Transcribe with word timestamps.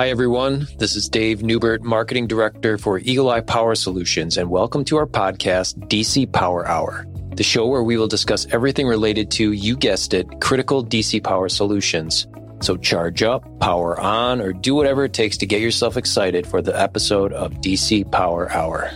Hi, 0.00 0.08
everyone. 0.08 0.66
This 0.78 0.96
is 0.96 1.10
Dave 1.10 1.42
Newbert, 1.42 1.82
Marketing 1.82 2.26
Director 2.26 2.78
for 2.78 3.00
Eagle 3.00 3.28
Eye 3.28 3.42
Power 3.42 3.74
Solutions, 3.74 4.38
and 4.38 4.48
welcome 4.48 4.82
to 4.86 4.96
our 4.96 5.06
podcast, 5.06 5.76
DC 5.90 6.32
Power 6.32 6.66
Hour, 6.66 7.06
the 7.36 7.42
show 7.42 7.66
where 7.66 7.82
we 7.82 7.98
will 7.98 8.08
discuss 8.08 8.46
everything 8.50 8.86
related 8.86 9.30
to, 9.32 9.52
you 9.52 9.76
guessed 9.76 10.14
it, 10.14 10.40
critical 10.40 10.82
DC 10.82 11.22
power 11.22 11.50
solutions. 11.50 12.26
So 12.62 12.78
charge 12.78 13.22
up, 13.22 13.44
power 13.60 14.00
on, 14.00 14.40
or 14.40 14.54
do 14.54 14.74
whatever 14.74 15.04
it 15.04 15.12
takes 15.12 15.36
to 15.36 15.44
get 15.44 15.60
yourself 15.60 15.98
excited 15.98 16.46
for 16.46 16.62
the 16.62 16.80
episode 16.80 17.34
of 17.34 17.52
DC 17.56 18.10
Power 18.10 18.50
Hour. 18.50 18.90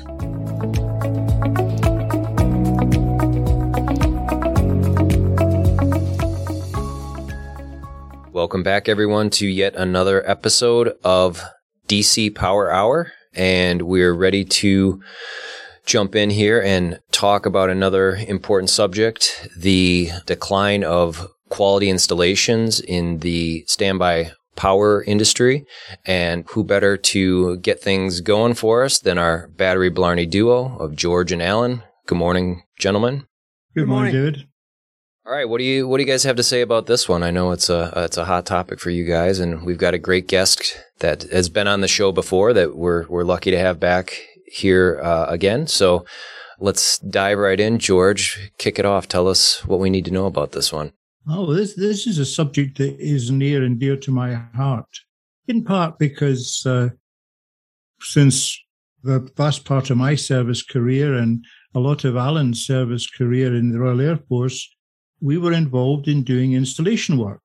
Welcome 8.34 8.65
back, 8.65 8.88
everyone, 8.88 9.30
to 9.30 9.47
yet 9.47 9.77
another 9.77 10.29
episode 10.29 10.97
of 11.05 11.41
DC 11.87 12.34
Power 12.34 12.69
Hour. 12.69 13.12
And 13.33 13.83
we're 13.83 14.12
ready 14.12 14.45
to 14.45 15.01
jump 15.87 16.16
in 16.16 16.30
here 16.30 16.61
and 16.61 16.98
talk 17.12 17.47
about 17.47 17.70
another 17.70 18.16
important 18.16 18.70
subject 18.70 19.48
the 19.56 20.11
decline 20.27 20.83
of 20.83 21.28
quality 21.48 21.89
installations 21.89 22.80
in 22.80 23.20
the 23.20 23.62
standby 23.69 24.33
power 24.56 25.05
industry. 25.05 25.64
And 26.05 26.45
who 26.48 26.64
better 26.64 26.97
to 26.97 27.59
get 27.59 27.80
things 27.80 28.20
going 28.20 28.55
for 28.55 28.83
us 28.83 28.98
than 28.98 29.16
our 29.16 29.47
battery 29.47 29.92
Blarney 29.92 30.28
duo 30.28 30.77
of 30.78 30.97
George 30.97 31.30
and 31.30 31.41
Alan? 31.41 31.84
Good 32.06 32.19
morning, 32.19 32.64
gentlemen. 32.80 33.28
Good 33.77 33.87
morning, 33.87 34.12
David. 34.12 34.48
All 35.27 35.33
right, 35.33 35.48
what 35.48 35.56
do 35.56 35.64
you 35.64 35.89
what 35.89 35.97
do 35.97 36.03
you 36.03 36.06
guys 36.06 36.25
have 36.25 36.36
to 36.36 36.42
say 36.42 36.61
about 36.61 36.84
this 36.84 37.08
one? 37.08 37.22
I 37.22 37.30
know 37.30 37.53
it's 37.53 37.70
a 37.70 37.91
it's 37.97 38.19
a 38.19 38.27
hot 38.27 38.44
topic 38.44 38.78
for 38.78 38.91
you 38.91 39.06
guys, 39.06 39.39
and 39.39 39.62
we've 39.64 39.78
got 39.78 39.94
a 39.94 39.98
great 39.98 40.28
guest 40.28 40.77
that 40.98 41.22
has 41.33 41.48
been 41.48 41.67
on 41.67 41.80
the 41.80 41.89
show 41.89 42.12
before 42.12 42.53
that 42.53 42.77
we're 42.77 43.06
we're 43.08 43.25
lucky 43.25 43.50
to 43.50 43.58
have 43.58 43.80
back 43.80 44.20
here 44.47 45.00
uh, 45.02 45.25
again. 45.30 45.67
So 45.67 46.05
let's 46.61 46.98
dive 46.98 47.39
right 47.39 47.58
in, 47.58 47.78
George. 47.78 48.52
Kick 48.58 48.78
it 48.78 48.84
off. 48.84 49.08
Tell 49.08 49.27
us 49.27 49.64
what 49.64 49.80
we 49.80 49.89
need 49.89 50.05
to 50.05 50.11
know 50.11 50.27
about 50.27 50.52
this 50.52 50.70
one. 50.70 50.92
Oh, 51.27 51.55
this 51.55 51.75
this 51.75 52.06
is 52.06 52.19
a 52.19 52.27
subject 52.27 52.77
that 52.77 53.00
is 53.00 53.30
near 53.30 53.64
and 53.64 53.80
dear 53.80 53.97
to 53.97 54.11
my 54.11 54.34
heart, 54.55 55.00
in 55.48 55.64
part 55.64 55.98
because 55.98 56.67
uh, 56.67 56.91
since 57.98 58.62
the 59.02 59.20
vast 59.39 59.64
part 59.64 59.89
of 59.89 59.97
my 59.97 60.17
service 60.17 60.62
career 60.62 61.14
and 61.14 61.42
a 61.75 61.80
lot 61.80 62.05
of 62.05 62.14
Alan's 62.14 62.67
service 62.67 63.08
career 63.08 63.55
in 63.55 63.72
the 63.72 63.80
Royal 63.80 64.02
Air 64.02 64.19
Force, 64.28 64.73
we 65.25 65.39
were 65.39 65.55
involved 65.55 66.06
in 66.06 66.22
doing 66.22 66.53
installation 66.53 67.17
work. 67.17 67.41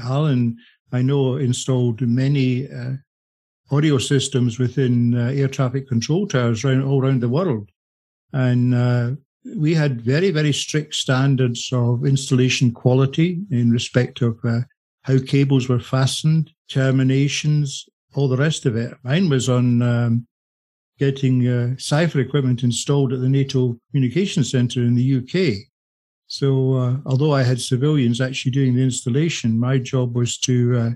Alan, 0.00 0.56
I 0.92 1.02
know, 1.02 1.36
installed 1.36 2.00
many 2.00 2.70
uh, 2.70 2.92
audio 3.72 3.98
systems 3.98 4.60
within 4.60 5.16
uh, 5.16 5.32
air 5.34 5.48
traffic 5.48 5.88
control 5.88 6.28
towers 6.28 6.64
around, 6.64 6.84
all 6.84 7.02
around 7.02 7.20
the 7.20 7.28
world. 7.28 7.70
And 8.32 8.72
uh, 8.72 9.10
we 9.56 9.74
had 9.74 10.00
very, 10.00 10.30
very 10.30 10.52
strict 10.52 10.94
standards 10.94 11.70
of 11.72 12.06
installation 12.06 12.70
quality 12.70 13.40
in 13.50 13.72
respect 13.72 14.22
of 14.22 14.38
uh, 14.44 14.60
how 15.02 15.18
cables 15.18 15.68
were 15.68 15.80
fastened, 15.80 16.52
terminations, 16.68 17.84
all 18.14 18.28
the 18.28 18.36
rest 18.36 18.64
of 18.64 18.76
it. 18.76 18.94
Mine 19.02 19.28
was 19.28 19.48
on 19.48 19.82
um, 19.82 20.26
getting 21.00 21.48
uh, 21.48 21.74
cipher 21.78 22.20
equipment 22.20 22.62
installed 22.62 23.12
at 23.12 23.20
the 23.20 23.28
NATO 23.28 23.76
Communication 23.90 24.44
Centre 24.44 24.82
in 24.82 24.94
the 24.94 25.16
UK. 25.18 25.73
So, 26.26 26.74
uh, 26.74 26.96
although 27.06 27.32
I 27.32 27.42
had 27.42 27.60
civilians 27.60 28.20
actually 28.20 28.52
doing 28.52 28.74
the 28.74 28.82
installation, 28.82 29.58
my 29.58 29.78
job 29.78 30.16
was 30.16 30.38
to 30.38 30.76
uh, 30.78 30.90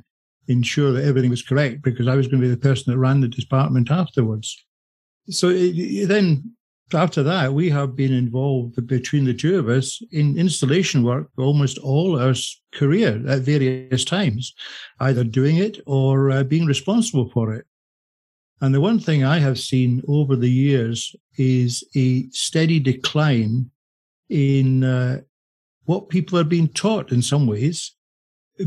ensure 0.48 0.92
that 0.92 1.04
everything 1.04 1.30
was 1.30 1.42
correct 1.42 1.82
because 1.82 2.08
I 2.08 2.16
was 2.16 2.26
going 2.26 2.40
to 2.40 2.48
be 2.48 2.54
the 2.54 2.60
person 2.60 2.92
that 2.92 2.98
ran 2.98 3.20
the 3.20 3.28
department 3.28 3.90
afterwards. 3.90 4.56
So 5.28 5.50
it, 5.50 6.08
then 6.08 6.54
after 6.94 7.22
that, 7.22 7.52
we 7.52 7.68
have 7.68 7.94
been 7.94 8.14
involved 8.14 8.86
between 8.86 9.24
the 9.24 9.34
two 9.34 9.58
of 9.58 9.68
us 9.68 10.00
in 10.10 10.38
installation 10.38 11.02
work 11.02 11.28
almost 11.36 11.78
all 11.78 12.18
our 12.18 12.34
career 12.72 13.22
at 13.28 13.42
various 13.42 14.04
times, 14.04 14.54
either 15.00 15.22
doing 15.24 15.58
it 15.58 15.80
or 15.86 16.30
uh, 16.30 16.44
being 16.44 16.64
responsible 16.64 17.28
for 17.28 17.52
it. 17.52 17.66
And 18.60 18.74
the 18.74 18.80
one 18.80 18.98
thing 18.98 19.22
I 19.22 19.38
have 19.38 19.58
seen 19.58 20.02
over 20.08 20.34
the 20.34 20.50
years 20.50 21.14
is 21.36 21.84
a 21.94 22.28
steady 22.30 22.80
decline 22.80 23.70
in 24.28 24.84
uh, 24.84 25.20
what 25.84 26.08
people 26.08 26.38
are 26.38 26.44
being 26.44 26.68
taught 26.68 27.12
in 27.12 27.22
some 27.22 27.46
ways. 27.46 27.94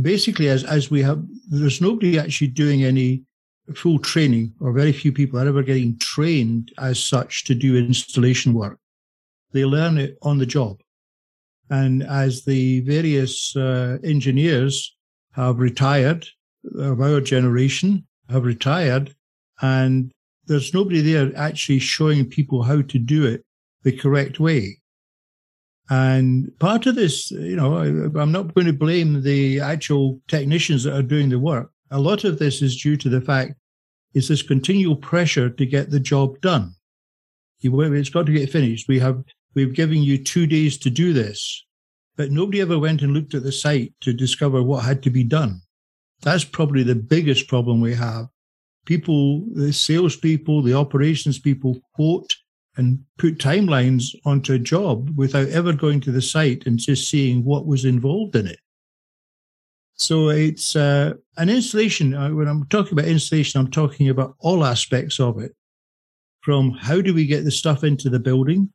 Basically, 0.01 0.47
as, 0.47 0.63
as 0.63 0.89
we 0.89 1.01
have, 1.01 1.23
there's 1.49 1.81
nobody 1.81 2.17
actually 2.17 2.47
doing 2.47 2.83
any 2.83 3.23
full 3.75 3.99
training, 3.99 4.53
or 4.59 4.73
very 4.73 4.91
few 4.91 5.11
people 5.11 5.39
are 5.39 5.47
ever 5.47 5.63
getting 5.63 5.97
trained 5.99 6.71
as 6.77 7.03
such 7.03 7.43
to 7.45 7.55
do 7.55 7.77
installation 7.77 8.53
work. 8.53 8.79
They 9.51 9.65
learn 9.65 9.97
it 9.97 10.17
on 10.21 10.37
the 10.37 10.45
job. 10.45 10.81
And 11.69 12.03
as 12.03 12.43
the 12.43 12.81
various 12.81 13.55
uh, 13.55 13.97
engineers 14.03 14.95
have 15.33 15.59
retired, 15.59 16.27
of 16.77 17.01
our 17.01 17.21
generation 17.21 18.05
have 18.29 18.45
retired, 18.45 19.15
and 19.61 20.11
there's 20.45 20.73
nobody 20.73 21.01
there 21.01 21.31
actually 21.35 21.79
showing 21.79 22.25
people 22.25 22.63
how 22.63 22.81
to 22.81 22.99
do 22.99 23.25
it 23.25 23.45
the 23.83 23.91
correct 23.91 24.39
way. 24.39 24.80
And 25.91 26.57
part 26.57 26.85
of 26.85 26.95
this, 26.95 27.31
you 27.31 27.57
know, 27.57 27.75
I, 27.75 27.87
am 28.21 28.31
not 28.31 28.55
going 28.55 28.65
to 28.65 28.71
blame 28.71 29.23
the 29.23 29.59
actual 29.59 30.21
technicians 30.29 30.85
that 30.85 30.95
are 30.95 31.03
doing 31.03 31.27
the 31.27 31.37
work. 31.37 31.69
A 31.91 31.99
lot 31.99 32.23
of 32.23 32.39
this 32.39 32.61
is 32.61 32.81
due 32.81 32.95
to 32.95 33.09
the 33.09 33.19
fact 33.19 33.55
is 34.13 34.29
this 34.29 34.41
continual 34.41 34.95
pressure 34.95 35.49
to 35.49 35.65
get 35.65 35.91
the 35.91 35.99
job 35.99 36.39
done. 36.39 36.73
It's 37.61 38.09
got 38.09 38.25
to 38.25 38.31
get 38.31 38.49
finished. 38.49 38.87
We 38.87 38.99
have, 38.99 39.21
we've 39.53 39.73
given 39.73 40.01
you 40.01 40.17
two 40.17 40.47
days 40.47 40.77
to 40.77 40.89
do 40.89 41.11
this, 41.11 41.65
but 42.15 42.31
nobody 42.31 42.61
ever 42.61 42.79
went 42.79 43.01
and 43.01 43.13
looked 43.13 43.33
at 43.33 43.43
the 43.43 43.51
site 43.51 43.93
to 43.99 44.13
discover 44.13 44.63
what 44.63 44.85
had 44.85 45.03
to 45.03 45.09
be 45.09 45.25
done. 45.25 45.59
That's 46.21 46.45
probably 46.45 46.83
the 46.83 46.95
biggest 46.95 47.49
problem 47.49 47.81
we 47.81 47.95
have. 47.95 48.27
People, 48.85 49.43
the 49.53 49.73
salespeople, 49.73 50.61
the 50.61 50.73
operations 50.73 51.37
people 51.37 51.81
quote 51.95 52.33
and 52.77 53.03
put 53.17 53.37
timelines 53.37 54.15
onto 54.25 54.53
a 54.53 54.59
job 54.59 55.11
without 55.17 55.49
ever 55.49 55.73
going 55.73 55.99
to 56.01 56.11
the 56.11 56.21
site 56.21 56.65
and 56.65 56.79
just 56.79 57.09
seeing 57.09 57.43
what 57.43 57.65
was 57.65 57.85
involved 57.85 58.35
in 58.35 58.47
it. 58.47 58.59
So 59.95 60.29
it's 60.29 60.75
uh, 60.75 61.13
an 61.37 61.49
installation. 61.49 62.13
Uh, 62.13 62.29
when 62.29 62.47
I'm 62.47 62.65
talking 62.67 62.93
about 62.93 63.05
installation, 63.05 63.59
I'm 63.59 63.69
talking 63.69 64.09
about 64.09 64.35
all 64.39 64.65
aspects 64.65 65.19
of 65.19 65.39
it. 65.39 65.55
From 66.41 66.71
how 66.71 67.01
do 67.01 67.13
we 67.13 67.27
get 67.27 67.43
the 67.43 67.51
stuff 67.51 67.83
into 67.83 68.09
the 68.09 68.19
building? 68.19 68.71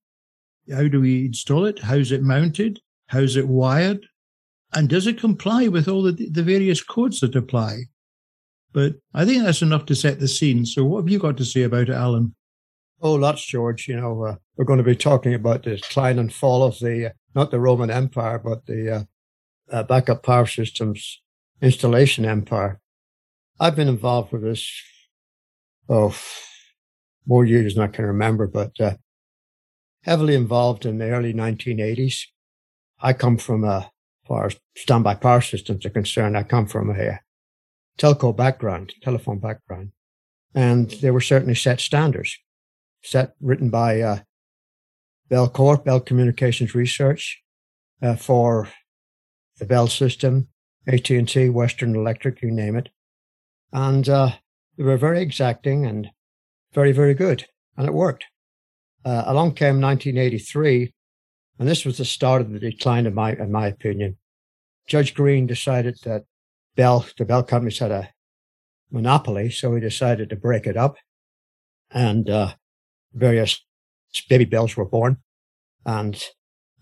How 0.72 0.86
do 0.86 1.00
we 1.00 1.26
install 1.26 1.64
it? 1.64 1.80
How's 1.80 2.12
it 2.12 2.22
mounted? 2.22 2.80
How's 3.08 3.36
it 3.36 3.48
wired? 3.48 4.06
And 4.74 4.88
does 4.88 5.06
it 5.06 5.18
comply 5.18 5.68
with 5.68 5.88
all 5.88 6.02
the, 6.02 6.12
the 6.12 6.42
various 6.42 6.82
codes 6.82 7.20
that 7.20 7.34
apply? 7.34 7.84
But 8.72 8.94
I 9.14 9.24
think 9.24 9.42
that's 9.42 9.62
enough 9.62 9.86
to 9.86 9.94
set 9.94 10.20
the 10.20 10.28
scene. 10.28 10.66
So 10.66 10.84
what 10.84 10.98
have 10.98 11.08
you 11.08 11.18
got 11.18 11.36
to 11.38 11.44
say 11.44 11.62
about 11.62 11.88
it, 11.88 11.94
Alan? 11.94 12.34
Oh, 13.06 13.14
lots, 13.14 13.46
George. 13.46 13.86
You 13.86 14.00
know, 14.00 14.24
uh, 14.24 14.34
we're 14.56 14.64
going 14.64 14.78
to 14.78 14.82
be 14.82 14.96
talking 14.96 15.32
about 15.32 15.62
the 15.62 15.76
decline 15.76 16.18
and 16.18 16.34
fall 16.34 16.64
of 16.64 16.76
the, 16.80 17.06
uh, 17.06 17.12
not 17.36 17.52
the 17.52 17.60
Roman 17.60 17.88
Empire, 17.88 18.40
but 18.40 18.66
the 18.66 18.96
uh, 18.96 19.04
uh, 19.70 19.84
backup 19.84 20.24
power 20.24 20.44
systems 20.44 21.22
installation 21.62 22.24
empire. 22.24 22.80
I've 23.60 23.76
been 23.76 23.86
involved 23.86 24.32
with 24.32 24.42
this, 24.42 24.68
oh, 25.88 26.16
more 27.24 27.44
years 27.44 27.76
than 27.76 27.84
I 27.84 27.86
can 27.86 28.06
remember, 28.06 28.48
but 28.48 28.72
uh, 28.80 28.96
heavily 30.02 30.34
involved 30.34 30.84
in 30.84 30.98
the 30.98 31.10
early 31.10 31.32
1980s. 31.32 32.22
I 32.98 33.12
come 33.12 33.36
from 33.36 33.62
a, 33.62 33.76
as 33.76 34.26
far 34.26 34.46
as 34.46 34.56
standby 34.76 35.14
power 35.14 35.42
systems 35.42 35.86
are 35.86 35.90
concerned, 35.90 36.36
I 36.36 36.42
come 36.42 36.66
from 36.66 36.90
a 36.90 37.20
telco 37.98 38.36
background, 38.36 38.94
telephone 39.00 39.38
background. 39.38 39.92
And 40.56 40.90
there 40.90 41.12
were 41.12 41.20
certainly 41.20 41.54
set 41.54 41.78
standards, 41.78 42.36
set 43.06 43.34
written 43.40 43.70
by 43.70 44.00
uh, 44.00 44.18
Bellcore, 45.30 45.82
Bell 45.82 46.00
Communications 46.00 46.74
Research, 46.74 47.40
uh, 48.02 48.16
for 48.16 48.68
the 49.58 49.64
Bell 49.64 49.86
system, 49.86 50.48
AT&T, 50.86 51.48
Western 51.50 51.94
Electric, 51.94 52.42
you 52.42 52.50
name 52.50 52.76
it. 52.76 52.88
And 53.72 54.08
uh, 54.08 54.32
they 54.76 54.84
were 54.84 54.96
very 54.96 55.22
exacting 55.22 55.86
and 55.86 56.10
very, 56.72 56.92
very 56.92 57.14
good. 57.14 57.46
And 57.76 57.86
it 57.86 57.94
worked. 57.94 58.24
Uh, 59.04 59.22
along 59.26 59.54
came 59.54 59.80
1983, 59.80 60.92
and 61.58 61.68
this 61.68 61.84
was 61.84 61.98
the 61.98 62.04
start 62.04 62.42
of 62.42 62.50
the 62.50 62.58
decline, 62.58 63.06
in 63.06 63.14
my, 63.14 63.32
in 63.32 63.52
my 63.52 63.68
opinion. 63.68 64.16
Judge 64.86 65.14
Greene 65.14 65.46
decided 65.46 65.96
that 66.04 66.24
Bell, 66.74 67.06
the 67.16 67.24
Bell 67.24 67.42
companies 67.42 67.78
had 67.78 67.92
a 67.92 68.10
monopoly, 68.90 69.50
so 69.50 69.74
he 69.74 69.80
decided 69.80 70.28
to 70.30 70.36
break 70.36 70.66
it 70.66 70.76
up. 70.76 70.96
And 71.90 72.28
uh, 72.28 72.54
various 73.12 73.64
baby 74.28 74.44
bells 74.44 74.76
were 74.76 74.84
born. 74.84 75.18
And 75.84 76.22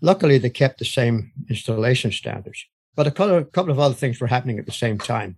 luckily, 0.01 0.37
they 0.37 0.49
kept 0.49 0.79
the 0.79 0.85
same 0.85 1.31
installation 1.49 2.11
standards. 2.11 2.65
But 2.95 3.07
a 3.07 3.11
couple 3.11 3.71
of 3.71 3.79
other 3.79 3.95
things 3.95 4.19
were 4.19 4.27
happening 4.27 4.57
at 4.57 4.65
the 4.65 4.71
same 4.71 4.97
time. 4.97 5.37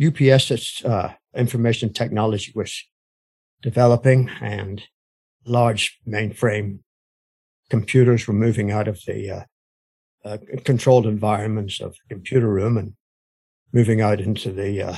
UPS's 0.00 0.82
uh, 0.84 1.14
information 1.34 1.92
technology 1.92 2.52
was 2.54 2.84
developing 3.62 4.30
and 4.40 4.84
large 5.44 5.98
mainframe 6.06 6.78
computers 7.68 8.26
were 8.26 8.34
moving 8.34 8.70
out 8.70 8.88
of 8.88 9.00
the 9.06 9.30
uh, 9.30 9.42
uh, 10.24 10.38
controlled 10.64 11.06
environments 11.06 11.80
of 11.80 11.92
the 11.92 12.14
computer 12.14 12.48
room 12.48 12.76
and 12.76 12.94
moving 13.72 14.00
out 14.00 14.20
into 14.20 14.52
the 14.52 14.82
uh, 14.82 14.96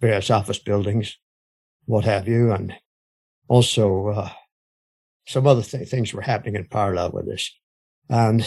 various 0.00 0.30
office 0.30 0.58
buildings, 0.58 1.18
what 1.84 2.04
have 2.04 2.26
you. 2.26 2.52
And 2.52 2.74
also, 3.48 4.08
uh, 4.08 4.30
some 5.30 5.46
other 5.46 5.62
th- 5.62 5.88
things 5.88 6.12
were 6.12 6.22
happening 6.22 6.56
in 6.56 6.64
parallel 6.64 7.12
with 7.12 7.26
this. 7.26 7.56
And 8.08 8.44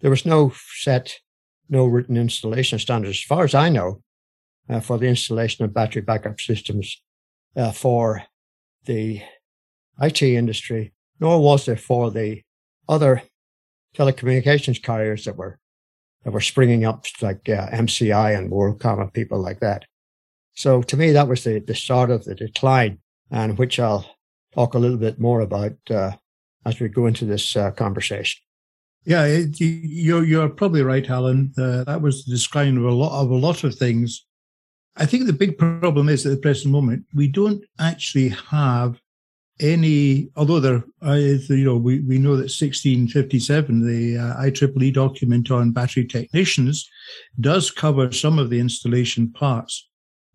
there 0.00 0.10
was 0.10 0.26
no 0.26 0.52
set, 0.74 1.20
no 1.68 1.86
written 1.86 2.16
installation 2.16 2.80
standards, 2.80 3.18
as 3.18 3.22
far 3.22 3.44
as 3.44 3.54
I 3.54 3.68
know, 3.68 4.02
uh, 4.68 4.80
for 4.80 4.98
the 4.98 5.06
installation 5.06 5.64
of 5.64 5.72
battery 5.72 6.02
backup 6.02 6.40
systems 6.40 7.00
uh, 7.54 7.70
for 7.70 8.24
the 8.84 9.22
IT 10.00 10.22
industry, 10.22 10.92
nor 11.20 11.40
was 11.40 11.66
there 11.66 11.76
for 11.76 12.10
the 12.10 12.42
other 12.88 13.22
telecommunications 13.96 14.82
carriers 14.82 15.24
that 15.26 15.36
were 15.36 15.60
that 16.24 16.32
were 16.32 16.40
springing 16.40 16.84
up, 16.84 17.04
like 17.20 17.48
uh, 17.48 17.68
MCI 17.68 18.36
and 18.36 18.50
WorldCom 18.50 19.00
and 19.00 19.12
people 19.12 19.38
like 19.38 19.60
that. 19.60 19.84
So 20.54 20.82
to 20.82 20.96
me, 20.96 21.12
that 21.12 21.28
was 21.28 21.44
the, 21.44 21.60
the 21.60 21.74
start 21.74 22.10
of 22.10 22.24
the 22.24 22.34
decline, 22.34 22.98
and 23.30 23.56
which 23.58 23.78
I'll 23.78 24.06
talk 24.54 24.74
a 24.74 24.78
little 24.78 24.96
bit 24.96 25.20
more 25.20 25.40
about 25.40 25.76
uh, 25.90 26.12
as 26.64 26.80
we 26.80 26.88
go 26.88 27.06
into 27.06 27.24
this 27.24 27.56
uh, 27.56 27.70
conversation. 27.72 28.40
Yeah, 29.04 29.24
it, 29.24 29.60
you're 29.60 30.24
you're 30.24 30.48
probably 30.48 30.82
right, 30.82 31.08
Alan. 31.08 31.52
Uh, 31.58 31.84
that 31.84 32.00
was 32.00 32.24
the 32.24 32.36
decline 32.36 32.78
of 32.78 32.84
a 32.84 32.90
lot 32.90 33.22
of 33.22 33.30
a 33.30 33.34
lot 33.34 33.64
of 33.64 33.74
things. 33.74 34.24
I 34.96 35.06
think 35.06 35.26
the 35.26 35.32
big 35.32 35.58
problem 35.58 36.08
is 36.08 36.24
at 36.24 36.30
the 36.30 36.38
present 36.38 36.72
moment 36.72 37.04
we 37.14 37.28
don't 37.28 37.62
actually 37.78 38.28
have 38.28 39.00
any, 39.60 40.30
although 40.36 40.60
there, 40.60 40.84
uh, 41.04 41.12
you 41.12 41.64
know, 41.64 41.76
we, 41.76 42.00
we 42.00 42.18
know 42.18 42.36
that 42.36 42.50
1657, 42.50 43.86
the 43.86 44.18
uh, 44.18 44.42
IEEE 44.42 44.92
document 44.92 45.50
on 45.50 45.70
battery 45.70 46.04
technicians, 46.04 46.88
does 47.40 47.70
cover 47.70 48.10
some 48.10 48.38
of 48.38 48.50
the 48.50 48.58
installation 48.58 49.30
parts, 49.32 49.88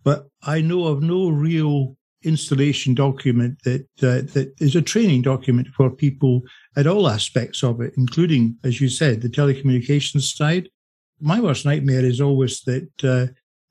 but 0.03 0.27
I 0.43 0.61
know 0.61 0.85
of 0.85 1.01
no 1.01 1.29
real 1.29 1.97
installation 2.23 2.93
document 2.93 3.61
that 3.63 3.87
uh, 4.01 4.21
that 4.33 4.53
is 4.59 4.75
a 4.75 4.81
training 4.81 5.21
document 5.21 5.67
for 5.69 5.89
people 5.89 6.41
at 6.75 6.87
all 6.87 7.07
aspects 7.07 7.63
of 7.63 7.81
it, 7.81 7.93
including, 7.97 8.57
as 8.63 8.81
you 8.81 8.89
said, 8.89 9.21
the 9.21 9.29
telecommunications 9.29 10.35
side. 10.35 10.69
My 11.19 11.39
worst 11.39 11.65
nightmare 11.65 12.05
is 12.05 12.21
always 12.21 12.61
that 12.61 13.03
uh, 13.03 13.27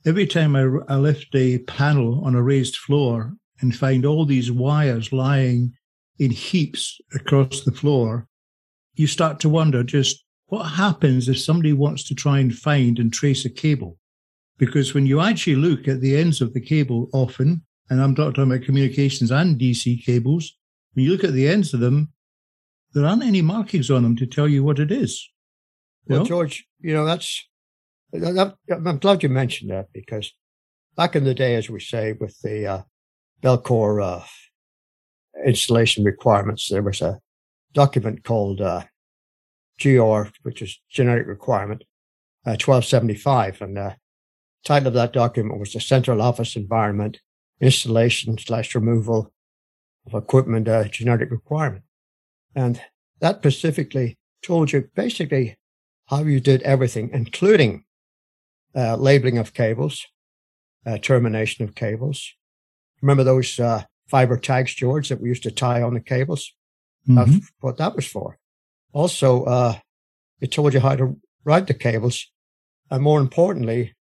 every 0.07 0.27
time 0.27 0.57
I, 0.57 0.67
I 0.93 0.97
lift 0.97 1.35
a 1.35 1.59
panel 1.59 2.25
on 2.25 2.35
a 2.35 2.43
raised 2.43 2.77
floor 2.77 3.35
and 3.61 3.75
find 3.75 4.05
all 4.05 4.25
these 4.25 4.53
wires 4.53 5.13
lying 5.13 5.75
in 6.19 6.31
heaps 6.31 7.01
across 7.15 7.63
the 7.63 7.73
floor, 7.73 8.27
you 8.95 9.07
start 9.07 9.41
to 9.41 9.49
wonder 9.49 9.83
just 9.83 10.25
what 10.47 10.65
happens 10.65 11.29
if 11.29 11.39
somebody 11.39 11.73
wants 11.73 12.05
to 12.05 12.15
try 12.15 12.39
and 12.39 12.55
find 12.55 12.99
and 12.99 13.13
trace 13.13 13.45
a 13.45 13.51
cable? 13.51 13.99
Because 14.57 14.95
when 14.95 15.07
you 15.07 15.21
actually 15.21 15.57
look 15.57 15.87
at 15.87 16.01
the 16.01 16.17
ends 16.17 16.41
of 16.41 16.53
the 16.53 16.61
cable 16.61 17.09
often, 17.13 17.63
and 17.91 18.01
I'm 18.01 18.15
talking 18.15 18.43
about 18.43 18.63
communications 18.63 19.31
and 19.31 19.59
DC 19.59 20.05
cables, 20.05 20.57
when 20.93 21.05
you 21.05 21.13
look 21.13 21.25
at 21.25 21.33
the 21.33 21.49
ends 21.49 21.73
of 21.73 21.81
them, 21.81 22.13
there 22.93 23.07
aren't 23.07 23.23
any 23.23 23.43
markings 23.43 23.91
on 23.91 24.03
them 24.03 24.17
to 24.17 24.27
tell 24.27 24.49
you 24.49 24.65
what 24.65 24.79
it 24.79 24.91
is. 24.91 25.31
Well? 26.07 26.25
George, 26.25 26.67
you 26.81 26.95
know, 26.95 27.05
that's, 27.05 27.47
I'm 28.15 28.99
glad 28.99 29.23
you 29.23 29.29
mentioned 29.29 29.71
that 29.71 29.87
because 29.93 30.33
back 30.97 31.15
in 31.15 31.25
the 31.25 31.35
day, 31.35 31.55
as 31.55 31.69
we 31.69 31.81
say, 31.81 32.15
with 32.15 32.41
the 32.43 32.67
uh, 32.67 32.83
Bellcore 33.43 34.03
uh, 34.03 34.25
installation 35.47 36.05
requirements, 36.05 36.69
there 36.69 36.83
was 36.83 37.01
a 37.01 37.21
document 37.75 38.25
called 38.25 38.61
uh, 38.61 38.85
GR, 39.81 40.23
which 40.43 40.63
is 40.63 40.81
generic 40.91 41.27
requirement, 41.27 41.83
uh, 42.47 42.57
1275. 42.57 43.61
And 43.61 43.77
the 43.77 43.97
title 44.65 44.89
of 44.89 44.95
that 44.95 45.13
document 45.13 45.61
was 45.61 45.73
the 45.73 45.81
Central 45.81 46.23
Office 46.23 46.57
Environment 46.57 47.21
Installation 47.61 48.39
slash 48.39 48.75
Removal 48.75 49.33
of 50.07 50.15
Equipment 50.15 50.69
uh, 50.69 50.85
Generic 50.85 51.31
Requirement. 51.31 51.85
And 52.55 52.81
that 53.21 53.39
specifically 53.39 54.17
told 54.43 54.73
you 54.73 54.89
basically 54.95 55.59
how 56.07 56.23
you 56.23 56.41
did 56.41 56.63
everything, 56.63 57.11
including 57.13 57.85
uh, 58.75 58.97
labeling 58.97 59.39
of 59.39 59.53
cables, 59.53 60.07
uh, 60.87 60.99
termination 60.99 61.65
of 61.65 61.75
cables, 61.75 62.35
Remember 63.03 63.25
those 63.25 63.59
uh, 63.59 63.85
fiber 64.09 64.37
tags, 64.37 64.75
George, 64.75 65.09
that 65.09 65.21
we 65.21 65.29
used 65.29 65.43
to 65.45 65.51
tie 65.51 65.83
on 65.83 65.95
the 65.95 66.01
cables? 66.01 66.53
Mm-hmm. 67.09 67.33
That's 67.33 67.51
what 67.61 67.77
that 67.79 67.97
was 67.97 68.07
for. 68.07 68.39
Also, 68.93 69.45
uh, 69.45 69.75
it 70.41 70.53
told 70.53 70.75
you 70.75 70.81
how 70.81 70.97
to 70.97 71.17
ride 71.45 71.67
the 71.67 71.75
cables. 71.75 72.31
And 72.91 73.03
more 73.03 73.21
importantly, 73.21 73.95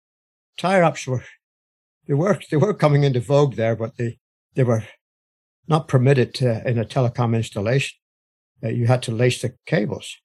tie 0.57 0.81
ups 0.81 1.07
were, 1.07 1.23
they 2.07 2.13
were, 2.13 2.39
they 2.51 2.57
were 2.57 2.73
coming 2.73 3.03
into 3.03 3.19
vogue 3.19 3.55
there, 3.55 3.75
but 3.75 3.97
they, 3.97 4.19
they 4.55 4.63
were 4.63 4.83
not 5.67 5.87
permitted 5.87 6.33
to, 6.35 6.67
in 6.67 6.77
a 6.77 6.85
telecom 6.85 7.35
installation. 7.35 7.97
Uh, 8.63 8.69
you 8.69 8.87
had 8.87 9.03
to 9.03 9.11
lace 9.11 9.41
the 9.41 9.53
cables, 9.65 10.15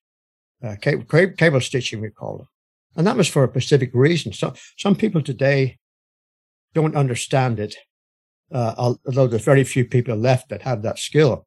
uh, 0.63 0.77
cable, 0.81 1.05
cable 1.37 1.61
stitching, 1.61 2.01
we 2.01 2.11
call 2.11 2.43
it. 2.43 2.47
And 2.97 3.07
that 3.07 3.17
was 3.17 3.29
for 3.29 3.45
a 3.45 3.49
specific 3.49 3.91
reason. 3.95 4.33
So 4.33 4.55
some 4.77 4.97
people 4.97 5.23
today 5.23 5.79
don't 6.75 6.97
understand 6.97 7.59
it 7.59 7.77
uh, 8.53 8.75
although 8.77 9.27
there's 9.27 9.45
very 9.45 9.65
few 9.65 9.85
people 9.85 10.17
left 10.17 10.49
that 10.49 10.63
have 10.63 10.83
that 10.83 10.99
skill. 10.99 11.47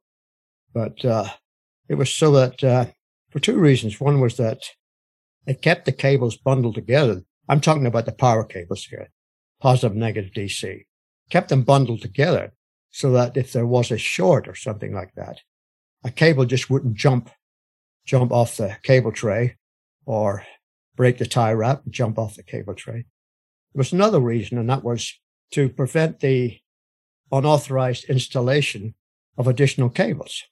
But 0.73 1.03
uh, 1.03 1.29
it 1.89 1.95
was 1.95 2.11
so 2.11 2.31
that 2.31 2.63
uh, 2.63 2.85
for 3.29 3.39
two 3.39 3.57
reasons. 3.57 3.99
One 3.99 4.21
was 4.21 4.37
that 4.37 4.59
it 5.45 5.61
kept 5.61 5.85
the 5.85 5.91
cables 5.91 6.37
bundled 6.37 6.75
together. 6.75 7.21
I'm 7.49 7.59
talking 7.59 7.85
about 7.85 8.05
the 8.05 8.13
power 8.13 8.45
cables 8.45 8.85
here, 8.85 9.09
positive, 9.63 9.95
negative 9.95 10.33
DC. 10.33 10.85
Kept 11.29 11.47
them 11.47 11.63
bundled 11.63 12.01
together 12.01 12.51
so 12.91 13.11
that 13.13 13.37
if 13.37 13.53
there 13.53 13.65
was 13.65 13.91
a 13.91 13.97
short 13.97 14.45
or 14.45 14.55
something 14.55 14.93
like 14.93 15.15
that, 15.15 15.39
a 16.03 16.11
cable 16.11 16.45
just 16.45 16.69
wouldn't 16.69 16.95
jump, 16.95 17.29
jump 18.05 18.33
off 18.33 18.57
the 18.57 18.75
cable 18.83 19.13
tray 19.13 19.55
or 20.05 20.45
break 20.97 21.17
the 21.17 21.25
tie 21.25 21.53
wrap 21.53 21.85
and 21.85 21.93
jump 21.93 22.19
off 22.19 22.35
the 22.35 22.43
cable 22.43 22.75
tray. 22.75 23.05
There 23.73 23.79
was 23.79 23.93
another 23.93 24.19
reason, 24.19 24.57
and 24.57 24.69
that 24.69 24.83
was 24.83 25.13
to 25.51 25.69
prevent 25.69 26.19
the 26.19 26.59
unauthorized 27.31 28.03
installation 28.09 28.95
of 29.37 29.47
additional 29.47 29.89
cables 29.89 30.43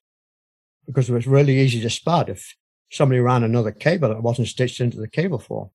because 0.88 1.10
it 1.10 1.14
was 1.14 1.28
really 1.28 1.60
easy 1.60 1.82
to 1.82 1.90
spot 1.90 2.30
if 2.30 2.56
somebody 2.90 3.20
ran 3.20 3.44
another 3.44 3.72
cable 3.74 4.08
that 4.08 4.24
wasn't 4.24 4.48
stitched 4.48 4.80
into 4.80 4.98
the 4.98 5.10
cable 5.10 5.38
form. 5.38 5.70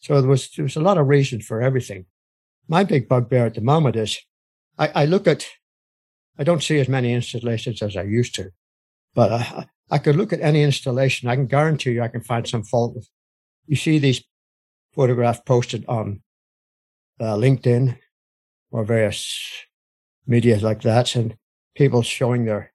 So 0.00 0.20
there 0.20 0.30
was, 0.30 0.50
there 0.50 0.64
was 0.64 0.76
a 0.76 0.80
lot 0.80 0.98
of 0.98 1.08
reason 1.08 1.40
for 1.40 1.62
everything. 1.62 2.04
My 2.68 2.84
big 2.84 3.08
bugbear 3.08 3.46
at 3.46 3.54
the 3.54 3.60
moment 3.60 3.96
is 3.96 4.18
I, 4.78 4.88
I 4.94 5.04
look 5.04 5.26
at, 5.26 5.46
I 6.38 6.44
don't 6.44 6.62
see 6.62 6.78
as 6.80 6.88
many 6.88 7.12
installations 7.12 7.82
as 7.82 7.96
I 7.96 8.02
used 8.02 8.34
to, 8.36 8.50
but 9.14 9.32
I, 9.32 9.66
I 9.90 9.98
could 9.98 10.16
look 10.16 10.32
at 10.32 10.40
any 10.40 10.62
installation. 10.62 11.28
I 11.28 11.36
can 11.36 11.46
guarantee 11.46 11.92
you 11.92 12.02
I 12.02 12.08
can 12.08 12.22
find 12.22 12.46
some 12.46 12.62
fault 12.62 12.94
with. 12.94 13.08
You 13.66 13.76
see 13.76 13.98
these 13.98 14.24
photographs 14.94 15.40
posted 15.46 15.84
on 15.86 16.22
uh, 17.20 17.36
LinkedIn 17.36 17.98
or 18.70 18.84
various 18.84 19.66
media 20.26 20.58
like 20.58 20.82
that 20.82 21.14
and 21.14 21.36
people 21.74 22.02
showing 22.02 22.44
their 22.44 22.72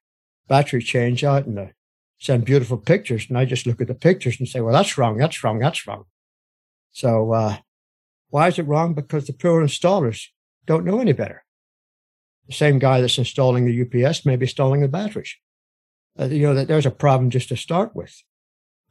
battery 0.47 0.81
change 0.81 1.23
out 1.23 1.45
and 1.45 1.57
they 1.57 1.73
send 2.19 2.45
beautiful 2.45 2.77
pictures. 2.77 3.25
And 3.29 3.37
I 3.37 3.45
just 3.45 3.65
look 3.65 3.81
at 3.81 3.87
the 3.87 3.95
pictures 3.95 4.37
and 4.39 4.47
say, 4.47 4.61
well, 4.61 4.73
that's 4.73 4.97
wrong. 4.97 5.17
That's 5.17 5.43
wrong. 5.43 5.59
That's 5.59 5.85
wrong. 5.87 6.05
So, 6.91 7.31
uh, 7.31 7.57
why 8.29 8.47
is 8.47 8.59
it 8.59 8.67
wrong? 8.67 8.93
Because 8.93 9.27
the 9.27 9.33
poor 9.33 9.63
installers 9.63 10.25
don't 10.65 10.85
know 10.85 10.99
any 10.99 11.13
better. 11.13 11.43
The 12.47 12.53
same 12.53 12.79
guy 12.79 13.01
that's 13.01 13.17
installing 13.17 13.65
the 13.65 14.05
UPS 14.05 14.25
may 14.25 14.35
be 14.35 14.45
installing 14.45 14.81
the 14.81 14.87
batteries. 14.87 15.35
Uh, 16.19 16.25
you 16.25 16.47
know, 16.47 16.53
that 16.53 16.67
there's 16.67 16.85
a 16.85 16.91
problem 16.91 17.29
just 17.29 17.49
to 17.49 17.57
start 17.57 17.95
with. 17.95 18.23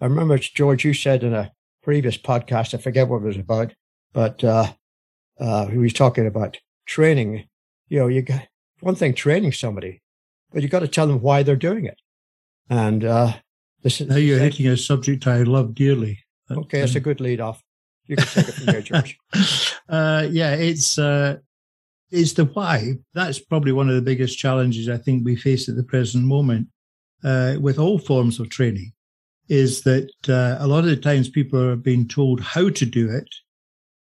I 0.00 0.05
remember, 0.05 0.38
George, 0.38 0.85
you 0.85 0.95
said 0.95 1.23
in 1.23 1.35
a 1.35 1.52
previous 1.83 2.19
podcast, 2.19 2.75
I 2.75 2.78
forget 2.78 3.09
what 3.09 3.23
it 3.23 3.26
was 3.26 3.37
about, 3.37 3.75
but, 4.12 4.45
uh, 4.45 4.73
uh, 5.38 5.66
he 5.66 5.78
was 5.78 5.93
talking 5.93 6.26
about 6.26 6.59
training 6.87 7.49
you 7.88 7.99
know, 8.00 8.09
you 8.09 8.23
got 8.23 8.47
one 8.81 8.95
thing 8.95 9.14
training 9.14 9.52
somebody, 9.52 10.02
but 10.52 10.62
you 10.62 10.69
got 10.69 10.81
to 10.81 10.88
tell 10.88 11.07
them 11.07 11.21
why 11.21 11.43
they're 11.43 11.57
doing 11.57 11.85
it. 11.85 12.00
And 12.69 13.05
uh, 13.05 13.35
this 13.83 14.00
now 14.00 14.16
you're 14.16 14.38
hitting 14.38 14.66
a 14.66 14.76
subject 14.76 15.26
I 15.26 15.43
love 15.43 15.75
dearly. 15.75 16.21
Okay, 16.50 16.81
that's 16.81 16.95
a 16.95 17.00
good 17.00 17.21
lead 17.21 17.40
off. 17.40 17.62
You 18.07 18.17
can 18.17 18.27
take 18.27 18.49
it 18.49 18.55
from 18.55 18.69
here, 18.69 18.83
George. 18.83 19.19
uh, 19.89 20.27
yeah, 20.31 20.55
it's 20.55 20.99
uh, 20.99 21.39
it's 22.11 22.35
the 22.35 22.45
why. 22.45 22.95
That's 23.15 23.39
probably 23.39 23.73
one 23.73 23.89
of 23.89 23.95
the 23.95 24.03
biggest 24.03 24.39
challenges 24.39 24.89
I 24.89 24.97
think 24.97 25.25
we 25.25 25.37
face 25.37 25.69
at 25.69 25.77
the 25.77 25.83
present 25.83 26.25
moment 26.25 26.69
uh, 27.25 27.57
with 27.61 27.79
all 27.79 27.99
forms 27.99 28.39
of 28.41 28.49
training. 28.49 28.93
Is 29.49 29.83
that 29.83 30.11
uh, 30.29 30.57
a 30.59 30.67
lot 30.67 30.81
of 30.81 30.91
the 30.91 30.97
times 30.97 31.29
people 31.29 31.61
are 31.61 31.77
being 31.77 32.09
told 32.09 32.41
how 32.41 32.69
to 32.69 32.85
do 32.85 33.09
it, 33.11 33.29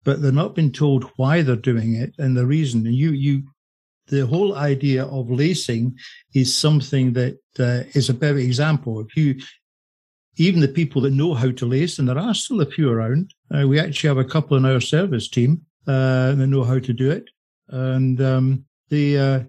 but 0.03 0.21
they're 0.21 0.31
not 0.31 0.55
being 0.55 0.71
told 0.71 1.11
why 1.15 1.41
they're 1.41 1.55
doing 1.55 1.95
it 1.95 2.13
and 2.17 2.35
the 2.35 2.45
reason. 2.45 2.85
And 2.87 2.95
you 2.95 3.11
you 3.11 3.43
the 4.07 4.25
whole 4.25 4.55
idea 4.55 5.05
of 5.05 5.29
lacing 5.29 5.97
is 6.33 6.53
something 6.53 7.13
that 7.13 7.39
uh, 7.59 7.83
is 7.93 8.09
a 8.09 8.13
better 8.13 8.37
example. 8.37 9.01
If 9.01 9.15
you, 9.17 9.39
even 10.37 10.61
the 10.61 10.67
people 10.67 11.01
that 11.01 11.11
know 11.11 11.33
how 11.33 11.51
to 11.51 11.65
lace, 11.65 11.99
and 11.99 12.07
there 12.07 12.17
are 12.17 12.33
still 12.33 12.61
a 12.61 12.65
few 12.65 12.89
around, 12.89 13.33
uh, 13.53 13.67
we 13.67 13.79
actually 13.79 14.07
have 14.07 14.17
a 14.17 14.25
couple 14.29 14.57
in 14.57 14.65
our 14.65 14.81
service 14.81 15.27
team 15.27 15.61
uh, 15.87 16.33
that 16.33 16.47
know 16.47 16.63
how 16.63 16.79
to 16.79 16.93
do 16.93 17.09
it, 17.11 17.29
and 17.69 18.21
um, 18.21 18.65
they, 18.89 19.17
uh, 19.17 19.41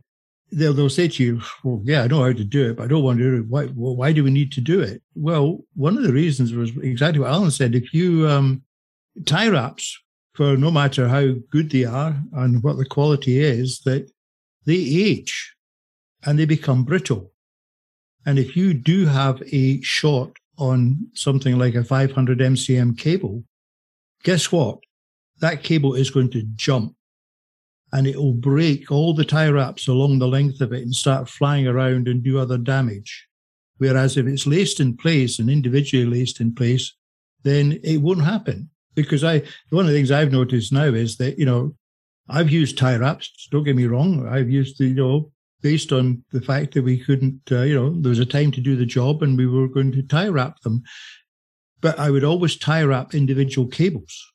they'll, 0.52 0.72
they'll 0.72 0.90
say 0.90 1.08
to 1.08 1.24
you, 1.24 1.40
"Well, 1.64 1.82
yeah, 1.84 2.02
I 2.02 2.06
know 2.06 2.22
how 2.22 2.32
to 2.32 2.44
do 2.44 2.70
it, 2.70 2.76
but 2.76 2.84
I 2.84 2.86
don't 2.86 3.02
want 3.02 3.18
to 3.18 3.24
do 3.24 3.36
it. 3.38 3.46
Why? 3.46 3.66
Why 3.66 4.12
do 4.12 4.24
we 4.24 4.30
need 4.30 4.52
to 4.52 4.60
do 4.60 4.80
it?" 4.80 5.02
Well, 5.14 5.64
one 5.74 5.96
of 5.96 6.02
the 6.02 6.12
reasons 6.12 6.52
was 6.52 6.70
exactly 6.78 7.20
what 7.20 7.30
Alan 7.30 7.50
said. 7.50 7.74
If 7.74 7.92
you 7.92 8.28
um, 8.28 8.62
tie 9.26 9.48
wraps 9.48 9.98
for 10.34 10.56
no 10.56 10.70
matter 10.70 11.08
how 11.08 11.34
good 11.50 11.70
they 11.70 11.84
are 11.84 12.16
and 12.34 12.62
what 12.62 12.76
the 12.76 12.84
quality 12.84 13.40
is, 13.40 13.80
that 13.80 14.08
they 14.66 14.76
age 14.76 15.56
and 16.24 16.38
they 16.38 16.44
become 16.44 16.84
brittle. 16.84 17.32
And 18.24 18.38
if 18.38 18.56
you 18.56 18.74
do 18.74 19.06
have 19.06 19.42
a 19.52 19.80
short 19.80 20.36
on 20.58 21.08
something 21.14 21.58
like 21.58 21.74
a 21.74 21.82
500 21.82 22.38
MCM 22.38 22.98
cable, 22.98 23.42
guess 24.22 24.50
what? 24.52 24.78
That 25.40 25.62
cable 25.62 25.94
is 25.94 26.10
going 26.10 26.30
to 26.30 26.42
jump 26.56 26.94
and 27.92 28.06
it 28.06 28.16
will 28.16 28.34
break 28.34 28.90
all 28.90 29.14
the 29.14 29.24
tie 29.24 29.48
wraps 29.48 29.88
along 29.88 30.18
the 30.18 30.28
length 30.28 30.60
of 30.60 30.72
it 30.72 30.82
and 30.82 30.94
start 30.94 31.28
flying 31.28 31.66
around 31.66 32.08
and 32.08 32.22
do 32.22 32.38
other 32.38 32.58
damage. 32.58 33.26
Whereas 33.78 34.16
if 34.16 34.26
it's 34.26 34.46
laced 34.46 34.80
in 34.80 34.96
place 34.96 35.38
and 35.38 35.48
individually 35.48 36.04
laced 36.04 36.40
in 36.40 36.54
place, 36.54 36.94
then 37.44 37.78
it 37.84 37.98
won't 37.98 38.24
happen 38.24 38.70
because 38.94 39.22
I 39.22 39.42
one 39.70 39.84
of 39.84 39.92
the 39.92 39.96
things 39.96 40.10
I've 40.10 40.32
noticed 40.32 40.72
now 40.72 40.86
is 40.86 41.16
that 41.18 41.38
you 41.38 41.46
know 41.46 41.74
I've 42.28 42.50
used 42.50 42.76
tie 42.76 42.96
wraps. 42.96 43.48
Don't 43.50 43.64
get 43.64 43.76
me 43.76 43.86
wrong. 43.86 44.26
I've 44.26 44.50
used 44.50 44.78
the 44.78 44.86
you 44.86 44.94
know 44.94 45.30
based 45.62 45.92
on 45.92 46.24
the 46.32 46.40
fact 46.40 46.74
that 46.74 46.82
we 46.82 46.98
couldn't 46.98 47.40
uh, 47.50 47.62
you 47.62 47.74
know 47.74 47.90
there 48.00 48.10
was 48.10 48.18
a 48.18 48.26
time 48.26 48.50
to 48.52 48.60
do 48.60 48.74
the 48.76 48.86
job 48.86 49.22
and 49.22 49.38
we 49.38 49.46
were 49.46 49.68
going 49.68 49.92
to 49.92 50.02
tie 50.02 50.28
wrap 50.28 50.60
them, 50.60 50.82
but 51.80 51.98
I 51.98 52.10
would 52.10 52.24
always 52.24 52.56
tie 52.56 52.82
wrap 52.82 53.14
individual 53.14 53.68
cables 53.68 54.32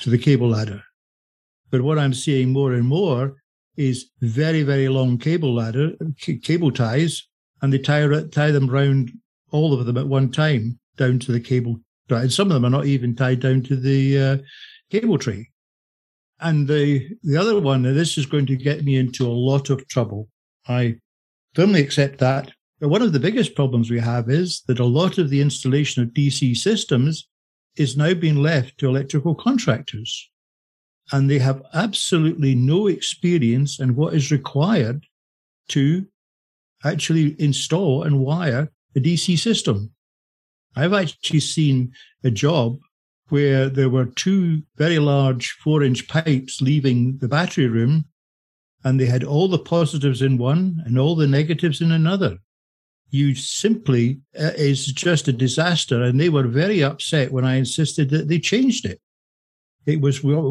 to 0.00 0.10
the 0.10 0.18
cable 0.18 0.48
ladder. 0.48 0.82
But 1.70 1.82
what 1.82 1.98
I'm 1.98 2.14
seeing 2.14 2.52
more 2.52 2.72
and 2.72 2.86
more 2.86 3.36
is 3.76 4.10
very 4.20 4.62
very 4.62 4.88
long 4.88 5.18
cable 5.18 5.54
ladder 5.54 5.92
c- 6.18 6.38
cable 6.38 6.70
ties, 6.70 7.26
and 7.62 7.72
they 7.72 7.78
tie 7.78 8.06
tie 8.30 8.50
them 8.50 8.68
round 8.68 9.10
all 9.50 9.72
of 9.72 9.86
them 9.86 9.98
at 9.98 10.06
one 10.06 10.30
time 10.30 10.78
down 10.96 11.18
to 11.20 11.32
the 11.32 11.40
cable 11.40 11.80
and 12.10 12.32
some 12.32 12.48
of 12.48 12.54
them 12.54 12.64
are 12.64 12.70
not 12.70 12.86
even 12.86 13.14
tied 13.14 13.40
down 13.40 13.62
to 13.62 13.76
the 13.76 14.18
uh, 14.18 14.36
cable 14.90 15.18
tree. 15.18 15.50
And 16.40 16.68
the 16.68 17.08
the 17.22 17.36
other 17.36 17.58
one, 17.60 17.86
and 17.86 17.96
this 17.96 18.18
is 18.18 18.26
going 18.26 18.46
to 18.46 18.56
get 18.56 18.84
me 18.84 18.96
into 18.96 19.26
a 19.26 19.32
lot 19.32 19.70
of 19.70 19.86
trouble. 19.88 20.28
I 20.68 20.96
firmly 21.54 21.80
accept 21.80 22.18
that. 22.18 22.52
But 22.84 22.90
one 22.90 23.00
of 23.00 23.14
the 23.14 23.18
biggest 23.18 23.54
problems 23.54 23.90
we 23.90 24.00
have 24.00 24.28
is 24.28 24.60
that 24.66 24.78
a 24.78 24.84
lot 24.84 25.16
of 25.16 25.30
the 25.30 25.40
installation 25.40 26.02
of 26.02 26.10
DC 26.10 26.54
systems 26.54 27.26
is 27.76 27.96
now 27.96 28.12
being 28.12 28.36
left 28.36 28.76
to 28.76 28.88
electrical 28.90 29.34
contractors. 29.34 30.30
And 31.10 31.30
they 31.30 31.38
have 31.38 31.62
absolutely 31.72 32.54
no 32.54 32.88
experience 32.88 33.80
in 33.80 33.96
what 33.96 34.12
is 34.12 34.30
required 34.30 35.06
to 35.68 36.04
actually 36.84 37.34
install 37.40 38.02
and 38.02 38.20
wire 38.20 38.70
a 38.94 39.00
DC 39.00 39.38
system. 39.38 39.92
I've 40.76 40.92
actually 40.92 41.40
seen 41.40 41.94
a 42.22 42.30
job 42.30 42.80
where 43.30 43.70
there 43.70 43.88
were 43.88 44.04
two 44.04 44.62
very 44.76 44.98
large 44.98 45.52
four 45.52 45.82
inch 45.82 46.06
pipes 46.06 46.60
leaving 46.60 47.16
the 47.16 47.28
battery 47.28 47.66
room, 47.66 48.04
and 48.84 49.00
they 49.00 49.06
had 49.06 49.24
all 49.24 49.48
the 49.48 49.58
positives 49.58 50.20
in 50.20 50.36
one 50.36 50.82
and 50.84 50.98
all 50.98 51.16
the 51.16 51.26
negatives 51.26 51.80
in 51.80 51.90
another. 51.90 52.40
You 53.14 53.36
simply 53.36 54.18
uh, 54.36 54.50
is 54.56 54.86
just 54.86 55.28
a 55.28 55.32
disaster. 55.32 56.02
And 56.02 56.18
they 56.18 56.30
were 56.30 56.48
very 56.48 56.82
upset 56.82 57.30
when 57.30 57.44
I 57.44 57.54
insisted 57.54 58.10
that 58.10 58.26
they 58.26 58.40
changed 58.40 58.84
it. 58.84 59.00
It 59.86 60.00
was, 60.00 60.24
well, 60.24 60.42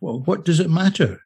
what 0.00 0.44
does 0.44 0.58
it 0.58 0.68
matter? 0.68 1.20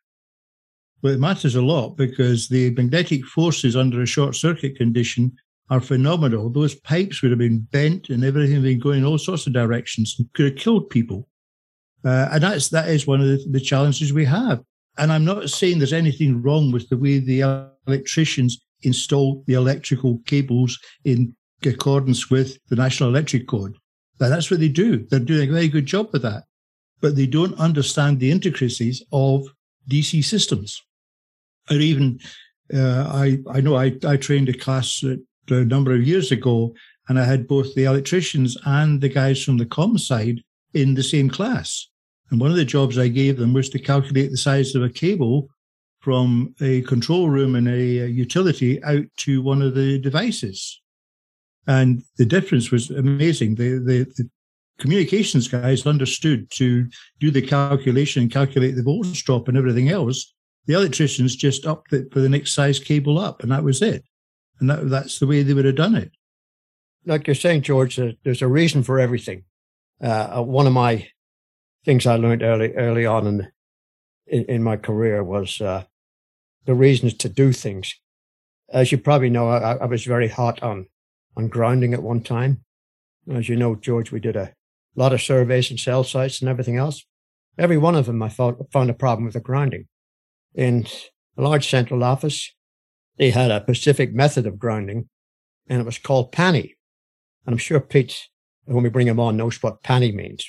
Well, 1.01 1.15
it 1.15 1.19
matters 1.19 1.55
a 1.55 1.63
lot 1.63 1.97
because 1.97 2.49
the 2.49 2.73
magnetic 2.73 3.25
forces 3.25 3.75
under 3.75 4.03
a 4.03 4.07
short 4.07 4.35
circuit 4.37 4.77
condition 4.77 5.33
are 5.71 5.81
phenomenal. 5.81 6.51
Those 6.51 6.75
pipes 6.75 7.23
would 7.23 7.31
have 7.31 7.39
been 7.39 7.61
bent 7.61 8.11
and 8.11 8.23
everything 8.23 8.57
would 8.57 8.65
been 8.65 8.79
going 8.79 8.99
in 8.99 9.07
all 9.07 9.17
sorts 9.17 9.47
of 9.47 9.55
directions 9.55 10.17
and 10.19 10.31
could 10.35 10.45
have 10.45 10.57
killed 10.57 10.91
people. 10.91 11.27
Uh, 12.05 12.29
and 12.33 12.43
that's 12.43 12.69
that 12.69 12.89
is 12.91 13.07
one 13.07 13.23
of 13.23 13.29
the, 13.29 13.43
the, 13.51 13.61
challenges 13.61 14.13
we 14.13 14.27
have. 14.27 14.63
And 14.99 15.11
I'm 15.11 15.25
not 15.25 15.49
saying 15.49 15.79
there's 15.79 15.95
anything 15.95 16.43
wrong 16.43 16.71
with 16.71 16.87
the 16.91 16.99
way 16.99 17.19
the 17.19 17.71
electricians 17.87 18.61
install 18.83 19.43
the 19.47 19.55
electrical 19.55 20.19
cables 20.27 20.79
in 21.05 21.35
accordance 21.65 22.31
with 22.31 22.59
the 22.69 22.77
National 22.77 23.09
Electric 23.09 23.47
Code. 23.47 23.77
But 24.19 24.29
that's 24.29 24.51
what 24.51 24.61
they 24.61 24.69
do. 24.69 25.07
They're 25.09 25.21
doing 25.21 25.49
a 25.49 25.53
very 25.53 25.69
good 25.69 25.87
job 25.87 26.11
with 26.13 26.23
that. 26.23 26.45
But 27.01 27.17
they 27.17 27.27
don't 27.27 27.59
understand 27.59 28.21
the 28.21 28.31
intricacies 28.31 29.03
of 29.13 29.47
DC 29.91 30.25
systems. 30.25 30.81
Or 31.71 31.77
even, 31.77 32.21
uh, 32.73 33.09
I, 33.09 33.39
I 33.51 33.61
know 33.61 33.77
I, 33.77 33.97
I 34.07 34.17
trained 34.17 34.49
a 34.49 34.53
class 34.57 35.03
a 35.03 35.19
number 35.51 35.93
of 35.93 36.07
years 36.07 36.31
ago, 36.31 36.75
and 37.09 37.19
I 37.19 37.25
had 37.25 37.49
both 37.49 37.75
the 37.75 37.85
electricians 37.85 38.57
and 38.65 39.01
the 39.01 39.09
guys 39.09 39.43
from 39.43 39.59
the 39.59 39.67
com 39.67 39.99
side 39.99 40.43
in 40.75 40.95
the 40.95 41.03
same 41.03 41.29
class. 41.29 41.89
And 42.31 42.41
one 42.41 42.51
of 42.51 42.57
the 42.57 42.65
jobs 42.65 42.99
I 42.99 43.09
gave 43.09 43.37
them 43.39 43.53
was 43.53 43.69
to 43.71 43.79
calculate 43.79 44.31
the 44.31 44.37
size 44.37 44.75
of 44.75 44.83
a 44.83 44.89
cable 44.89 45.49
from 46.03 46.55
a 46.61 46.83
control 46.83 47.31
room 47.31 47.57
in 47.57 47.67
a 47.67 48.07
utility 48.07 48.83
out 48.85 49.05
to 49.19 49.43
one 49.43 49.63
of 49.63 49.75
the 49.75 49.99
devices. 49.99 50.81
And 51.67 52.03
the 52.19 52.27
difference 52.27 52.71
was 52.71 52.91
amazing. 52.91 53.55
The, 53.55 53.79
the, 53.79 54.05
the 54.17 54.29
communications 54.79 55.49
guys 55.49 55.87
understood 55.87 56.51
to 56.53 56.89
do 57.21 57.31
the 57.31 57.43
calculation 57.43 58.23
and 58.23 58.33
calculate 58.33 58.77
the 58.77 58.83
voltage 58.83 59.25
drop 59.25 59.49
and 59.49 59.57
everything 59.57 59.89
else. 59.89 60.35
The 60.67 60.75
electricians 60.75 61.37
just 61.37 61.67
upped 61.67 61.93
it 61.93 62.13
for 62.13 62.21
the 62.21 62.29
next 62.29 62.53
size 62.53 62.79
cable 62.79 63.19
up, 63.19 63.43
and 63.43 63.51
that 63.51 63.65
was 63.65 63.81
it 63.81 64.05
and 64.63 64.71
that, 64.71 64.89
that's 64.89 65.19
the 65.19 65.27
way 65.27 65.43
they 65.43 65.55
would 65.55 65.65
have 65.65 65.75
done 65.75 65.97
it. 65.97 66.13
Like 67.05 67.27
you're 67.27 67.35
saying, 67.35 67.63
George, 67.63 67.97
there's 67.97 68.43
a 68.43 68.49
reason 68.49 68.85
for 68.85 69.01
everything. 69.01 69.43
Uh, 70.01 70.37
uh, 70.37 70.43
one 70.43 70.69
of 70.69 70.73
my 70.73 71.09
things 71.85 72.07
I 72.07 72.15
learned 72.15 72.45
early 72.45 72.73
early 72.75 73.05
on 73.05 73.27
in 73.27 73.49
in, 74.29 74.45
in 74.45 74.63
my 74.63 74.77
career 74.77 75.23
was 75.25 75.61
uh, 75.61 75.83
the 76.65 76.75
reasons 76.75 77.15
to 77.15 77.29
do 77.29 77.53
things. 77.53 77.95
As 78.73 78.93
you 78.93 78.99
probably 78.99 79.31
know, 79.31 79.49
I, 79.49 79.75
I, 79.75 79.85
was 79.87 80.05
very 80.05 80.29
hot 80.29 80.63
on 80.63 80.87
on 81.37 81.49
grounding 81.49 81.95
at 81.95 82.03
one 82.03 82.23
time. 82.23 82.65
As 83.31 83.49
you 83.49 83.57
know, 83.57 83.75
George, 83.75 84.11
we 84.13 84.21
did 84.21 84.37
a 84.37 84.53
lot 84.97 85.13
of 85.13 85.23
surveys 85.23 85.71
and 85.71 85.79
cell 85.79 86.05
sites 86.05 86.41
and 86.41 86.49
everything 86.49 86.77
else. 86.77 87.05
Every 87.59 87.79
one 87.79 87.95
of 87.95 88.07
them, 88.07 88.23
I 88.23 88.29
found, 88.29 88.57
found 88.73 88.91
a 88.91 88.95
problem 88.95 89.25
with 89.25 89.35
the 89.35 89.41
grounding. 89.41 89.89
In 90.55 90.87
a 91.37 91.43
large 91.43 91.69
central 91.69 92.03
office, 92.03 92.51
they 93.19 93.31
had 93.31 93.51
a 93.51 93.63
specific 93.63 94.15
method 94.15 94.47
of 94.47 94.59
grounding, 94.59 95.09
and 95.69 95.81
it 95.81 95.85
was 95.85 95.99
called 95.99 96.33
PANI. 96.33 96.75
And 97.47 97.55
I'm 97.55 97.59
sure 97.59 97.81
Pete, 97.81 98.29
when 98.65 98.83
we 98.83 98.89
bring 98.89 99.07
him 99.07 99.21
on, 99.21 99.37
knows 99.37 99.63
what 99.63 99.83
PANI 99.83 100.13
means. 100.13 100.47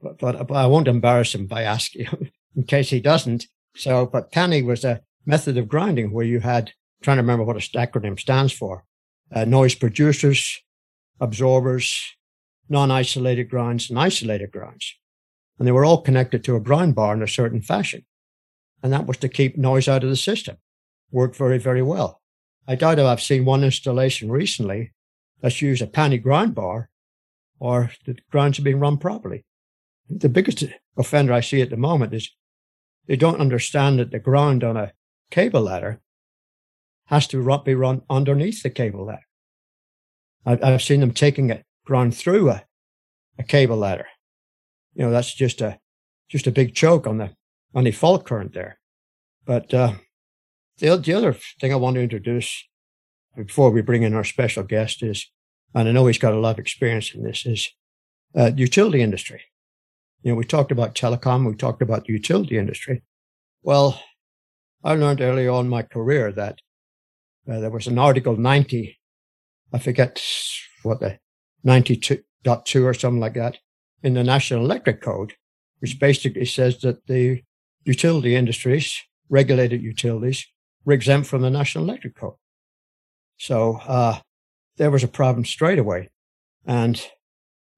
But, 0.00 0.18
but, 0.18 0.46
but 0.46 0.54
I 0.54 0.66
won't 0.66 0.88
embarrass 0.88 1.34
him 1.34 1.46
by 1.46 1.62
asking 1.62 2.06
in 2.56 2.64
case 2.64 2.90
he 2.90 3.00
doesn't. 3.00 3.46
So, 3.76 4.06
but 4.06 4.32
PANI 4.32 4.62
was 4.62 4.84
a 4.84 5.02
method 5.28 5.58
of 5.58 5.68
grounding 5.68 6.10
where 6.10 6.24
you 6.24 6.40
had, 6.40 6.72
trying 7.02 7.18
to 7.18 7.22
remember 7.22 7.44
what 7.44 7.56
a 7.56 7.60
acronym 7.78 8.18
stands 8.18 8.52
for, 8.52 8.84
uh, 9.30 9.44
noise 9.44 9.74
producers, 9.74 10.58
absorbers, 11.20 12.16
non-isolated 12.70 13.50
grounds, 13.50 13.90
and 13.90 13.98
isolated 13.98 14.50
grounds. 14.50 14.94
And 15.58 15.68
they 15.68 15.72
were 15.72 15.84
all 15.84 16.00
connected 16.00 16.42
to 16.44 16.56
a 16.56 16.60
ground 16.60 16.94
bar 16.94 17.14
in 17.14 17.22
a 17.22 17.28
certain 17.28 17.60
fashion. 17.60 18.06
And 18.82 18.90
that 18.92 19.06
was 19.06 19.18
to 19.18 19.28
keep 19.28 19.58
noise 19.58 19.86
out 19.86 20.02
of 20.02 20.08
the 20.08 20.16
system 20.16 20.56
work 21.10 21.34
very, 21.34 21.58
very 21.58 21.82
well. 21.82 22.20
I 22.66 22.74
doubt 22.74 22.98
if 22.98 23.04
I've 23.04 23.22
seen 23.22 23.44
one 23.44 23.64
installation 23.64 24.30
recently 24.30 24.92
that's 25.40 25.62
used 25.62 25.82
a 25.82 25.86
PANI 25.86 26.18
ground 26.18 26.54
bar 26.54 26.90
or 27.58 27.90
the 28.04 28.16
grounds 28.30 28.58
are 28.58 28.62
being 28.62 28.80
run 28.80 28.98
properly. 28.98 29.44
The 30.08 30.28
biggest 30.28 30.64
offender 30.96 31.32
I 31.32 31.40
see 31.40 31.60
at 31.60 31.70
the 31.70 31.76
moment 31.76 32.14
is 32.14 32.30
they 33.06 33.16
don't 33.16 33.40
understand 33.40 33.98
that 33.98 34.10
the 34.10 34.18
ground 34.18 34.62
on 34.62 34.76
a 34.76 34.92
cable 35.30 35.62
ladder 35.62 36.00
has 37.06 37.26
to 37.28 37.58
be 37.64 37.74
run 37.74 38.02
underneath 38.08 38.62
the 38.62 38.70
cable 38.70 39.06
ladder. 39.06 39.22
I've 40.44 40.82
seen 40.82 41.00
them 41.00 41.12
taking 41.12 41.50
it 41.50 41.64
ground 41.84 42.16
through 42.16 42.50
a, 42.50 42.64
a 43.38 43.42
cable 43.42 43.76
ladder. 43.76 44.06
You 44.94 45.04
know, 45.04 45.10
that's 45.10 45.34
just 45.34 45.60
a, 45.60 45.78
just 46.28 46.46
a 46.46 46.52
big 46.52 46.74
choke 46.74 47.06
on 47.06 47.18
the, 47.18 47.30
on 47.74 47.84
the 47.84 47.90
fault 47.92 48.24
current 48.24 48.54
there. 48.54 48.78
But, 49.44 49.72
uh, 49.72 49.92
the, 50.78 50.96
the 50.96 51.12
other 51.12 51.36
thing 51.60 51.72
I 51.72 51.76
want 51.76 51.96
to 51.96 52.02
introduce 52.02 52.64
before 53.36 53.70
we 53.70 53.82
bring 53.82 54.02
in 54.02 54.14
our 54.14 54.24
special 54.24 54.62
guest 54.62 55.02
is, 55.02 55.30
and 55.74 55.88
I 55.88 55.92
know 55.92 56.06
he's 56.06 56.18
got 56.18 56.32
a 56.32 56.40
lot 56.40 56.52
of 56.52 56.58
experience 56.58 57.14
in 57.14 57.24
this, 57.24 57.44
is 57.44 57.70
uh, 58.36 58.52
utility 58.56 59.02
industry. 59.02 59.42
You 60.22 60.32
know, 60.32 60.36
we 60.36 60.44
talked 60.44 60.72
about 60.72 60.94
telecom, 60.94 61.46
we 61.46 61.54
talked 61.54 61.82
about 61.82 62.06
the 62.06 62.12
utility 62.12 62.58
industry. 62.58 63.02
Well, 63.62 64.00
I 64.84 64.94
learned 64.94 65.20
early 65.20 65.48
on 65.48 65.66
in 65.66 65.70
my 65.70 65.82
career 65.82 66.32
that 66.32 66.60
uh, 67.50 67.60
there 67.60 67.70
was 67.70 67.86
an 67.86 67.98
Article 67.98 68.36
90, 68.36 68.98
I 69.72 69.78
forget 69.78 70.22
what 70.82 71.00
the 71.00 71.18
92.2 71.66 72.84
or 72.84 72.94
something 72.94 73.20
like 73.20 73.34
that, 73.34 73.58
in 74.02 74.14
the 74.14 74.22
National 74.22 74.64
Electric 74.64 75.00
Code, 75.00 75.34
which 75.80 75.98
basically 75.98 76.44
says 76.44 76.78
that 76.80 77.06
the 77.06 77.42
utility 77.84 78.36
industries, 78.36 79.00
regulated 79.28 79.82
utilities, 79.82 80.46
were 80.84 80.92
exempt 80.92 81.28
from 81.28 81.42
the 81.42 81.50
National 81.50 81.84
Electric 81.84 82.16
Code. 82.16 82.34
So 83.38 83.80
uh, 83.86 84.20
there 84.76 84.90
was 84.90 85.02
a 85.02 85.08
problem 85.08 85.44
straight 85.44 85.78
away. 85.78 86.10
And, 86.66 87.00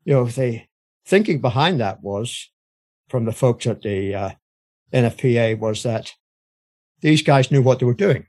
you 0.05 0.15
know, 0.15 0.25
the 0.25 0.63
thinking 1.07 1.41
behind 1.41 1.81
that 1.81 2.03
was 2.03 2.51
from 3.09 3.25
the 3.25 3.33
folks 3.33 3.67
at 3.67 3.83
the 3.83 4.15
uh, 4.15 4.31
NFPA 4.93 5.59
was 5.59 5.83
that 5.83 6.13
these 7.01 7.23
guys 7.23 7.51
knew 7.51 7.63
what 7.63 7.79
they 7.79 7.87
were 7.87 7.95
doing. 7.95 8.27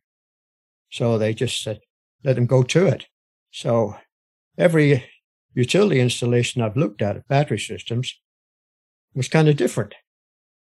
So 0.90 1.18
they 1.18 1.34
just 1.34 1.62
said, 1.62 1.80
let 2.24 2.36
them 2.36 2.46
go 2.46 2.64
to 2.64 2.86
it. 2.86 3.08
So 3.52 3.96
every 4.58 5.06
utility 5.54 6.00
installation 6.00 6.62
I've 6.62 6.78
looked 6.78 7.02
at, 7.02 7.18
at 7.18 7.28
battery 7.28 7.60
systems, 7.60 8.14
was 9.14 9.28
kind 9.28 9.50
of 9.50 9.58
different. 9.58 9.96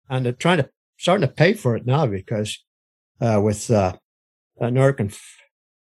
And 0.08 0.24
they're 0.24 0.32
trying 0.32 0.58
to, 0.58 0.70
starting 0.98 1.26
to 1.26 1.34
pay 1.34 1.54
for 1.54 1.76
it 1.76 1.86
now 1.86 2.06
because, 2.06 2.58
uh, 3.20 3.40
with, 3.42 3.70
uh, 3.70 3.96
NERC 4.60 5.00
and 5.00 5.10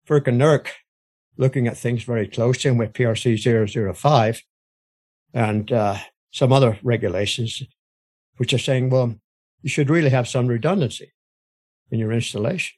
FERC 0.07 0.27
and 0.27 0.41
NERC 0.41 0.67
looking 1.37 1.67
at 1.67 1.77
things 1.77 2.03
very 2.03 2.27
closely 2.27 2.69
and 2.69 2.79
with 2.79 2.93
PRC 2.93 3.37
005 3.93 4.41
and, 5.33 5.71
uh, 5.71 5.97
some 6.31 6.51
other 6.51 6.79
regulations, 6.83 7.63
which 8.37 8.53
are 8.53 8.59
saying, 8.59 8.89
well, 8.89 9.15
you 9.61 9.69
should 9.69 9.89
really 9.89 10.09
have 10.09 10.27
some 10.27 10.47
redundancy 10.47 11.11
in 11.91 11.99
your 11.99 12.11
installation. 12.11 12.75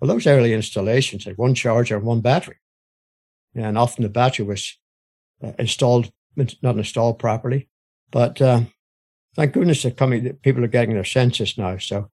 Well, 0.00 0.08
those 0.08 0.26
early 0.26 0.52
installations 0.52 1.24
had 1.24 1.38
one 1.38 1.54
charger 1.54 1.96
and 1.96 2.04
one 2.04 2.20
battery. 2.20 2.56
And 3.54 3.78
often 3.78 4.02
the 4.02 4.08
battery 4.08 4.44
was 4.44 4.76
uh, 5.42 5.52
installed, 5.58 6.10
not 6.36 6.76
installed 6.76 7.18
properly. 7.18 7.68
But 8.10 8.40
uh, 8.42 8.62
thank 9.34 9.52
goodness 9.52 9.82
that 9.82 9.96
coming, 9.96 10.34
people 10.42 10.64
are 10.64 10.68
getting 10.68 10.94
their 10.94 11.04
senses 11.04 11.56
now. 11.56 11.78
So, 11.78 12.10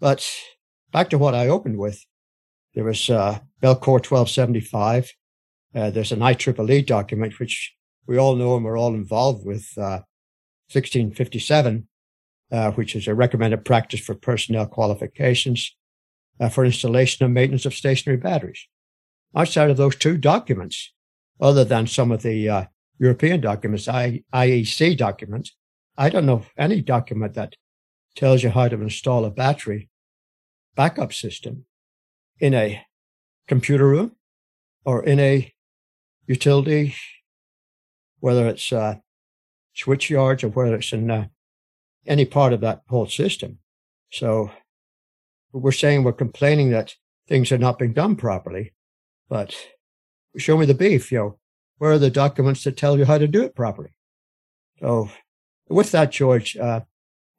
but 0.00 0.28
back 0.92 1.10
to 1.10 1.18
what 1.18 1.34
I 1.34 1.48
opened 1.48 1.78
with, 1.78 2.04
there 2.74 2.84
was 2.84 3.10
uh, 3.10 3.40
Bellcore 3.62 4.04
1275. 4.04 5.12
Uh, 5.74 5.90
there's 5.90 6.12
an 6.12 6.20
IEEE 6.20 6.86
document, 6.86 7.38
which 7.38 7.74
we 8.06 8.18
all 8.18 8.34
know 8.34 8.56
and 8.56 8.64
we're 8.64 8.78
all 8.78 8.94
involved 8.94 9.44
with, 9.44 9.68
uh, 9.76 10.00
1657, 10.72 11.86
uh, 12.52 12.70
which 12.72 12.94
is 12.94 13.08
a 13.08 13.14
recommended 13.14 13.64
practice 13.64 14.00
for 14.00 14.14
personnel 14.14 14.66
qualifications 14.66 15.74
uh, 16.38 16.48
for 16.48 16.64
installation 16.64 17.24
and 17.24 17.34
maintenance 17.34 17.64
of 17.64 17.74
stationary 17.74 18.18
batteries. 18.18 18.66
Outside 19.34 19.70
of 19.70 19.78
those 19.78 19.96
two 19.96 20.18
documents, 20.18 20.92
other 21.40 21.64
than 21.64 21.86
some 21.86 22.12
of 22.12 22.22
the 22.22 22.48
uh, 22.48 22.64
European 22.98 23.40
documents, 23.40 23.88
I, 23.88 24.22
IEC 24.32 24.96
documents. 24.96 25.56
I 25.96 26.08
don't 26.08 26.26
know 26.26 26.44
any 26.56 26.80
document 26.82 27.34
that 27.34 27.56
tells 28.14 28.42
you 28.42 28.50
how 28.50 28.68
to 28.68 28.80
install 28.80 29.24
a 29.24 29.30
battery 29.30 29.88
backup 30.76 31.12
system 31.12 31.64
in 32.38 32.54
a 32.54 32.84
computer 33.48 33.88
room 33.88 34.12
or 34.84 35.02
in 35.04 35.18
a 35.18 35.52
utility, 36.26 36.94
whether 38.20 38.46
it's 38.46 38.72
uh, 38.72 38.96
switch 39.74 40.10
yards 40.10 40.44
or 40.44 40.48
whether 40.48 40.76
it's 40.76 40.92
in 40.92 41.10
uh, 41.10 41.26
any 42.06 42.24
part 42.24 42.52
of 42.52 42.60
that 42.60 42.82
whole 42.88 43.06
system. 43.06 43.58
So 44.10 44.50
we're 45.52 45.72
saying 45.72 46.02
we're 46.02 46.12
complaining 46.12 46.70
that 46.70 46.94
things 47.28 47.52
are 47.52 47.58
not 47.58 47.78
being 47.78 47.92
done 47.92 48.16
properly, 48.16 48.72
but 49.28 49.54
show 50.36 50.56
me 50.56 50.66
the 50.66 50.74
beef, 50.74 51.12
you 51.12 51.18
know, 51.18 51.38
where 51.78 51.92
are 51.92 51.98
the 51.98 52.10
documents 52.10 52.64
that 52.64 52.76
tell 52.76 52.98
you 52.98 53.04
how 53.04 53.18
to 53.18 53.26
do 53.26 53.42
it 53.42 53.54
properly? 53.54 53.90
So 54.80 55.10
with 55.68 55.90
that, 55.92 56.12
George, 56.12 56.56
uh, 56.56 56.80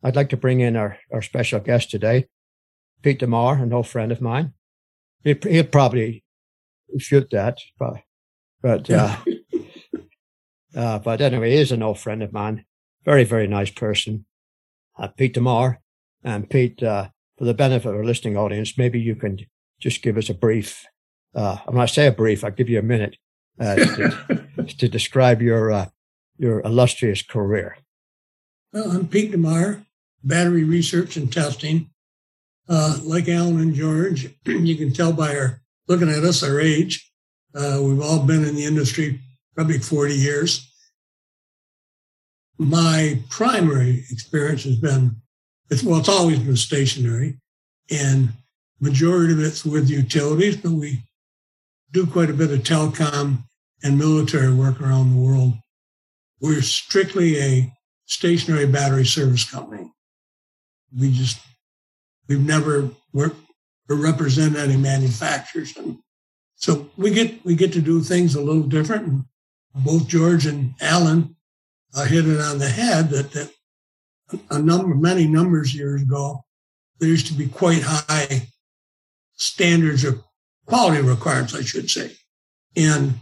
I'd 0.03 0.15
like 0.15 0.29
to 0.29 0.37
bring 0.37 0.59
in 0.59 0.75
our, 0.75 0.97
our 1.11 1.21
special 1.21 1.59
guest 1.59 1.89
today, 1.91 2.27
Pete 3.01 3.19
DeMar, 3.19 3.55
an 3.55 3.73
old 3.73 3.87
friend 3.87 4.11
of 4.11 4.21
mine. 4.21 4.53
He, 5.23 5.35
he'll 5.43 5.63
probably 5.63 6.23
shoot 6.97 7.29
that, 7.31 7.59
but, 7.79 7.97
but, 8.61 8.89
uh, 8.89 9.17
uh, 10.75 10.99
but 10.99 11.21
anyway, 11.21 11.51
he 11.51 11.57
is 11.57 11.71
an 11.71 11.83
old 11.83 11.99
friend 11.99 12.21
of 12.21 12.33
mine. 12.33 12.65
Very, 13.05 13.23
very 13.23 13.47
nice 13.47 13.71
person. 13.71 14.25
Uh, 14.97 15.07
Pete 15.07 15.33
DeMar. 15.33 15.79
And 16.23 16.49
Pete, 16.49 16.81
uh, 16.81 17.09
for 17.37 17.45
the 17.45 17.53
benefit 17.53 17.89
of 17.89 17.95
our 17.95 18.05
listening 18.05 18.37
audience, 18.37 18.77
maybe 18.77 18.99
you 18.99 19.15
can 19.15 19.39
just 19.79 20.01
give 20.01 20.17
us 20.17 20.29
a 20.29 20.33
brief 20.33 20.85
uh, 21.35 21.57
when 21.65 21.81
I 21.81 21.85
say 21.85 22.07
a 22.07 22.11
brief, 22.11 22.43
I'll 22.43 22.51
give 22.51 22.69
you 22.69 22.79
a 22.79 22.83
minute 22.83 23.17
uh, 23.59 23.75
to, 23.75 24.47
to, 24.77 24.87
describe 24.87 25.41
your 25.41 25.71
uh, 25.71 25.85
your 26.37 26.61
illustrious 26.61 27.21
career. 27.21 27.77
Well, 28.71 28.91
I'm 28.91 29.07
Pete 29.07 29.31
DeMar, 29.31 29.83
battery 30.23 30.63
research 30.63 31.17
and 31.17 31.31
testing. 31.31 31.89
Uh, 32.69 32.99
like 33.03 33.27
Alan 33.27 33.59
and 33.59 33.75
George, 33.75 34.33
you 34.45 34.75
can 34.75 34.93
tell 34.93 35.11
by 35.11 35.35
our 35.35 35.61
looking 35.87 36.09
at 36.09 36.23
us 36.23 36.43
our 36.43 36.61
age. 36.61 37.11
Uh, 37.53 37.79
we've 37.81 38.01
all 38.01 38.25
been 38.25 38.45
in 38.45 38.55
the 38.55 38.65
industry 38.65 39.19
probably 39.53 39.77
40 39.77 40.15
years. 40.15 40.72
My 42.63 43.19
primary 43.29 44.05
experience 44.09 44.63
has 44.63 44.77
been, 44.77 45.17
it's, 45.69 45.83
well, 45.83 45.99
it's 45.99 46.09
always 46.09 46.39
been 46.39 46.55
stationary, 46.55 47.37
and 47.91 48.29
majority 48.79 49.33
of 49.33 49.39
it's 49.39 49.65
with 49.65 49.89
utilities, 49.89 50.57
but 50.57 50.71
we 50.71 51.03
do 51.91 52.07
quite 52.07 52.29
a 52.29 52.33
bit 52.33 52.51
of 52.51 52.59
telecom 52.59 53.43
and 53.83 53.97
military 53.97 54.53
work 54.53 54.81
around 54.81 55.11
the 55.11 55.19
world. 55.19 55.53
We're 56.39 56.61
strictly 56.61 57.39
a 57.39 57.73
stationary 58.05 58.65
battery 58.65 59.05
service 59.05 59.49
company. 59.49 59.91
We 60.97 61.11
just, 61.11 61.39
we've 62.27 62.45
never 62.45 62.89
worked 63.13 63.39
or 63.89 63.97
represent 63.97 64.55
any 64.55 64.77
manufacturers. 64.77 65.75
And 65.75 65.97
so 66.55 66.89
we 66.97 67.11
get, 67.11 67.43
we 67.45 67.55
get 67.55 67.73
to 67.73 67.81
do 67.81 68.01
things 68.01 68.35
a 68.35 68.41
little 68.41 68.63
different. 68.63 69.07
And 69.07 69.25
both 69.75 70.07
George 70.07 70.45
and 70.45 70.73
Alan 70.79 71.35
uh, 71.95 72.05
hit 72.05 72.27
it 72.27 72.39
on 72.39 72.57
the 72.57 72.69
head 72.69 73.09
that, 73.09 73.31
that 73.31 73.51
a 74.49 74.59
number, 74.59 74.95
many 74.95 75.27
numbers 75.27 75.75
years 75.75 76.01
ago, 76.01 76.43
there 76.99 77.09
used 77.09 77.27
to 77.27 77.33
be 77.33 77.47
quite 77.47 77.83
high 77.83 78.47
standards 79.33 80.03
of 80.03 80.23
quality 80.65 81.01
requirements, 81.01 81.55
I 81.55 81.61
should 81.61 81.89
say. 81.89 82.11
And 82.75 83.15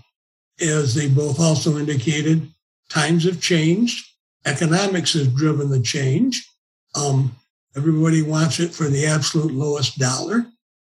as 0.60 0.94
they 0.94 1.10
both 1.10 1.40
also 1.40 1.78
indicated, 1.78 2.50
times 2.90 3.26
have 3.26 3.42
changed. 3.42 4.06
Economics 4.46 5.14
has 5.14 5.28
driven 5.28 5.70
the 5.70 5.82
change. 5.82 6.48
Um, 6.96 7.36
everybody 7.76 8.22
wants 8.22 8.60
it 8.60 8.74
for 8.74 8.86
the 8.86 9.06
absolute 9.06 9.54
lowest 9.54 9.98
dollar 9.98 10.46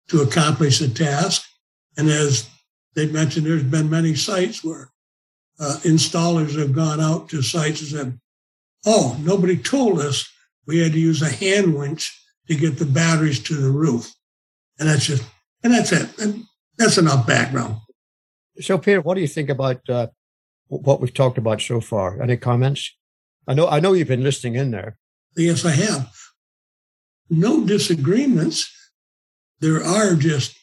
to 0.09 0.23
accomplish 0.23 0.81
a 0.81 0.88
task. 0.88 1.47
And 1.97 2.09
as 2.09 2.49
they 2.94 3.07
mentioned, 3.07 3.47
there's 3.47 3.62
been 3.62 3.90
many 3.90 4.14
sites 4.14 4.62
where 4.62 4.90
uh, 5.61 5.77
installers 5.83 6.59
have 6.59 6.73
gone 6.73 7.01
out 7.01 7.29
to 7.29 7.43
sites 7.43 7.81
and 7.81 7.88
said, 7.90 8.21
oh, 8.87 9.17
nobody 9.21 9.57
told 9.57 10.01
us 10.01 10.29
we 10.67 10.79
had 10.79 10.93
to 10.93 10.99
use 10.99 11.23
a 11.23 11.29
hand 11.29 11.75
winch 11.75 12.12
to 12.49 12.55
get 12.55 12.79
the 12.79 12.87
batteries 12.87 13.43
to 13.45 13.55
the 13.55 13.71
roof. 13.71 14.12
And 14.79 14.88
that's 14.88 15.07
just 15.07 15.25
and 15.62 15.73
that's 15.73 15.93
it. 15.93 16.19
And 16.19 16.45
that's 16.77 16.99
enough 16.99 17.27
background. 17.27 17.77
So, 18.61 18.79
Peter, 18.79 19.01
what 19.01 19.14
do 19.14 19.21
you 19.21 19.29
think 19.29 19.49
about 19.49 19.88
uh, 19.88 20.09
what 20.69 21.01
we've 21.01 21.12
talked 21.12 21.38
about 21.38 21.61
so 21.61 21.81
far? 21.81 22.23
Any 22.23 22.37
comments? 22.37 22.95
I 23.49 23.55
know, 23.55 23.69
I 23.69 23.81
know 23.81 23.93
you've 23.93 24.09
been 24.09 24.23
listening 24.23 24.55
in 24.55 24.71
there. 24.71 24.97
Yes, 25.37 25.64
I 25.64 25.73
have. 25.73 26.12
No 27.29 27.64
disagreements. 27.64 28.71
There 29.61 29.83
are 29.83 30.14
just 30.14 30.57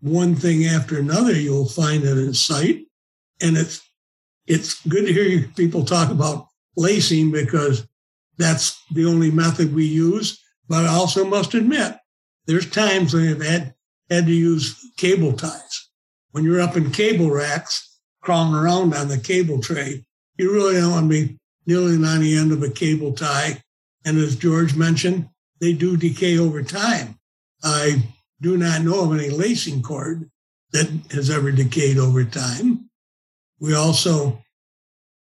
one 0.00 0.34
thing 0.34 0.64
after 0.64 0.98
another. 0.98 1.32
You'll 1.32 1.68
find 1.68 2.02
it 2.02 2.18
in 2.18 2.34
sight, 2.34 2.86
and 3.40 3.56
it's 3.56 3.87
it's 4.48 4.86
good 4.86 5.06
to 5.06 5.12
hear 5.12 5.46
people 5.56 5.84
talk 5.84 6.10
about 6.10 6.46
lacing 6.76 7.30
because 7.30 7.86
that's 8.38 8.82
the 8.92 9.04
only 9.04 9.30
method 9.30 9.74
we 9.74 9.84
use. 9.84 10.42
But 10.68 10.84
I 10.84 10.88
also 10.88 11.24
must 11.24 11.54
admit, 11.54 11.96
there's 12.46 12.70
times 12.70 13.14
when 13.14 13.28
I've 13.28 13.42
had 13.42 13.74
had 14.10 14.26
to 14.26 14.32
use 14.32 14.74
cable 14.96 15.34
ties. 15.34 15.88
When 16.30 16.44
you're 16.44 16.60
up 16.60 16.76
in 16.76 16.90
cable 16.90 17.30
racks, 17.30 17.98
crawling 18.22 18.54
around 18.54 18.94
on 18.94 19.08
the 19.08 19.18
cable 19.18 19.60
tray, 19.60 20.04
you 20.38 20.52
really 20.52 20.74
don't 20.80 20.92
want 20.92 21.10
to 21.10 21.26
be 21.26 21.38
kneeling 21.66 22.04
on 22.04 22.20
the 22.20 22.36
end 22.36 22.52
of 22.52 22.62
a 22.62 22.70
cable 22.70 23.12
tie. 23.12 23.62
And 24.04 24.18
as 24.18 24.36
George 24.36 24.74
mentioned, 24.74 25.28
they 25.60 25.74
do 25.74 25.96
decay 25.96 26.38
over 26.38 26.62
time. 26.62 27.18
I 27.62 28.04
do 28.40 28.56
not 28.56 28.82
know 28.82 29.04
of 29.04 29.18
any 29.18 29.30
lacing 29.30 29.82
cord 29.82 30.30
that 30.72 30.88
has 31.10 31.28
ever 31.28 31.50
decayed 31.50 31.98
over 31.98 32.24
time. 32.24 32.87
We 33.60 33.74
also, 33.74 34.42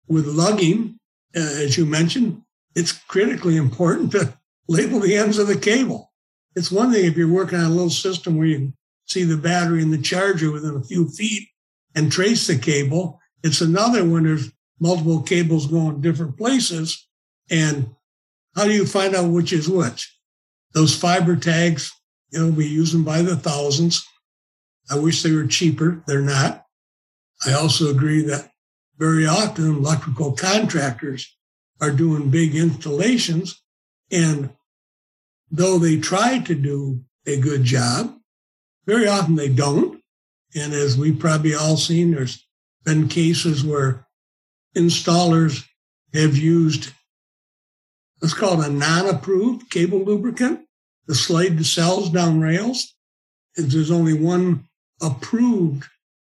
with 0.06 0.26
lugging, 0.26 0.98
uh, 1.36 1.40
as 1.40 1.76
you 1.76 1.86
mentioned, 1.86 2.42
it's 2.74 2.92
critically 2.92 3.56
important 3.56 4.12
to 4.12 4.34
label 4.68 5.00
the 5.00 5.16
ends 5.16 5.38
of 5.38 5.48
the 5.48 5.58
cable 5.58 6.08
it's 6.58 6.72
one 6.72 6.92
thing 6.92 7.04
if 7.04 7.16
you're 7.16 7.32
working 7.32 7.58
on 7.58 7.66
a 7.66 7.70
little 7.70 7.88
system 7.88 8.36
where 8.36 8.48
you 8.48 8.72
see 9.06 9.22
the 9.22 9.36
battery 9.36 9.80
and 9.80 9.92
the 9.92 9.98
charger 9.98 10.50
within 10.50 10.74
a 10.74 10.82
few 10.82 11.08
feet 11.08 11.48
and 11.94 12.10
trace 12.10 12.48
the 12.48 12.58
cable. 12.58 13.20
It's 13.44 13.60
another 13.60 14.04
when 14.04 14.24
there's 14.24 14.50
multiple 14.80 15.22
cables 15.22 15.68
going 15.68 16.00
different 16.00 16.36
places. 16.36 17.06
And 17.48 17.94
how 18.56 18.64
do 18.64 18.72
you 18.72 18.86
find 18.86 19.14
out 19.14 19.30
which 19.30 19.52
is 19.52 19.68
which? 19.68 20.12
Those 20.74 20.98
fiber 20.98 21.36
tags, 21.36 21.92
you 22.32 22.40
know, 22.40 22.50
we 22.50 22.66
use 22.66 22.92
them 22.92 23.04
by 23.04 23.22
the 23.22 23.36
thousands. 23.36 24.04
I 24.90 24.98
wish 24.98 25.22
they 25.22 25.32
were 25.32 25.46
cheaper. 25.46 26.02
They're 26.06 26.20
not. 26.20 26.64
I 27.46 27.52
also 27.52 27.90
agree 27.90 28.22
that 28.22 28.50
very 28.98 29.26
often 29.26 29.76
electrical 29.76 30.32
contractors 30.32 31.36
are 31.80 31.92
doing 31.92 32.30
big 32.30 32.54
installations. 32.56 33.62
And 34.10 34.50
though 35.50 35.78
they 35.78 35.98
try 35.98 36.38
to 36.40 36.54
do 36.54 37.04
a 37.26 37.38
good 37.38 37.64
job, 37.64 38.16
very 38.86 39.06
often 39.06 39.36
they 39.36 39.48
don't. 39.48 40.02
And 40.54 40.72
as 40.72 40.96
we've 40.96 41.18
probably 41.18 41.54
all 41.54 41.76
seen, 41.76 42.12
there's 42.12 42.44
been 42.84 43.08
cases 43.08 43.62
where 43.62 44.06
installers 44.74 45.64
have 46.14 46.36
used, 46.36 46.92
let's 48.20 48.34
call 48.34 48.60
it 48.62 48.68
a 48.68 48.72
non 48.72 49.08
approved 49.08 49.70
cable 49.70 50.00
lubricant 50.00 50.60
to 51.06 51.14
slide 51.14 51.58
the 51.58 51.64
cells 51.64 52.10
down 52.10 52.40
rails. 52.40 52.94
And 53.56 53.70
there's 53.70 53.90
only 53.90 54.14
one 54.14 54.64
approved 55.02 55.84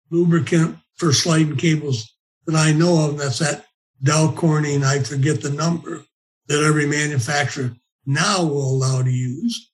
lubricant 0.10 0.78
for 1.02 1.12
sliding 1.12 1.58
cables 1.58 2.16
that 2.46 2.56
I 2.56 2.72
know 2.72 3.10
of. 3.10 3.18
That's 3.18 3.40
that 3.40 3.66
Dow 4.04 4.32
Corning, 4.32 4.84
I 4.84 5.00
forget 5.00 5.42
the 5.42 5.50
number, 5.50 6.04
that 6.48 6.64
every 6.64 6.86
manufacturer 6.86 7.72
now 8.06 8.44
will 8.44 8.76
allow 8.76 9.02
to 9.02 9.10
use. 9.10 9.72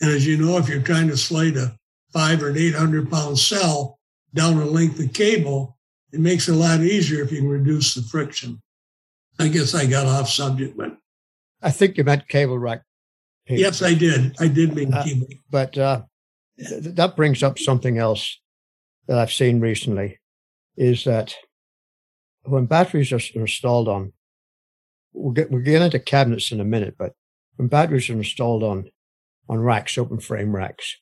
And 0.00 0.10
as 0.10 0.26
you 0.26 0.38
know, 0.38 0.56
if 0.56 0.66
you're 0.66 0.80
trying 0.80 1.08
to 1.08 1.18
slide 1.18 1.58
a 1.58 1.76
five 2.14 2.42
or 2.42 2.48
an 2.48 2.56
800 2.56 3.10
pound 3.10 3.38
cell 3.38 3.98
down 4.32 4.56
a 4.56 4.64
length 4.64 4.98
of 5.00 5.12
cable, 5.12 5.76
it 6.12 6.20
makes 6.20 6.48
it 6.48 6.52
a 6.52 6.56
lot 6.56 6.80
easier 6.80 7.22
if 7.22 7.30
you 7.30 7.40
can 7.40 7.48
reduce 7.48 7.94
the 7.94 8.02
friction. 8.02 8.62
I 9.38 9.48
guess 9.48 9.74
I 9.74 9.84
got 9.84 10.06
off 10.06 10.30
subject, 10.30 10.78
but 10.78 10.96
I 11.60 11.72
think 11.72 11.98
you 11.98 12.04
meant 12.04 12.26
cable 12.28 12.58
rack. 12.58 12.82
Yes, 13.46 13.82
I 13.82 13.92
did. 13.92 14.34
I 14.40 14.48
did 14.48 14.74
mean 14.74 14.94
uh, 14.94 15.04
cable. 15.04 15.26
But 15.50 15.76
uh, 15.76 16.02
th- 16.58 16.94
that 16.94 17.16
brings 17.16 17.42
up 17.42 17.58
something 17.58 17.98
else 17.98 18.40
that 19.08 19.18
I've 19.18 19.32
seen 19.32 19.60
recently 19.60 20.18
is 20.76 21.04
that 21.04 21.34
when 22.44 22.66
batteries 22.66 23.12
are 23.12 23.20
installed 23.34 23.88
on, 23.88 24.12
we'll 25.12 25.32
get, 25.32 25.50
we'll 25.50 25.62
get 25.62 25.82
into 25.82 25.98
cabinets 25.98 26.52
in 26.52 26.60
a 26.60 26.64
minute, 26.64 26.96
but 26.98 27.14
when 27.56 27.68
batteries 27.68 28.10
are 28.10 28.14
installed 28.14 28.62
on, 28.62 28.90
on 29.48 29.60
racks, 29.60 29.96
open 29.96 30.20
frame 30.20 30.54
racks, 30.54 30.96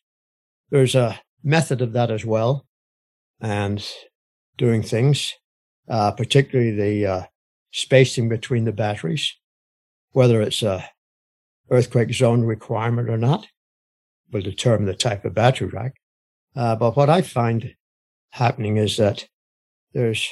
there's 0.71 0.95
a 0.95 1.21
method 1.43 1.81
of 1.81 1.93
that 1.93 2.11
as 2.11 2.25
well. 2.25 2.67
And 3.41 3.85
doing 4.57 4.83
things, 4.83 5.35
uh, 5.89 6.13
particularly 6.13 6.71
the 6.71 7.07
uh, 7.07 7.23
spacing 7.73 8.29
between 8.29 8.65
the 8.65 8.73
batteries, 8.73 9.37
whether 10.13 10.41
it's 10.41 10.63
a 10.63 10.89
earthquake 11.71 12.13
zone 12.13 12.43
requirement 12.43 13.09
or 13.09 13.17
not, 13.17 13.49
will 14.31 14.43
determine 14.43 14.87
the 14.87 14.95
type 14.95 15.25
of 15.25 15.35
battery 15.35 15.69
rack. 15.69 15.95
Uh, 16.55 16.77
but 16.77 16.97
what 16.97 17.11
I 17.11 17.23
find 17.23 17.75
happening 18.31 18.77
is 18.77 18.97
that 18.99 19.27
there's 19.95 20.29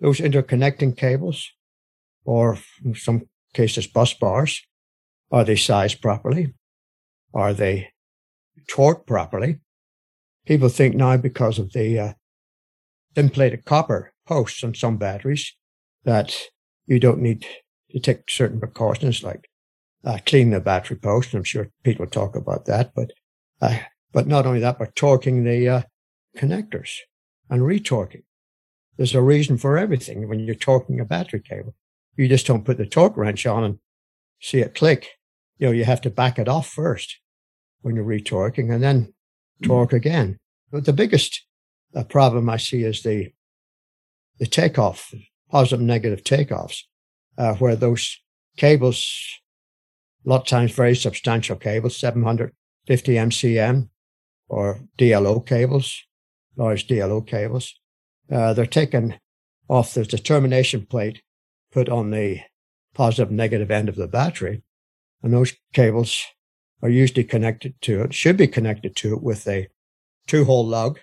those 0.00 0.18
interconnecting 0.18 0.96
cables, 0.96 1.50
or 2.24 2.58
in 2.84 2.94
some 2.94 3.22
cases 3.54 3.86
bus 3.86 4.14
bars, 4.14 4.62
are 5.30 5.44
they 5.44 5.56
sized 5.56 6.00
properly? 6.00 6.54
Are 7.34 7.52
they 7.52 7.90
torqued 8.70 9.06
properly? 9.06 9.60
People 10.46 10.68
think 10.68 10.94
now 10.94 11.16
because 11.16 11.58
of 11.58 11.72
the 11.72 11.98
uh, 11.98 12.12
plated 13.32 13.64
copper 13.64 14.12
posts 14.26 14.62
on 14.62 14.74
some 14.74 14.96
batteries 14.96 15.54
that 16.04 16.34
you 16.86 17.00
don't 17.00 17.20
need 17.20 17.44
to 17.90 17.98
take 17.98 18.30
certain 18.30 18.60
precautions 18.60 19.22
like 19.22 19.48
uh, 20.04 20.18
clean 20.24 20.50
the 20.50 20.60
battery 20.60 20.96
post. 20.96 21.34
I'm 21.34 21.44
sure 21.44 21.70
people 21.82 22.06
talk 22.06 22.36
about 22.36 22.66
that, 22.66 22.92
but 22.94 23.12
uh, 23.60 23.78
but 24.12 24.26
not 24.26 24.46
only 24.46 24.60
that, 24.60 24.78
but 24.78 24.94
torquing 24.94 25.44
the 25.44 25.68
uh, 25.68 25.82
connectors 26.36 26.90
and 27.50 27.62
retorquing. 27.62 28.22
There's 28.98 29.14
a 29.14 29.22
reason 29.22 29.56
for 29.56 29.78
everything 29.78 30.28
when 30.28 30.40
you're 30.40 30.56
torquing 30.56 31.00
a 31.00 31.04
battery 31.04 31.40
cable. 31.40 31.74
You 32.16 32.28
just 32.28 32.46
don't 32.46 32.64
put 32.64 32.78
the 32.78 32.86
torque 32.86 33.16
wrench 33.16 33.46
on 33.46 33.62
and 33.62 33.78
see 34.40 34.58
it 34.58 34.74
click. 34.74 35.06
You 35.56 35.68
know, 35.68 35.72
you 35.72 35.84
have 35.84 36.00
to 36.02 36.10
back 36.10 36.38
it 36.38 36.48
off 36.48 36.68
first 36.68 37.20
when 37.82 37.94
you're 37.94 38.04
retorquing 38.04 38.74
and 38.74 38.82
then 38.82 39.14
torque 39.62 39.92
again. 39.92 40.38
But 40.72 40.84
the 40.84 40.92
biggest 40.92 41.46
uh, 41.94 42.04
problem 42.04 42.50
I 42.50 42.56
see 42.56 42.82
is 42.82 43.02
the 43.02 43.32
the 44.38 44.46
takeoff, 44.46 45.12
positive 45.50 45.80
negative 45.80 46.22
takeoffs, 46.22 46.82
uh, 47.36 47.54
where 47.54 47.74
those 47.74 48.18
cables, 48.56 49.40
a 50.24 50.28
lot 50.28 50.42
of 50.42 50.46
times 50.46 50.72
very 50.72 50.94
substantial 50.94 51.56
cables, 51.56 51.96
750 51.96 53.14
MCM 53.14 53.88
or 54.48 54.80
DLO 54.96 55.44
cables, 55.44 56.04
large 56.56 56.86
DLO 56.86 57.26
cables, 57.26 57.74
uh, 58.30 58.52
they're 58.52 58.66
taken 58.66 59.18
off 59.68 59.94
the 59.94 60.04
determination 60.04 60.86
plate, 60.86 61.22
put 61.72 61.88
on 61.88 62.10
the 62.10 62.40
positive 62.94 63.30
negative 63.30 63.70
end 63.70 63.88
of 63.88 63.96
the 63.96 64.08
battery, 64.08 64.62
and 65.22 65.32
those 65.32 65.54
cables 65.72 66.24
are 66.82 66.88
usually 66.88 67.24
connected 67.24 67.74
to 67.82 68.02
it, 68.02 68.14
should 68.14 68.36
be 68.36 68.46
connected 68.46 68.94
to 68.96 69.14
it 69.14 69.22
with 69.22 69.46
a 69.48 69.68
two 70.26 70.44
hole 70.44 70.66
lug. 70.66 70.98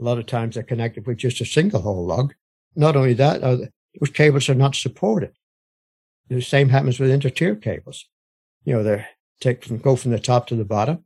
A 0.00 0.02
lot 0.02 0.18
of 0.18 0.26
times 0.26 0.54
they're 0.54 0.64
connected 0.64 1.06
with 1.06 1.18
just 1.18 1.40
a 1.40 1.46
single 1.46 1.80
hole 1.80 2.06
lug. 2.06 2.34
Not 2.74 2.96
only 2.96 3.14
that, 3.14 3.42
uh, 3.42 3.56
those 4.00 4.10
cables 4.12 4.48
are 4.48 4.54
not 4.54 4.74
supported. 4.74 5.32
The 6.28 6.40
same 6.40 6.68
happens 6.68 6.98
with 6.98 7.10
intertier 7.10 7.60
cables. 7.60 8.06
You 8.64 8.74
know, 8.74 8.82
they're 8.82 9.08
take 9.40 9.64
from, 9.64 9.78
go 9.78 9.96
from 9.96 10.12
the 10.12 10.18
top 10.18 10.46
to 10.46 10.56
the 10.56 10.64
bottom 10.64 11.04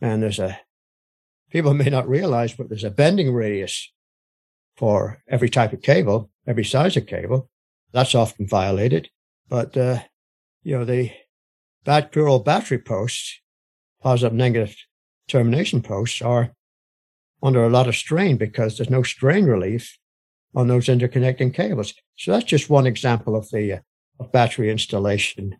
and 0.00 0.22
there's 0.22 0.38
a, 0.38 0.58
people 1.50 1.72
may 1.74 1.88
not 1.88 2.08
realize, 2.08 2.52
but 2.54 2.68
there's 2.68 2.84
a 2.84 2.90
bending 2.90 3.32
radius 3.32 3.92
for 4.76 5.22
every 5.28 5.48
type 5.48 5.72
of 5.72 5.82
cable, 5.82 6.30
every 6.46 6.64
size 6.64 6.96
of 6.96 7.06
cable. 7.06 7.50
That's 7.92 8.14
often 8.14 8.46
violated. 8.46 9.08
But, 9.48 9.76
uh, 9.76 10.00
you 10.62 10.76
know, 10.76 10.84
the 10.84 11.12
bad 11.84 12.12
pure 12.12 12.40
battery 12.40 12.78
posts, 12.78 13.40
positive 14.02 14.34
negative 14.34 14.76
termination 15.28 15.82
posts 15.82 16.20
are 16.20 16.52
under 17.42 17.64
a 17.64 17.70
lot 17.70 17.88
of 17.88 17.96
strain 17.96 18.36
because 18.36 18.76
there's 18.76 18.90
no 18.90 19.02
strain 19.02 19.44
relief 19.44 19.98
on 20.54 20.68
those 20.68 20.86
interconnecting 20.86 21.54
cables. 21.54 21.94
So 22.16 22.32
that's 22.32 22.44
just 22.44 22.70
one 22.70 22.86
example 22.86 23.36
of 23.36 23.50
the 23.50 23.74
uh, 23.74 23.78
of 24.18 24.32
battery 24.32 24.70
installation 24.70 25.58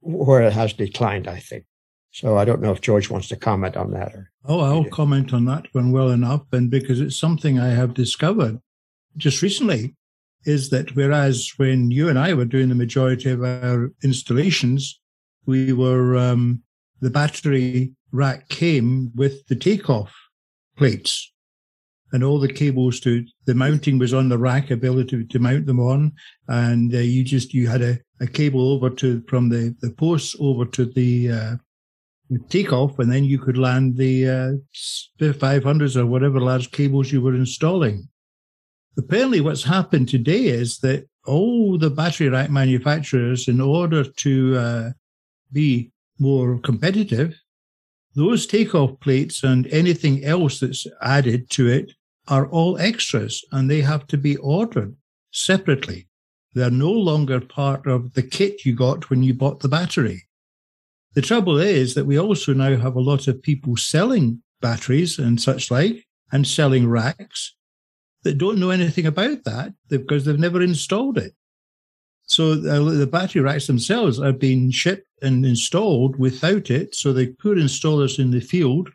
where 0.00 0.42
it 0.42 0.52
has 0.52 0.74
declined, 0.74 1.26
I 1.26 1.38
think. 1.38 1.64
So 2.12 2.36
I 2.36 2.44
don't 2.44 2.60
know 2.60 2.72
if 2.72 2.80
George 2.80 3.08
wants 3.08 3.28
to 3.28 3.36
comment 3.36 3.76
on 3.76 3.92
that. 3.92 4.14
Or 4.14 4.30
oh, 4.46 4.60
I'll 4.60 4.84
comment 4.84 5.32
on 5.32 5.44
that 5.44 5.66
one 5.72 5.92
well 5.92 6.10
enough, 6.10 6.42
and 6.52 6.70
because 6.70 7.00
it's 7.00 7.16
something 7.16 7.58
I 7.58 7.68
have 7.68 7.94
discovered 7.94 8.60
just 9.16 9.42
recently, 9.42 9.94
is 10.44 10.70
that 10.70 10.96
whereas 10.96 11.52
when 11.56 11.90
you 11.90 12.08
and 12.08 12.18
I 12.18 12.34
were 12.34 12.44
doing 12.44 12.68
the 12.68 12.74
majority 12.74 13.30
of 13.30 13.44
our 13.44 13.92
installations, 14.02 14.98
we 15.46 15.72
were 15.72 16.16
um, 16.16 16.62
the 17.00 17.10
battery 17.10 17.92
rack 18.12 18.48
came 18.48 19.12
with 19.14 19.46
the 19.46 19.56
takeoff 19.56 20.12
plates 20.76 21.32
and 22.12 22.24
all 22.24 22.40
the 22.40 22.52
cables 22.52 22.98
to 23.00 23.24
the 23.46 23.54
mounting 23.54 23.98
was 23.98 24.12
on 24.12 24.28
the 24.28 24.38
rack 24.38 24.70
ability 24.70 25.10
to, 25.10 25.24
to 25.24 25.38
mount 25.38 25.66
them 25.66 25.78
on 25.78 26.12
and 26.48 26.92
uh, 26.94 26.98
you 26.98 27.22
just 27.22 27.54
you 27.54 27.68
had 27.68 27.82
a, 27.82 27.98
a 28.20 28.26
cable 28.26 28.72
over 28.72 28.90
to 28.90 29.22
from 29.28 29.48
the 29.48 29.74
the 29.80 29.90
posts 29.92 30.34
over 30.40 30.64
to 30.64 30.86
the 30.86 31.30
uh, 31.30 31.56
takeoff 32.48 32.98
and 32.98 33.10
then 33.10 33.24
you 33.24 33.38
could 33.38 33.58
land 33.58 33.96
the 33.96 34.28
uh, 34.28 34.52
500s 35.20 35.96
or 35.96 36.06
whatever 36.06 36.40
large 36.40 36.70
cables 36.70 37.10
you 37.10 37.20
were 37.20 37.34
installing 37.34 38.08
apparently 38.98 39.40
what's 39.40 39.64
happened 39.64 40.08
today 40.08 40.46
is 40.46 40.78
that 40.78 41.06
all 41.26 41.78
the 41.78 41.90
battery 41.90 42.28
rack 42.28 42.50
manufacturers 42.50 43.48
in 43.48 43.60
order 43.60 44.04
to 44.04 44.56
uh, 44.56 44.90
be 45.52 45.90
more 46.18 46.58
competitive 46.60 47.34
those 48.14 48.46
takeoff 48.46 48.98
plates 49.00 49.44
and 49.44 49.66
anything 49.68 50.24
else 50.24 50.60
that's 50.60 50.86
added 51.00 51.48
to 51.50 51.68
it 51.68 51.92
are 52.28 52.48
all 52.48 52.78
extras 52.78 53.44
and 53.52 53.70
they 53.70 53.80
have 53.80 54.06
to 54.08 54.18
be 54.18 54.36
ordered 54.38 54.94
separately. 55.32 56.08
They're 56.54 56.70
no 56.70 56.90
longer 56.90 57.40
part 57.40 57.86
of 57.86 58.14
the 58.14 58.22
kit 58.22 58.64
you 58.64 58.74
got 58.74 59.10
when 59.10 59.22
you 59.22 59.34
bought 59.34 59.60
the 59.60 59.68
battery. 59.68 60.26
The 61.14 61.22
trouble 61.22 61.58
is 61.58 61.94
that 61.94 62.06
we 62.06 62.18
also 62.18 62.54
now 62.54 62.76
have 62.76 62.94
a 62.94 63.00
lot 63.00 63.26
of 63.26 63.42
people 63.42 63.76
selling 63.76 64.42
batteries 64.60 65.18
and 65.18 65.40
such 65.40 65.70
like 65.70 66.06
and 66.32 66.46
selling 66.46 66.88
racks 66.88 67.56
that 68.22 68.38
don't 68.38 68.60
know 68.60 68.70
anything 68.70 69.06
about 69.06 69.44
that 69.44 69.72
because 69.88 70.24
they've 70.24 70.38
never 70.38 70.62
installed 70.62 71.18
it. 71.18 71.34
So 72.24 72.54
the, 72.54 72.78
the 72.92 73.06
battery 73.06 73.42
racks 73.42 73.66
themselves 73.66 74.22
have 74.22 74.38
been 74.38 74.70
shipped 74.70 75.08
and 75.20 75.44
installed 75.44 76.16
without 76.16 76.70
it. 76.70 76.94
So 76.94 77.12
they 77.12 77.26
put 77.26 77.58
installers 77.58 78.20
in 78.20 78.30
the 78.30 78.40
field 78.40 78.90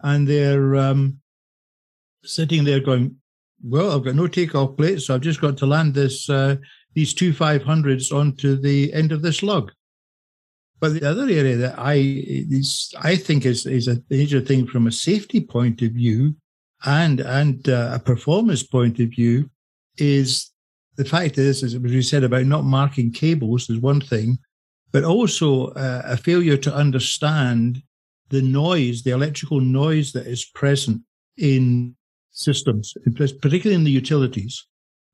and 0.00 0.28
they're 0.28 0.76
um, 0.76 1.20
sitting 2.24 2.64
there 2.64 2.80
going, 2.80 3.16
well, 3.64 3.92
I've 3.92 4.04
got 4.04 4.14
no 4.14 4.26
takeoff 4.28 4.76
plates, 4.76 5.06
so 5.06 5.14
I've 5.14 5.22
just 5.22 5.40
got 5.40 5.56
to 5.58 5.66
land 5.66 5.94
this 5.94 6.28
uh, 6.28 6.56
these 6.94 7.14
two 7.14 7.32
500s 7.32 8.12
onto 8.12 8.56
the 8.56 8.92
end 8.92 9.12
of 9.12 9.22
this 9.22 9.42
lug. 9.42 9.72
But 10.80 10.94
the 10.94 11.08
other 11.08 11.24
area 11.24 11.56
that 11.56 11.78
I 11.78 11.94
is, 11.96 12.94
I 13.00 13.16
think 13.16 13.44
is 13.44 13.66
is 13.66 13.88
a 13.88 14.02
major 14.10 14.40
thing 14.40 14.66
from 14.66 14.86
a 14.86 14.92
safety 14.92 15.40
point 15.40 15.82
of 15.82 15.92
view 15.92 16.36
and 16.84 17.20
and 17.20 17.68
uh, 17.68 17.90
a 17.94 17.98
performance 17.98 18.62
point 18.62 19.00
of 19.00 19.10
view 19.10 19.50
is 19.96 20.52
the 20.96 21.04
fact 21.04 21.38
is, 21.38 21.62
as 21.62 21.78
we 21.78 22.02
said 22.02 22.24
about 22.24 22.46
not 22.46 22.64
marking 22.64 23.12
cables 23.12 23.70
is 23.70 23.78
one 23.78 24.00
thing, 24.00 24.38
but 24.92 25.04
also 25.04 25.68
uh, 25.68 26.02
a 26.04 26.16
failure 26.16 26.56
to 26.56 26.74
understand 26.74 27.82
the 28.30 28.42
noise, 28.42 29.02
the 29.02 29.10
electrical 29.10 29.60
noise 29.60 30.12
that 30.12 30.26
is 30.26 30.44
present 30.44 31.00
in 31.36 31.94
systems, 32.30 32.94
particularly 33.14 33.74
in 33.74 33.84
the 33.84 33.90
utilities. 33.90 34.66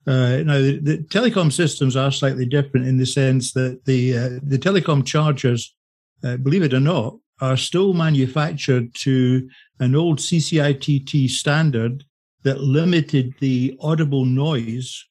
Uh, 0.06 0.42
now, 0.44 0.58
the, 0.58 0.78
the, 0.80 0.98
telecom 1.08 1.50
systems 1.50 1.96
are 1.96 2.12
slightly 2.12 2.44
different 2.44 2.86
in 2.86 2.98
the 2.98 3.06
sense 3.06 3.52
that 3.52 3.82
the 3.86 4.16
uh, 4.16 4.28
the 4.42 4.58
telecom 4.58 5.04
chargers, 5.04 5.74
uh, 6.22 6.36
believe 6.36 6.62
it 6.62 6.74
or 6.74 6.80
not, 6.80 7.16
are 7.40 7.56
still 7.56 7.94
manufactured 7.94 8.94
to 8.94 9.48
an 9.80 9.94
old 9.94 10.18
CCITT 10.18 11.30
standard 11.30 12.04
that 12.42 12.60
limited 12.60 13.34
the 13.40 13.76
audible 13.80 14.26
noise 14.26 15.06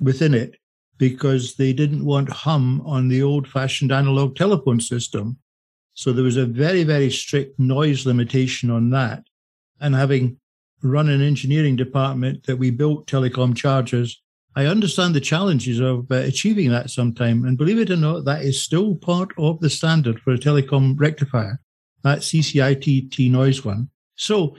within 0.00 0.32
it 0.32 0.56
because 0.96 1.54
they 1.54 1.72
didn't 1.72 2.04
want 2.04 2.28
hum 2.30 2.82
on 2.84 3.08
the 3.08 3.22
old-fashioned 3.22 3.92
analog 3.92 4.36
telephone 4.36 4.80
system. 4.80 5.38
So 5.94 6.12
there 6.12 6.24
was 6.24 6.36
a 6.36 6.46
very, 6.46 6.84
very 6.84 7.10
strict 7.10 7.58
noise 7.58 8.06
limitation 8.06 8.70
on 8.70 8.90
that. 8.90 9.24
And 9.80 9.94
having 9.94 10.38
run 10.82 11.08
an 11.08 11.22
engineering 11.22 11.76
department 11.76 12.44
that 12.46 12.56
we 12.56 12.70
built 12.70 13.06
telecom 13.06 13.56
chargers, 13.56 14.22
I 14.56 14.66
understand 14.66 15.14
the 15.14 15.20
challenges 15.20 15.78
of 15.78 16.10
uh, 16.10 16.16
achieving 16.16 16.70
that 16.70 16.90
sometime. 16.90 17.44
And 17.44 17.56
believe 17.56 17.78
it 17.78 17.90
or 17.90 17.96
not, 17.96 18.24
that 18.24 18.42
is 18.42 18.60
still 18.60 18.96
part 18.96 19.30
of 19.38 19.60
the 19.60 19.70
standard 19.70 20.20
for 20.20 20.32
a 20.32 20.38
telecom 20.38 20.98
rectifier, 20.98 21.60
that 22.02 22.18
CCITT 22.18 23.30
noise 23.30 23.64
one. 23.64 23.90
So 24.16 24.56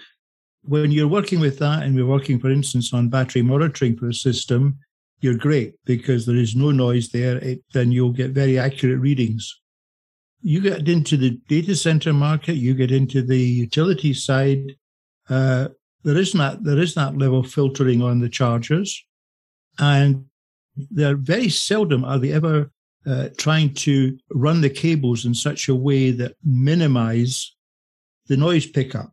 when 0.63 0.91
you're 0.91 1.08
working 1.08 1.39
with 1.39 1.60
that 1.60 1.84
and 1.84 1.95
we're 1.95 2.06
working, 2.06 2.39
for 2.39 2.49
instance, 2.49 2.93
on 2.93 3.10
battery 3.10 3.41
monitoring 3.41 3.97
for 3.97 4.08
a 4.08 4.13
system, 4.13 4.77
you're 5.19 5.38
great 5.38 5.75
because 5.86 6.25
there 6.25 6.36
is 6.36 6.56
no 6.56 6.71
noise 6.71 7.10
there. 7.10 7.38
It, 7.38 7.63
then 7.73 7.91
you'll 7.91 8.12
get 8.12 8.32
very 8.32 8.58
accurate 8.58 8.99
readings. 8.99 9.60
You 10.41 10.62
get 10.62 10.88
into 10.88 11.17
the 11.17 11.39
data 11.47 11.75
center 11.75 12.13
market, 12.13 12.54
you 12.54 12.73
get 12.73 12.91
into 12.91 13.21
the 13.21 13.38
utility 13.38 14.13
side. 14.13 14.75
Uh, 15.30 15.69
there 16.04 16.17
is 16.17 16.34
not 16.34 16.63
there 16.63 16.80
is 16.80 16.95
that 16.95 17.17
level 17.17 17.43
filtering 17.43 18.01
on 18.01 18.19
the 18.19 18.30
chargers, 18.30 19.06
and 19.79 20.25
they're 20.75 21.15
very 21.17 21.49
seldom 21.49 22.03
are 22.05 22.19
they 22.19 22.31
ever 22.31 22.71
uh, 23.05 23.29
trying 23.38 23.73
to 23.73 24.17
run 24.31 24.62
the 24.62 24.69
cables 24.69 25.25
in 25.25 25.34
such 25.34 25.67
a 25.67 25.75
way 25.75 26.12
that 26.12 26.36
minimize 26.43 27.55
the 28.27 28.38
noise 28.38 28.65
pickup. 28.65 29.12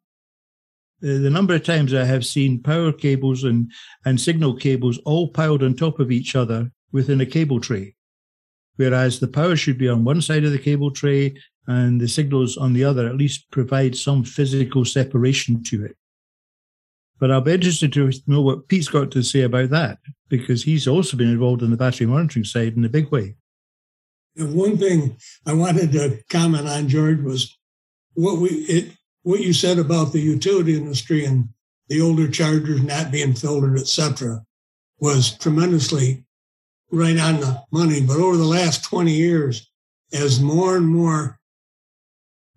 Uh, 1.03 1.19
the 1.19 1.31
number 1.31 1.55
of 1.55 1.65
times 1.65 1.95
I 1.95 2.05
have 2.05 2.27
seen 2.27 2.63
power 2.63 2.93
cables 2.93 3.45
and, 3.45 3.71
and 4.05 4.21
signal 4.21 4.55
cables 4.55 4.99
all 5.05 5.29
piled 5.29 5.63
on 5.63 5.75
top 5.75 6.01
of 6.01 6.11
each 6.11 6.37
other 6.37 6.71
within 6.93 7.21
a 7.21 7.27
cable 7.27 7.61
tray, 7.61 7.95
whereas 8.77 9.21
the 9.21 9.29
power 9.29 9.57
should 9.57 9.79
be 9.79 9.89
on 9.89 10.05
one 10.05 10.21
side 10.21 10.45
of 10.45 10.53
the 10.53 10.59
cable 10.59 10.91
tray 10.91 11.35
and 11.67 12.01
the 12.01 12.09
signals 12.09 12.57
on 12.57 12.73
the 12.73 12.83
other, 12.83 13.07
at 13.07 13.17
least 13.17 13.51
provide 13.51 13.95
some 13.95 14.25
physical 14.25 14.85
separation 14.85 15.63
to 15.63 15.85
it. 15.85 15.97
But 17.19 17.31
I'll 17.31 17.41
be 17.41 17.53
interested 17.53 17.93
to 17.95 18.13
know 18.27 18.43
what 18.43 18.69
Pete's 18.69 18.89
got 18.89 19.11
to 19.11 19.23
say 19.23 19.43
about 19.43 19.71
that, 19.71 19.99
because 20.29 20.63
he's 20.63 20.87
also 20.87 21.17
been 21.17 21.31
involved 21.31 21.63
in 21.63 21.71
the 21.71 21.77
battery 21.77 22.07
monitoring 22.07 22.45
side 22.45 22.77
in 22.77 22.85
a 22.85 22.89
big 22.89 23.11
way. 23.11 23.35
And 24.37 24.55
one 24.55 24.77
thing 24.77 25.17
I 25.47 25.53
wanted 25.53 25.91
to 25.93 26.23
comment 26.31 26.69
on, 26.69 26.89
George, 26.89 27.21
was 27.21 27.57
what 28.15 28.39
we 28.39 28.49
it 28.49 28.93
what 29.23 29.41
you 29.41 29.53
said 29.53 29.79
about 29.79 30.13
the 30.13 30.21
utility 30.21 30.77
industry 30.77 31.25
and 31.25 31.49
the 31.89 32.01
older 32.01 32.29
chargers 32.29 32.83
not 32.83 33.11
being 33.11 33.35
filtered, 33.35 33.79
etc., 33.79 34.43
was 35.01 35.37
tremendously 35.39 36.25
right 36.91 37.19
on 37.19 37.41
the 37.41 37.63
money. 37.73 38.01
But 38.01 38.19
over 38.19 38.37
the 38.37 38.45
last 38.45 38.85
20 38.85 39.13
years, 39.13 39.71
as 40.13 40.41
more 40.41 40.77
and 40.77 40.87
more 40.87 41.39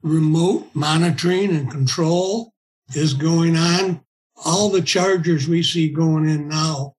remote 0.02 0.70
monitoring 0.74 1.56
and 1.56 1.70
control 1.70 2.54
is 2.96 3.14
going 3.14 3.56
on, 3.56 4.02
all 4.44 4.70
the 4.70 4.82
chargers 4.82 5.48
we 5.48 5.64
see 5.64 5.90
going 5.90 6.30
in 6.30 6.48
now 6.48 6.96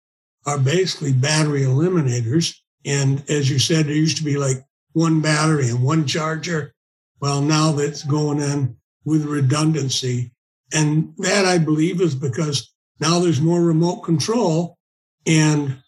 are 0.47 0.59
basically 0.59 1.13
battery 1.13 1.63
eliminators. 1.63 2.57
And 2.85 3.23
as 3.31 3.51
you 3.51 3.59
said, 3.59 3.87
there 3.87 3.95
used 3.95 4.19
to 4.19 4.25
be 4.25 4.37
like 4.37 4.65
one 4.93 5.21
battery 5.21 5.69
and 5.69 5.83
one 5.83 6.07
charger. 6.07 6.75
Well, 7.21 7.41
now 7.41 7.73
that's 7.73 8.03
going 8.03 8.41
in 8.41 8.77
with 9.05 9.25
redundancy. 9.25 10.33
And 10.73 11.15
that 11.19 11.45
I 11.45 11.59
believe 11.59 12.01
is 12.01 12.15
because 12.15 12.73
now 13.01 13.19
there's 13.19 13.41
more 13.41 13.61
remote 13.61 14.01
control 14.01 14.79
and 15.27 15.83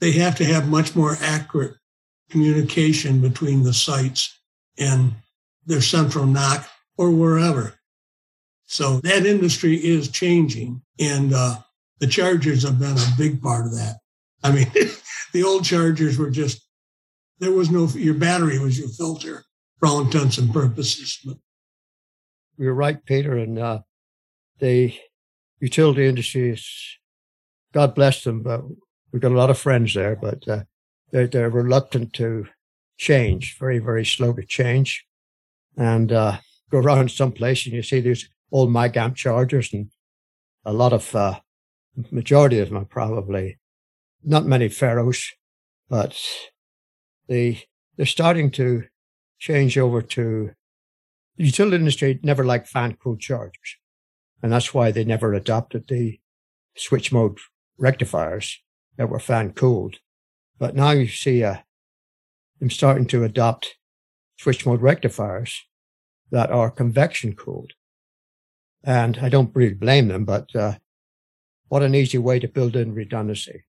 they 0.00 0.12
have 0.12 0.36
to 0.36 0.44
have 0.44 0.68
much 0.68 0.94
more 0.94 1.16
accurate 1.20 1.76
communication 2.30 3.20
between 3.20 3.62
the 3.62 3.72
sites 3.72 4.38
and 4.78 5.12
their 5.66 5.80
central 5.80 6.24
NOC 6.24 6.66
or 6.98 7.10
wherever. 7.10 7.74
So 8.74 8.98
that 9.02 9.24
industry 9.24 9.76
is 9.76 10.08
changing, 10.08 10.82
and 10.98 11.32
uh, 11.32 11.58
the 12.00 12.08
chargers 12.08 12.64
have 12.64 12.80
been 12.80 12.98
a 12.98 13.14
big 13.16 13.40
part 13.40 13.66
of 13.66 13.76
that. 13.76 13.98
I 14.42 14.50
mean, 14.50 14.66
the 15.32 15.44
old 15.44 15.64
chargers 15.64 16.18
were 16.18 16.28
just 16.28 16.60
there 17.38 17.52
was 17.52 17.70
no 17.70 17.86
your 17.86 18.14
battery 18.14 18.58
was 18.58 18.76
your 18.76 18.88
filter 18.88 19.44
for 19.78 19.86
all 19.86 20.00
intents 20.00 20.38
and 20.38 20.52
purposes. 20.52 21.20
But 21.24 21.36
you're 22.58 22.74
right, 22.74 22.98
Peter, 23.04 23.38
and 23.38 23.60
uh, 23.60 23.78
the 24.58 24.92
utility 25.60 26.08
industry 26.08 26.50
is 26.50 26.68
God 27.72 27.94
bless 27.94 28.24
them, 28.24 28.42
but 28.42 28.62
we've 29.12 29.22
got 29.22 29.30
a 29.30 29.38
lot 29.38 29.50
of 29.50 29.58
friends 29.58 29.94
there, 29.94 30.16
but 30.16 30.48
uh, 30.48 30.64
they're, 31.12 31.28
they're 31.28 31.48
reluctant 31.48 32.12
to 32.14 32.48
change, 32.96 33.56
very, 33.56 33.78
very 33.78 34.04
slow 34.04 34.32
to 34.32 34.44
change. 34.44 35.06
And 35.76 36.10
uh, 36.10 36.38
go 36.72 36.78
around 36.78 37.12
some 37.12 37.30
place 37.30 37.66
and 37.66 37.74
you 37.76 37.82
see 37.82 38.00
these 38.00 38.28
old 38.50 38.70
Megamp 38.70 39.14
chargers 39.14 39.72
and 39.72 39.90
a 40.64 40.72
lot 40.72 40.92
of, 40.92 41.14
uh, 41.14 41.40
majority 42.10 42.58
of 42.58 42.68
them 42.68 42.78
are 42.78 42.84
probably 42.84 43.58
not 44.22 44.46
many 44.46 44.68
Ferros, 44.68 45.32
but 45.88 46.18
they, 47.28 47.64
they're 47.96 48.06
starting 48.06 48.50
to 48.52 48.84
change 49.38 49.76
over 49.76 50.02
to 50.02 50.52
the 51.36 51.44
utility 51.44 51.76
industry 51.76 52.20
never 52.22 52.44
liked 52.44 52.68
fan 52.68 52.96
cooled 52.96 53.20
chargers. 53.20 53.76
And 54.42 54.52
that's 54.52 54.72
why 54.72 54.90
they 54.90 55.04
never 55.04 55.34
adopted 55.34 55.88
the 55.88 56.20
switch 56.76 57.12
mode 57.12 57.38
rectifiers 57.78 58.60
that 58.96 59.08
were 59.08 59.18
fan 59.18 59.52
cooled. 59.52 59.96
But 60.58 60.76
now 60.76 60.90
you 60.90 61.08
see 61.08 61.42
uh, 61.42 61.58
them 62.60 62.70
starting 62.70 63.06
to 63.08 63.24
adopt 63.24 63.76
switch 64.38 64.64
mode 64.66 64.80
rectifiers 64.80 65.62
that 66.30 66.50
are 66.50 66.70
convection 66.70 67.34
cooled. 67.34 67.72
And 68.84 69.18
I 69.22 69.28
don't 69.28 69.54
really 69.54 69.74
blame 69.74 70.08
them, 70.08 70.24
but 70.24 70.54
uh, 70.54 70.74
what 71.68 71.82
an 71.82 71.94
easy 71.94 72.18
way 72.18 72.38
to 72.38 72.48
build 72.48 72.76
in 72.76 72.94
redundancy 72.94 73.64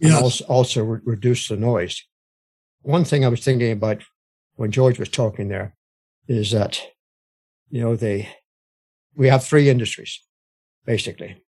yes. 0.00 0.14
and 0.14 0.22
also, 0.22 0.44
also 0.44 0.84
re- 0.84 1.00
reduce 1.04 1.48
the 1.48 1.56
noise. 1.56 2.04
One 2.82 3.04
thing 3.04 3.24
I 3.24 3.28
was 3.28 3.44
thinking 3.44 3.72
about 3.72 4.02
when 4.56 4.70
George 4.70 4.98
was 4.98 5.08
talking 5.08 5.48
there 5.48 5.76
is 6.26 6.50
that, 6.50 6.80
you 7.70 7.80
know, 7.80 7.96
they, 7.96 8.28
we 9.14 9.28
have 9.28 9.44
three 9.44 9.68
industries, 9.68 10.20
basically. 10.84 11.42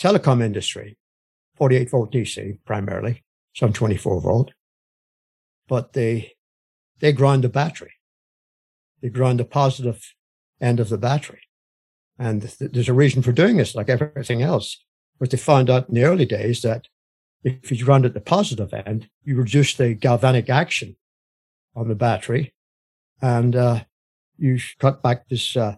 Telecom 0.00 0.42
industry, 0.42 0.96
48 1.56 1.90
volt 1.90 2.12
DC 2.12 2.58
primarily, 2.64 3.24
some 3.54 3.72
24 3.72 4.20
volt, 4.20 4.52
but 5.68 5.92
they, 5.92 6.32
they 7.00 7.12
grind 7.12 7.44
the 7.44 7.48
battery. 7.48 7.92
They 9.00 9.08
grind 9.08 9.40
the 9.40 9.44
positive 9.44 10.14
end 10.60 10.78
of 10.78 10.88
the 10.88 10.98
battery. 10.98 11.42
And 12.18 12.42
th- 12.42 12.72
there's 12.72 12.88
a 12.88 12.94
reason 12.94 13.22
for 13.22 13.32
doing 13.32 13.56
this, 13.56 13.74
like 13.74 13.88
everything 13.88 14.42
else. 14.42 14.82
But 15.18 15.30
they 15.30 15.36
found 15.36 15.70
out 15.70 15.88
in 15.88 15.94
the 15.94 16.04
early 16.04 16.26
days 16.26 16.62
that 16.62 16.88
if 17.44 17.72
you 17.72 17.84
run 17.84 18.04
at 18.04 18.14
the 18.14 18.20
positive 18.20 18.72
end, 18.72 19.08
you 19.24 19.36
reduce 19.36 19.74
the 19.74 19.94
galvanic 19.94 20.48
action 20.48 20.96
on 21.74 21.88
the 21.88 21.94
battery 21.94 22.54
and 23.20 23.56
uh, 23.56 23.84
you 24.36 24.58
cut 24.78 25.02
back 25.02 25.28
this 25.28 25.56
uh, 25.56 25.76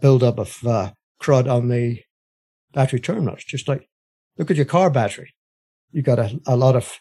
buildup 0.00 0.38
of 0.38 0.66
uh, 0.66 0.92
crud 1.20 1.50
on 1.50 1.68
the 1.68 2.00
battery 2.72 3.00
terminals. 3.00 3.44
Just 3.44 3.68
like 3.68 3.88
look 4.38 4.50
at 4.50 4.56
your 4.56 4.66
car 4.66 4.90
battery. 4.90 5.34
You 5.92 6.02
got 6.02 6.18
a, 6.18 6.40
a 6.46 6.56
lot 6.56 6.76
of 6.76 7.00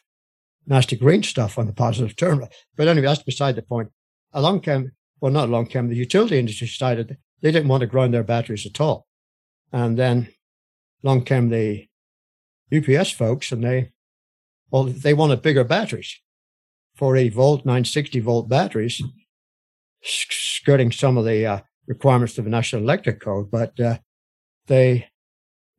nasty 0.65 0.95
green 0.95 1.23
stuff 1.23 1.57
on 1.57 1.67
the 1.67 1.73
positive 1.73 2.15
terminal. 2.15 2.49
But 2.75 2.87
anyway, 2.87 3.07
that's 3.07 3.23
beside 3.23 3.55
the 3.55 3.61
point. 3.61 3.89
Along 4.31 4.61
came, 4.61 4.91
well, 5.19 5.31
not 5.31 5.49
along 5.49 5.67
came, 5.67 5.89
the 5.89 5.95
utility 5.95 6.39
industry 6.39 6.67
decided 6.67 7.17
they 7.43 7.51
didn't 7.51 7.67
want 7.67 7.81
to 7.81 7.87
ground 7.87 8.13
their 8.13 8.23
batteries 8.23 8.65
at 8.65 8.81
all. 8.81 9.05
And 9.71 9.99
then 9.99 10.29
along 11.03 11.25
came 11.25 11.49
the 11.49 11.87
UPS 12.75 13.11
folks 13.11 13.51
and 13.51 13.63
they, 13.63 13.91
well, 14.71 14.85
they 14.85 15.13
wanted 15.13 15.43
bigger 15.43 15.63
batteries, 15.63 16.19
480 16.95 17.35
volt, 17.35 17.65
960 17.65 18.19
volt 18.21 18.49
batteries, 18.49 19.03
skirting 20.01 20.91
some 20.91 21.17
of 21.17 21.25
the 21.25 21.45
uh, 21.45 21.59
requirements 21.85 22.37
of 22.37 22.45
the 22.45 22.49
National 22.49 22.81
Electric 22.81 23.19
Code, 23.19 23.51
but 23.51 23.79
uh, 23.79 23.97
they 24.67 25.09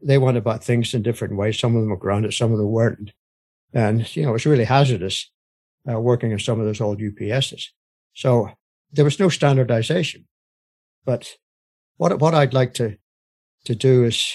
they 0.02 0.18
went 0.18 0.36
about 0.36 0.62
things 0.62 0.92
in 0.92 1.02
different 1.02 1.34
ways. 1.36 1.58
Some 1.58 1.74
of 1.74 1.80
them 1.80 1.90
were 1.90 1.96
grounded, 1.96 2.34
some 2.34 2.52
of 2.52 2.58
them 2.58 2.70
weren't. 2.70 3.12
And, 3.72 4.14
you 4.14 4.24
know, 4.24 4.34
it's 4.34 4.44
really 4.44 4.64
hazardous 4.64 5.30
uh, 5.90 5.98
working 5.98 6.30
in 6.30 6.38
some 6.38 6.60
of 6.60 6.66
those 6.66 6.80
old 6.80 7.00
UPSs. 7.00 7.68
So 8.12 8.50
there 8.92 9.04
was 9.04 9.18
no 9.18 9.30
standardization. 9.30 10.26
But 11.06 11.36
what, 11.96 12.18
what 12.20 12.34
I'd 12.34 12.54
like 12.54 12.74
to, 12.74 12.96
to 13.64 13.74
do 13.74 14.04
is, 14.04 14.34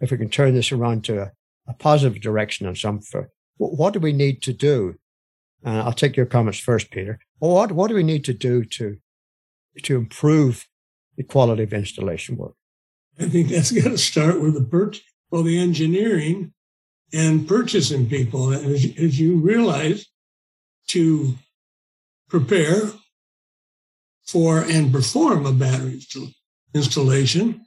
if 0.00 0.10
we 0.10 0.18
can 0.18 0.30
turn 0.30 0.54
this 0.54 0.72
around 0.72 1.04
to 1.04 1.22
a, 1.22 1.32
a 1.66 1.74
positive 1.74 2.20
direction 2.20 2.66
on 2.66 2.76
some, 2.76 3.00
for, 3.00 3.30
what 3.56 3.92
do 3.92 4.00
we 4.00 4.12
need 4.12 4.42
to 4.42 4.52
do? 4.52 4.94
Uh, 5.64 5.82
I'll 5.82 5.92
take 5.92 6.16
your 6.16 6.26
comments 6.26 6.60
first, 6.60 6.90
Peter. 6.90 7.18
What, 7.38 7.72
what 7.72 7.88
do 7.88 7.94
we 7.94 8.04
need 8.04 8.24
to 8.26 8.34
do 8.34 8.64
to, 8.64 8.98
to 9.82 9.96
improve 9.96 10.66
the 11.16 11.24
quality 11.24 11.64
of 11.64 11.72
installation 11.72 12.36
work? 12.36 12.54
I 13.18 13.26
think 13.26 13.48
that's 13.48 13.72
got 13.72 13.90
to 13.90 13.98
start 13.98 14.40
with 14.40 14.54
the 14.54 15.00
well, 15.30 15.42
the 15.42 15.58
engineering 15.58 16.52
and 17.12 17.48
purchasing 17.48 18.08
people. 18.08 18.52
As, 18.52 18.86
as 18.96 19.18
you 19.18 19.38
realize, 19.38 20.06
to 20.88 21.34
prepare 22.28 22.92
for 24.24 24.60
and 24.60 24.92
perform 24.92 25.46
a 25.46 25.52
battery 25.52 26.00
installation, 26.74 27.66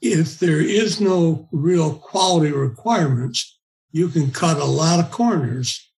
if 0.00 0.38
there 0.38 0.60
is 0.60 1.00
no 1.00 1.48
real 1.50 1.94
quality 1.94 2.52
requirements, 2.52 3.58
you 3.90 4.08
can 4.08 4.30
cut 4.30 4.58
a 4.58 4.64
lot 4.64 5.00
of 5.00 5.10
corners 5.10 5.90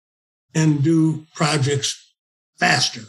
and 0.55 0.83
do 0.83 1.27
projects 1.35 2.15
faster. 2.59 3.03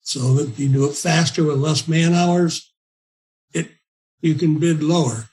So 0.00 0.34
that 0.34 0.58
you 0.58 0.68
do 0.68 0.88
it 0.88 0.94
faster 0.94 1.44
with 1.44 1.58
less 1.58 1.86
man 1.86 2.14
hours, 2.14 2.72
it 3.52 3.68
you 4.20 4.34
can 4.34 4.58
bid 4.58 4.82
lower. 4.82 5.28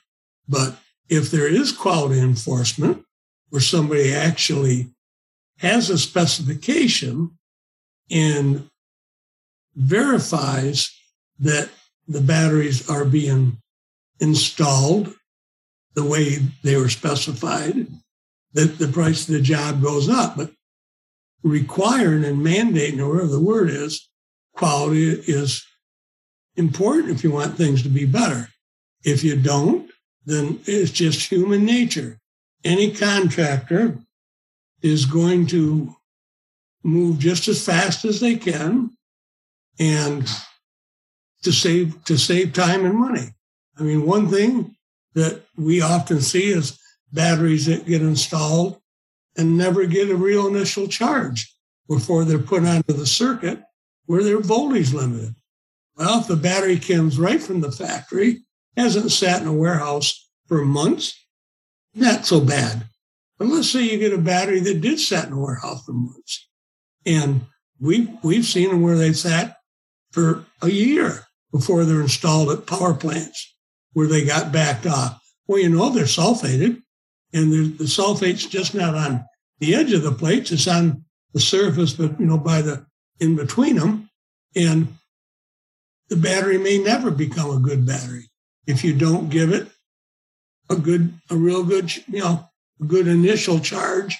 But 0.48 0.76
if 1.08 1.30
there 1.30 1.46
is 1.46 1.72
quality 1.72 2.20
enforcement, 2.20 3.04
where 3.50 3.60
somebody 3.60 4.12
actually 4.12 4.90
has 5.58 5.88
a 5.88 5.98
specification 5.98 7.30
and 8.10 8.68
verifies 9.74 10.90
that 11.38 11.70
the 12.08 12.20
batteries 12.20 12.88
are 12.88 13.04
being 13.04 13.58
installed 14.20 15.14
the 15.94 16.04
way 16.04 16.36
they 16.62 16.76
were 16.76 16.88
specified, 16.88 17.86
that 18.52 18.78
the 18.78 18.88
price 18.88 19.28
of 19.28 19.34
the 19.34 19.40
job 19.40 19.82
goes 19.82 20.08
up. 20.08 20.36
But 20.36 20.52
requiring 21.42 22.24
and 22.24 22.44
mandating, 22.44 23.00
or 23.00 23.08
whatever 23.08 23.32
the 23.32 23.40
word 23.40 23.70
is, 23.70 24.08
quality 24.54 25.10
is 25.10 25.64
important 26.56 27.10
if 27.10 27.24
you 27.24 27.30
want 27.30 27.56
things 27.56 27.82
to 27.82 27.88
be 27.88 28.06
better. 28.06 28.48
If 29.04 29.22
you 29.22 29.36
don't, 29.36 29.90
then 30.24 30.60
it's 30.66 30.90
just 30.90 31.30
human 31.30 31.64
nature. 31.64 32.18
Any 32.64 32.92
contractor 32.92 33.98
is 34.82 35.06
going 35.06 35.46
to 35.48 35.94
move 36.82 37.18
just 37.18 37.48
as 37.48 37.64
fast 37.64 38.04
as 38.04 38.20
they 38.20 38.36
can 38.36 38.90
and 39.78 40.28
to 41.46 41.52
save 41.52 42.02
to 42.04 42.18
save 42.18 42.52
time 42.52 42.84
and 42.84 42.98
money. 42.98 43.28
I 43.78 43.84
mean, 43.84 44.04
one 44.04 44.28
thing 44.28 44.74
that 45.14 45.42
we 45.56 45.80
often 45.80 46.20
see 46.20 46.48
is 46.48 46.76
batteries 47.12 47.66
that 47.66 47.86
get 47.86 48.02
installed 48.02 48.80
and 49.36 49.56
never 49.56 49.86
get 49.86 50.10
a 50.10 50.16
real 50.16 50.48
initial 50.48 50.88
charge 50.88 51.54
before 51.88 52.24
they're 52.24 52.38
put 52.38 52.64
onto 52.64 52.92
the 52.92 53.06
circuit 53.06 53.62
where 54.06 54.24
their 54.24 54.40
voltage 54.40 54.92
limited. 54.92 55.36
Well, 55.96 56.20
if 56.20 56.26
the 56.26 56.34
battery 56.34 56.80
comes 56.80 57.16
right 57.16 57.40
from 57.40 57.60
the 57.60 57.70
factory, 57.70 58.42
hasn't 58.76 59.12
sat 59.12 59.40
in 59.40 59.46
a 59.46 59.52
warehouse 59.52 60.28
for 60.48 60.64
months, 60.64 61.14
not 61.94 62.26
so 62.26 62.40
bad. 62.40 62.86
But 63.38 63.48
let's 63.48 63.70
say 63.70 63.84
you 63.84 63.98
get 63.98 64.12
a 64.12 64.18
battery 64.18 64.58
that 64.60 64.80
did 64.80 64.98
sat 64.98 65.28
in 65.28 65.32
a 65.32 65.40
warehouse 65.40 65.84
for 65.84 65.92
months. 65.92 66.48
And 67.06 67.42
we, 67.78 68.10
we've 68.24 68.44
seen 68.44 68.70
them 68.70 68.82
where 68.82 68.98
they 68.98 69.12
sat 69.12 69.58
for 70.10 70.44
a 70.60 70.68
year 70.68 71.25
before 71.52 71.84
they're 71.84 72.00
installed 72.00 72.50
at 72.50 72.66
power 72.66 72.94
plants 72.94 73.54
where 73.92 74.06
they 74.06 74.24
got 74.24 74.52
backed 74.52 74.86
off. 74.86 75.22
Well, 75.46 75.60
you 75.60 75.68
know, 75.68 75.90
they're 75.90 76.04
sulfated 76.04 76.82
and 77.32 77.52
the 77.52 77.68
the 77.68 77.84
sulfate's 77.84 78.46
just 78.46 78.74
not 78.74 78.94
on 78.94 79.24
the 79.58 79.74
edge 79.74 79.92
of 79.92 80.02
the 80.02 80.12
plates. 80.12 80.52
It's 80.52 80.68
on 80.68 81.04
the 81.32 81.40
surface, 81.40 81.92
but, 81.92 82.18
you 82.18 82.26
know, 82.26 82.38
by 82.38 82.62
the, 82.62 82.86
in 83.20 83.36
between 83.36 83.76
them. 83.76 84.08
And 84.54 84.94
the 86.08 86.16
battery 86.16 86.58
may 86.58 86.78
never 86.78 87.10
become 87.10 87.50
a 87.50 87.60
good 87.60 87.86
battery 87.86 88.30
if 88.66 88.84
you 88.84 88.94
don't 88.94 89.28
give 89.28 89.52
it 89.52 89.68
a 90.70 90.76
good, 90.76 91.14
a 91.30 91.36
real 91.36 91.62
good, 91.62 91.94
you 92.06 92.20
know, 92.20 92.48
a 92.80 92.84
good 92.84 93.06
initial 93.06 93.60
charge 93.60 94.16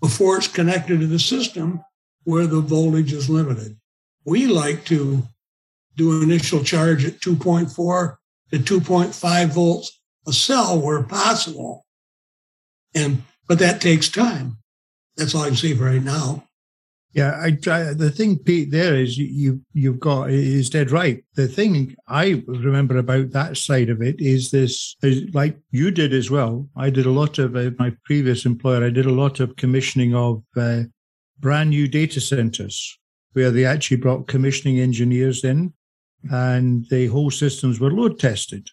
before 0.00 0.38
it's 0.38 0.48
connected 0.48 1.00
to 1.00 1.06
the 1.06 1.18
system 1.18 1.82
where 2.24 2.46
the 2.46 2.60
voltage 2.60 3.12
is 3.12 3.28
limited. 3.28 3.76
We 4.24 4.46
like 4.46 4.84
to 4.86 5.24
do 6.00 6.22
initial 6.22 6.64
charge 6.64 7.04
at 7.04 7.20
2.4 7.20 8.16
to 8.52 8.58
2.5 8.58 9.46
volts 9.48 10.00
a 10.26 10.32
cell 10.32 10.80
where 10.80 11.02
possible. 11.02 11.84
And, 12.94 13.22
but 13.46 13.58
that 13.58 13.80
takes 13.80 14.08
time. 14.08 14.58
That's 15.16 15.34
all 15.34 15.42
I 15.42 15.48
can 15.48 15.56
see 15.56 15.74
for 15.74 15.84
right 15.84 16.02
now. 16.02 16.44
Yeah, 17.12 17.32
I, 17.32 17.58
I, 17.68 17.92
the 17.92 18.12
thing, 18.14 18.38
Pete, 18.38 18.70
there 18.70 18.94
is 18.94 19.18
you 19.18 19.60
you've 19.72 19.98
got 19.98 20.30
is 20.30 20.70
dead 20.70 20.92
right. 20.92 21.24
The 21.34 21.48
thing 21.48 21.96
I 22.06 22.44
remember 22.46 22.98
about 22.98 23.32
that 23.32 23.56
side 23.56 23.90
of 23.90 24.00
it 24.00 24.20
is 24.20 24.52
this, 24.52 24.94
is 25.02 25.34
like 25.34 25.58
you 25.72 25.90
did 25.90 26.14
as 26.14 26.30
well. 26.30 26.68
I 26.76 26.88
did 26.88 27.06
a 27.06 27.10
lot 27.10 27.40
of 27.40 27.56
uh, 27.56 27.72
my 27.80 27.92
previous 28.04 28.46
employer. 28.46 28.84
I 28.84 28.90
did 28.90 29.06
a 29.06 29.12
lot 29.12 29.40
of 29.40 29.56
commissioning 29.56 30.14
of 30.14 30.44
uh, 30.56 30.82
brand 31.40 31.70
new 31.70 31.88
data 31.88 32.20
centers 32.20 32.96
where 33.32 33.50
they 33.50 33.64
actually 33.64 33.96
brought 33.96 34.28
commissioning 34.28 34.78
engineers 34.78 35.42
in, 35.42 35.72
and 36.30 36.86
the 36.90 37.06
whole 37.06 37.30
systems 37.30 37.80
were 37.80 37.90
load 37.90 38.18
tested, 38.18 38.68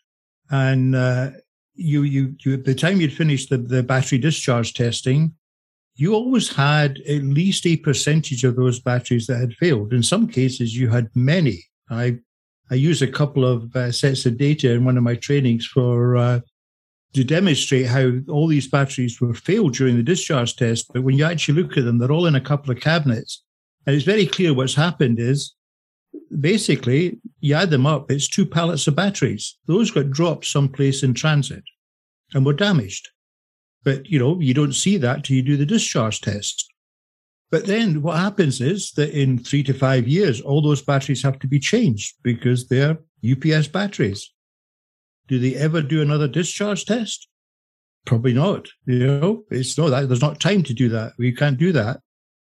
and 0.50 0.96
uh, 0.96 1.32
you 1.76 2.04
you 2.04 2.36
you 2.44 2.54
at 2.54 2.66
the 2.66 2.76
time 2.76 3.00
you'd 3.00 3.14
finished 3.14 3.50
the, 3.50 3.58
the 3.58 3.84
battery 3.84 4.18
discharge 4.18 4.74
testing 4.74 5.34
you 5.98 6.14
always 6.14 6.56
had 6.56 7.00
at 7.10 7.24
least 7.24 7.66
a 7.66 7.76
percentage 7.76 8.44
of 8.44 8.56
those 8.56 8.80
batteries 8.80 9.26
that 9.28 9.40
had 9.40 9.56
failed. 9.56 9.94
In 9.94 10.04
some 10.04 10.28
cases, 10.28 10.78
you 10.78 10.90
had 10.90 11.10
many. 11.16 11.66
I 11.90 12.20
I 12.70 12.76
use 12.76 13.02
a 13.02 13.08
couple 13.08 13.46
of 13.46 13.76
uh, 13.76 13.92
sets 13.92 14.26
of 14.26 14.38
data 14.38 14.72
in 14.72 14.86
one 14.86 14.98
of 14.98 15.04
my 15.04 15.16
trainings 15.16 15.66
for 15.66 16.18
uh, 16.18 16.42
to 17.14 17.24
demonstrate 17.24 17.88
how 17.88 18.12
all 18.28 18.46
these 18.46 18.68
batteries 18.68 19.20
were 19.20 19.34
failed 19.34 19.74
during 19.74 19.96
the 19.96 20.04
discharge 20.04 20.56
test. 20.56 20.92
But 20.94 21.04
when 21.04 21.18
you 21.18 21.24
actually 21.24 21.62
look 21.62 21.78
at 21.78 21.86
them, 21.86 21.98
they're 21.98 22.12
all 22.12 22.28
in 22.28 22.36
a 22.36 22.42
couple 22.42 22.72
of 22.72 22.80
cabinets, 22.80 23.44
and 23.86 23.96
it's 23.96 24.06
very 24.06 24.28
clear 24.28 24.54
what's 24.54 24.76
happened 24.76 25.20
is 25.20 25.56
basically 26.40 27.20
you 27.40 27.56
add 27.56 27.70
them 27.70 27.86
up, 27.86 28.12
it's 28.12 28.28
two 28.28 28.46
pallets 28.46 28.88
of 28.88 28.96
batteries. 28.96 29.58
Those 29.66 29.92
got 29.92 30.12
dropped 30.12 30.46
someplace 30.46 31.04
in 31.04 31.14
transit 31.14 31.64
and 32.34 32.46
were 32.46 32.54
damaged. 32.54 33.10
But, 33.84 34.08
you 34.08 34.20
know, 34.20 34.40
you 34.40 34.54
don't 34.54 34.74
see 34.74 34.98
that 34.98 35.24
till 35.24 35.38
you 35.38 35.44
do 35.44 35.58
the 35.58 35.66
discharge 35.66 36.22
test. 36.22 36.72
But 37.50 37.66
then 37.66 38.02
what 38.02 38.18
happens 38.18 38.60
is 38.60 38.92
that 38.94 39.18
in 39.18 39.38
three 39.38 39.64
to 39.64 39.74
five 39.74 40.08
years, 40.08 40.42
all 40.42 40.62
those 40.62 40.82
batteries 40.82 41.24
have 41.24 41.40
to 41.40 41.48
be 41.48 41.60
changed 41.60 42.16
because 42.24 42.68
they're 42.68 42.98
UPS 43.24 43.70
batteries. 43.70 44.34
Do 45.28 45.40
they 45.40 45.56
ever 45.56 45.82
do 45.82 46.02
another 46.02 46.28
discharge 46.28 46.86
test? 46.86 47.28
Probably 48.06 48.34
not. 48.34 48.68
You 48.86 49.08
know, 49.08 49.44
it's 49.52 49.78
no 49.78 49.90
that 49.90 50.08
there's 50.08 50.22
not 50.22 50.40
time 50.40 50.64
to 50.64 50.74
do 50.74 50.90
that. 50.90 51.14
We 51.18 51.32
can't 51.32 51.58
do 51.58 51.72
that. 51.74 52.02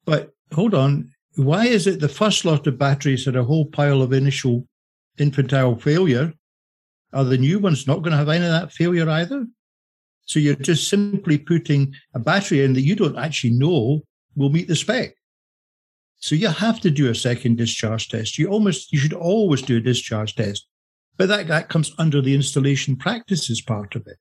But 0.06 0.32
hold 0.54 0.74
on. 0.74 1.12
Why 1.36 1.66
is 1.66 1.88
it 1.88 2.00
the 2.00 2.10
first 2.10 2.46
lot 2.46 2.68
of 2.68 2.78
batteries 2.78 3.26
had 3.26 3.36
a 3.36 3.44
whole 3.44 3.66
pile 3.66 4.02
of 4.02 4.14
initial 4.14 4.68
infantile 5.18 5.76
failure? 5.76 6.34
Are 7.12 7.24
the 7.24 7.38
new 7.38 7.60
ones 7.60 7.88
not 7.88 8.00
going 8.00 8.12
to 8.12 8.18
have 8.18 8.30
any 8.30 8.46
of 8.46 8.52
that 8.52 8.72
failure 8.72 9.10
either? 9.10 9.46
So 10.26 10.40
you're 10.40 10.56
just 10.56 10.90
simply 10.90 11.38
putting 11.38 11.94
a 12.14 12.20
battery 12.20 12.64
in 12.64 12.74
that 12.74 12.82
you 12.82 12.96
don't 12.96 13.18
actually 13.18 13.52
know 13.52 14.02
will 14.36 14.50
meet 14.50 14.68
the 14.68 14.76
spec. 14.76 15.16
So 16.18 16.36
you 16.36 16.48
have 16.48 16.80
to 16.82 16.90
do 16.90 17.10
a 17.10 17.16
second 17.16 17.58
discharge 17.58 18.10
test. 18.10 18.38
You 18.38 18.48
almost, 18.48 18.94
you 18.94 19.00
should 19.00 19.14
always 19.14 19.62
do 19.62 19.78
a 19.78 19.82
discharge 19.82 20.36
test, 20.36 20.68
but 21.18 21.28
that, 21.28 21.48
that 21.48 21.70
comes 21.70 21.94
under 21.98 22.22
the 22.22 22.34
installation 22.34 22.96
practices 22.96 23.60
part 23.60 23.96
of 23.96 24.08
it. 24.08 24.18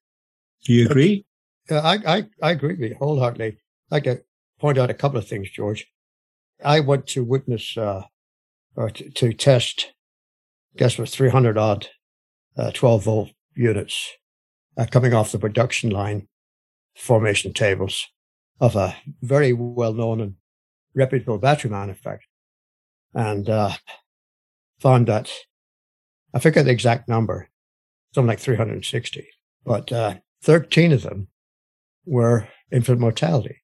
Do 0.65 0.73
you 0.73 0.87
agree? 0.87 1.25
Yeah, 1.71 1.81
I, 1.81 1.99
I, 2.07 2.25
I 2.43 2.51
agree 2.51 2.75
with 2.75 2.91
you 2.91 2.97
wholeheartedly. 2.99 3.47
I'd 3.47 3.57
like 3.91 4.05
to 4.05 4.23
point 4.59 4.79
out 4.79 4.91
a 4.91 4.95
couple 4.95 5.19
of 5.19 5.29
things, 5.29 5.51
George. 5.51 5.87
I 6.65 6.81
went 6.81 7.07
to 7.09 7.25
witness 7.25 7.77
uh, 7.77 8.03
or 8.77 8.91
to, 8.91 9.11
to 9.11 9.33
test, 9.33 9.93
I 10.75 10.79
guess 10.79 10.99
was 10.99 11.15
300 11.15 11.59
odd 11.59 11.89
uh, 12.57 12.71
12 12.73 13.05
volt 13.05 13.31
units 13.55 14.11
uh, 14.77 14.87
coming 14.91 15.15
off 15.15 15.33
the 15.33 15.39
production 15.39 15.91
line 15.91 16.29
formation 16.95 17.53
tables 17.53 18.07
of 18.61 18.77
a 18.77 18.97
very 19.23 19.53
well 19.53 19.93
known 19.93 20.21
and 20.21 20.35
reputable 20.95 21.39
battery 21.39 21.71
manufacturer. 21.71 22.21
And 23.15 23.49
uh, 23.49 23.73
found 24.81 25.07
that 25.09 25.31
I 26.35 26.39
forget 26.39 26.65
the 26.65 26.71
exact 26.71 27.09
number, 27.09 27.49
something 28.15 28.29
like 28.29 28.41
360, 28.41 29.27
but 29.65 29.93
uh, 29.93 30.15
13 30.43 30.93
of 30.93 31.03
them 31.03 31.29
were 32.07 32.49
infant 32.71 33.01
mortality. 33.01 33.63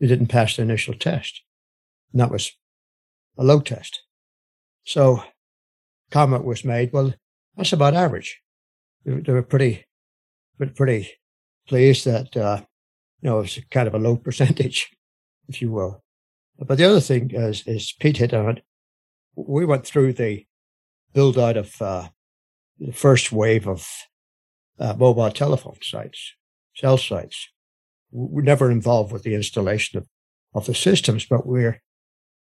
They 0.00 0.08
didn't 0.08 0.26
pass 0.26 0.56
the 0.56 0.62
initial 0.62 0.94
test. 0.94 1.42
And 2.12 2.20
that 2.20 2.30
was 2.30 2.52
a 3.38 3.44
low 3.44 3.60
test. 3.60 4.02
So 4.84 5.22
comment 6.10 6.44
was 6.44 6.64
made, 6.64 6.92
well, 6.92 7.14
that's 7.56 7.72
about 7.72 7.94
average. 7.94 8.40
They, 9.04 9.14
they 9.20 9.32
were 9.32 9.42
pretty, 9.42 9.86
pretty 10.76 11.10
pleased 11.66 12.04
that, 12.06 12.36
uh, 12.36 12.62
you 13.20 13.30
know, 13.30 13.38
it 13.38 13.42
was 13.42 13.58
kind 13.70 13.88
of 13.88 13.94
a 13.94 13.98
low 13.98 14.16
percentage, 14.24 14.90
if 15.48 15.62
you 15.62 15.70
will. 15.70 16.02
But 16.58 16.78
the 16.78 16.84
other 16.84 17.00
thing 17.00 17.30
is, 17.30 17.66
is 17.66 17.94
Pete 17.98 18.18
hit 18.18 18.34
on 18.34 18.50
it. 18.50 18.64
We 19.34 19.64
went 19.64 19.86
through 19.86 20.12
the 20.12 20.46
build 21.12 21.38
out 21.38 21.56
of 21.56 21.80
uh, 21.80 22.08
the 22.78 22.92
first 22.92 23.32
wave 23.32 23.66
of 23.66 23.88
uh, 24.78 24.94
mobile 24.94 25.30
telephone 25.30 25.78
sites, 25.82 26.34
cell 26.74 26.98
sites. 26.98 27.48
We're 28.10 28.42
never 28.42 28.70
involved 28.70 29.12
with 29.12 29.22
the 29.22 29.34
installation 29.34 29.98
of, 29.98 30.08
of 30.54 30.66
the 30.66 30.74
systems, 30.74 31.24
but 31.24 31.46
we're, 31.46 31.80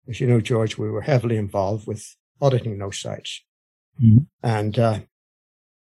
as 0.09 0.21
you 0.21 0.27
know, 0.27 0.41
George, 0.41 0.79
we 0.79 0.91
were 0.91 1.03
heavily 1.03 1.37
involved 1.37 1.87
with 1.87 2.17
auditing 2.41 2.79
those 2.79 2.99
sites. 2.99 3.43
Mm-hmm. 4.03 4.19
And 4.43 4.79
uh, 4.79 5.01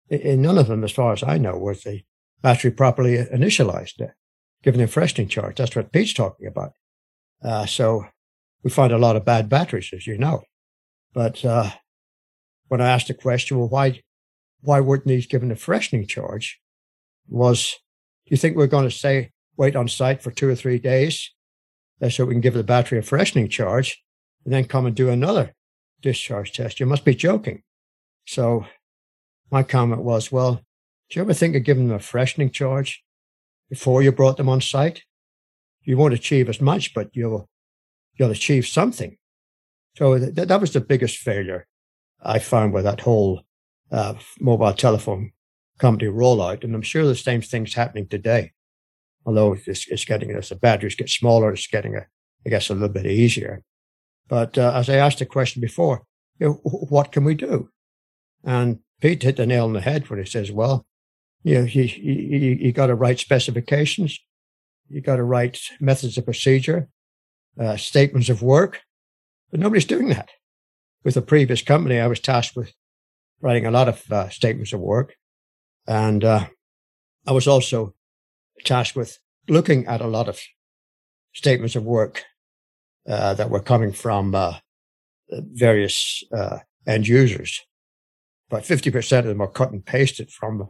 in 0.09 0.41
none 0.41 0.57
of 0.57 0.68
them, 0.68 0.84
as 0.84 0.91
far 0.91 1.13
as 1.13 1.24
I 1.24 1.38
know, 1.38 1.57
was 1.57 1.84
the 1.84 2.03
battery 2.41 2.72
properly 2.72 3.18
initialized, 3.18 4.01
uh, 4.01 4.11
given 4.63 4.82
a 4.82 4.88
freshening 4.88 5.28
charge. 5.28 5.57
That's 5.57 5.76
what 5.76 5.91
Pete's 5.91 6.13
talking 6.13 6.47
about. 6.47 6.74
Uh, 7.43 7.65
so 7.65 8.05
we 8.63 8.70
find 8.70 8.91
a 8.91 8.97
lot 8.97 9.15
of 9.15 9.26
bad 9.26 9.49
batteries, 9.49 9.91
as 9.93 10.07
you 10.07 10.18
know. 10.18 10.43
But 11.13 11.43
uh, 11.45 11.72
when 12.68 12.82
I 12.82 12.89
asked 12.89 13.07
the 13.07 13.13
question, 13.13 13.57
well, 13.57 13.70
why, 13.70 14.01
why 14.61 14.80
weren't 14.80 15.05
these 15.05 15.28
given 15.28 15.51
a 15.51 15.55
freshening 15.55 16.07
charge? 16.07 16.59
Was, 17.30 17.76
do 18.26 18.32
you 18.32 18.38
think 18.38 18.55
we're 18.55 18.68
going 18.68 18.89
to 18.89 18.95
say 18.95 19.32
wait 19.57 19.76
on 19.76 19.88
site 19.88 20.22
for 20.22 20.32
two 20.32 20.47
or 20.47 20.55
three 20.55 20.80
days 20.80 21.32
uh, 22.01 22.09
so 22.09 22.26
we 22.26 22.34
can 22.34 22.41
give 22.41 22.53
the 22.53 22.63
battery 22.63 22.99
a 22.99 23.01
freshening 23.01 23.49
charge 23.49 24.01
and 24.48 24.54
then 24.54 24.64
come 24.64 24.86
and 24.86 24.95
do 24.95 25.10
another 25.10 25.54
discharge 26.02 26.54
test? 26.54 26.80
You 26.80 26.86
must 26.86 27.04
be 27.04 27.14
joking. 27.14 27.64
So 28.26 28.66
my 29.52 29.62
comment 29.62 30.04
was, 30.04 30.32
well, 30.32 30.62
do 31.10 31.20
you 31.20 31.22
ever 31.22 31.34
think 31.34 31.54
of 31.58 31.66
giving 31.66 31.89
them 31.89 31.98
a 31.98 32.00
freshening 32.00 32.52
charge 32.52 33.04
before 33.70 34.02
you 34.02 34.14
brought 34.14 34.38
them 34.38 34.48
on 34.48 34.62
site? 34.62 35.04
You 35.82 35.98
won't 35.98 36.14
achieve 36.14 36.48
as 36.48 36.62
much, 36.62 36.93
but 36.93 37.10
you'll, 37.12 37.50
you'll 38.16 38.32
achieve 38.32 38.66
something. 38.66 39.18
So 39.98 40.18
th- 40.18 40.48
that 40.48 40.62
was 40.62 40.72
the 40.72 40.80
biggest 40.80 41.18
failure 41.18 41.68
I 42.24 42.39
found 42.39 42.72
with 42.72 42.86
that 42.86 43.02
whole 43.02 43.41
uh, 43.91 44.14
mobile 44.39 44.72
telephone 44.72 45.34
company 45.78 46.10
rollout. 46.10 46.64
And 46.64 46.74
I'm 46.74 46.82
sure 46.82 47.06
the 47.06 47.16
same 47.16 47.41
thing's 47.41 47.74
happening 47.74 48.08
today. 48.08 48.54
Although 49.26 49.58
it's, 49.66 49.89
it's 49.89 50.06
getting, 50.06 50.32
as 50.32 50.48
the 50.48 50.56
batteries 50.56 50.95
get 50.95 51.10
smaller, 51.10 51.52
it's 51.52 51.68
getting, 51.68 51.95
a, 51.95 52.06
I 52.45 52.50
guess, 52.50 52.70
a 52.70 52.74
little 52.74 52.88
bit 52.88 53.06
easier. 53.08 53.62
But 54.28 54.58
uh, 54.58 54.74
as 54.76 54.90
I 54.90 54.96
asked 54.96 55.20
the 55.20 55.26
question 55.26 55.62
before, 55.62 56.04
you 56.40 56.48
know, 56.48 56.54
what 56.64 57.12
can 57.12 57.24
we 57.24 57.36
do? 57.36 57.70
And 58.44 58.80
Pete 59.02 59.24
hit 59.24 59.38
the 59.38 59.46
nail 59.46 59.66
on 59.66 59.74
the 59.74 59.82
head 59.82 60.10
when 60.10 60.20
he 60.20 60.26
says, 60.26 60.52
well, 60.52 60.86
you 61.44 61.56
know, 61.56 61.64
you, 61.66 61.84
you, 61.84 62.58
you 62.60 62.72
got 62.72 62.88
to 62.88 62.96
write 62.96 63.20
specifications. 63.20 64.20
You 64.90 65.02
got 65.02 65.18
to 65.18 65.24
write 65.24 65.60
methods 65.80 66.18
of 66.18 66.26
procedure, 66.26 66.90
uh, 67.60 67.78
statements 67.78 68.30
of 68.30 68.42
work, 68.42 68.82
but 69.52 69.60
nobody's 69.60 69.86
doing 69.86 70.10
that 70.10 70.30
with 71.08 71.14
the 71.14 71.22
previous 71.22 71.62
company, 71.62 72.02
I 72.02 72.08
was 72.08 72.20
tasked 72.20 72.58
with 72.58 72.74
writing 73.40 73.66
a 73.66 73.72
lot 73.72 73.88
of 73.88 74.12
uh, 74.12 74.28
statements 74.28 74.74
of 74.74 74.82
work. 74.82 75.16
And 75.88 76.22
uh, 76.22 76.48
I 77.26 77.32
was 77.32 77.48
also 77.48 77.94
tasked 78.66 78.98
with 78.98 79.18
looking 79.48 79.86
at 79.86 80.02
a 80.02 80.08
lot 80.08 80.28
of 80.28 80.38
statements 81.34 81.78
of 81.78 81.86
work 81.86 82.24
uh, 83.08 83.34
that 83.36 83.49
were 83.49 83.60
coming 83.60 83.91
from 83.91 84.36
uh, 84.36 84.53
various 85.30 86.24
uh, 86.34 86.60
end 86.86 87.08
users. 87.08 87.66
But 88.49 88.64
50% 88.64 89.20
of 89.20 89.26
them 89.26 89.41
are 89.41 89.47
cut 89.47 89.72
and 89.72 89.86
pasted 89.86 90.32
from, 90.32 90.70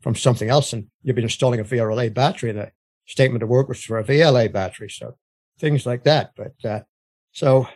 from 0.00 0.14
something 0.14 0.48
else. 0.48 0.72
And 0.72 0.88
you've 1.02 1.16
been 1.16 1.24
installing 1.24 1.60
a 1.60 1.64
VRLA 1.64 2.12
battery 2.12 2.50
and 2.50 2.58
the 2.58 2.72
statement 3.06 3.42
of 3.42 3.48
work 3.48 3.68
was 3.68 3.82
for 3.82 3.98
a 3.98 4.04
VLA 4.04 4.52
battery. 4.52 4.90
So 4.90 5.16
things 5.58 5.86
like 5.86 6.04
that. 6.04 6.32
But 6.36 6.54
uh, 6.64 6.80
so 7.32 7.68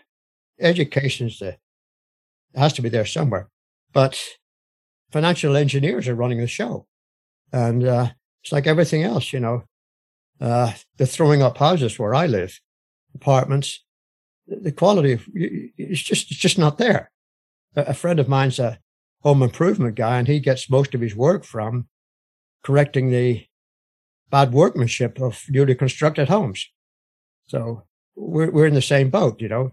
education 0.61 1.29
is 1.29 1.39
the, 1.39 1.57
has 2.55 2.73
to 2.75 2.83
be 2.83 2.89
there 2.89 3.07
somewhere. 3.07 3.49
But 3.93 4.21
financial 5.13 5.57
engineers 5.57 6.09
are 6.09 6.15
running 6.15 6.39
the 6.39 6.47
show. 6.47 6.87
And 7.53 7.85
uh, 7.85 8.11
it's 8.43 8.53
like 8.53 8.67
everything 8.67 9.03
else, 9.03 9.33
you 9.33 9.41
know. 9.41 9.65
Uh, 10.41 10.73
they're 10.97 11.07
throwing 11.07 11.43
up 11.43 11.57
houses 11.59 11.99
where 11.99 12.15
I 12.15 12.27
live, 12.27 12.61
apartments. 13.17 13.85
The 14.47 14.73
quality 14.73 15.13
of 15.13 15.27
it's 15.35 16.03
just 16.03 16.31
it's 16.31 16.41
just 16.41 16.59
not 16.59 16.79
there. 16.79 17.11
A 17.75 17.95
friend 17.95 18.21
of 18.21 18.29
mine's 18.29 18.59
a 18.59 18.79
home 19.23 19.43
improvement 19.43 19.97
guy, 19.97 20.19
and 20.19 20.29
he 20.29 20.39
gets 20.41 20.71
most 20.71 20.95
of 20.95 21.01
his 21.01 21.17
work 21.17 21.45
from 21.45 21.89
correcting 22.63 23.11
the 23.11 23.47
bad 24.31 24.53
workmanship 24.53 25.21
of 25.21 25.45
newly 25.49 25.75
constructed 25.75 26.29
homes. 26.29 26.69
So 27.49 27.83
we're 28.15 28.51
we're 28.51 28.67
in 28.67 28.75
the 28.75 28.83
same 28.83 29.11
boat, 29.11 29.41
you 29.41 29.49
know 29.49 29.73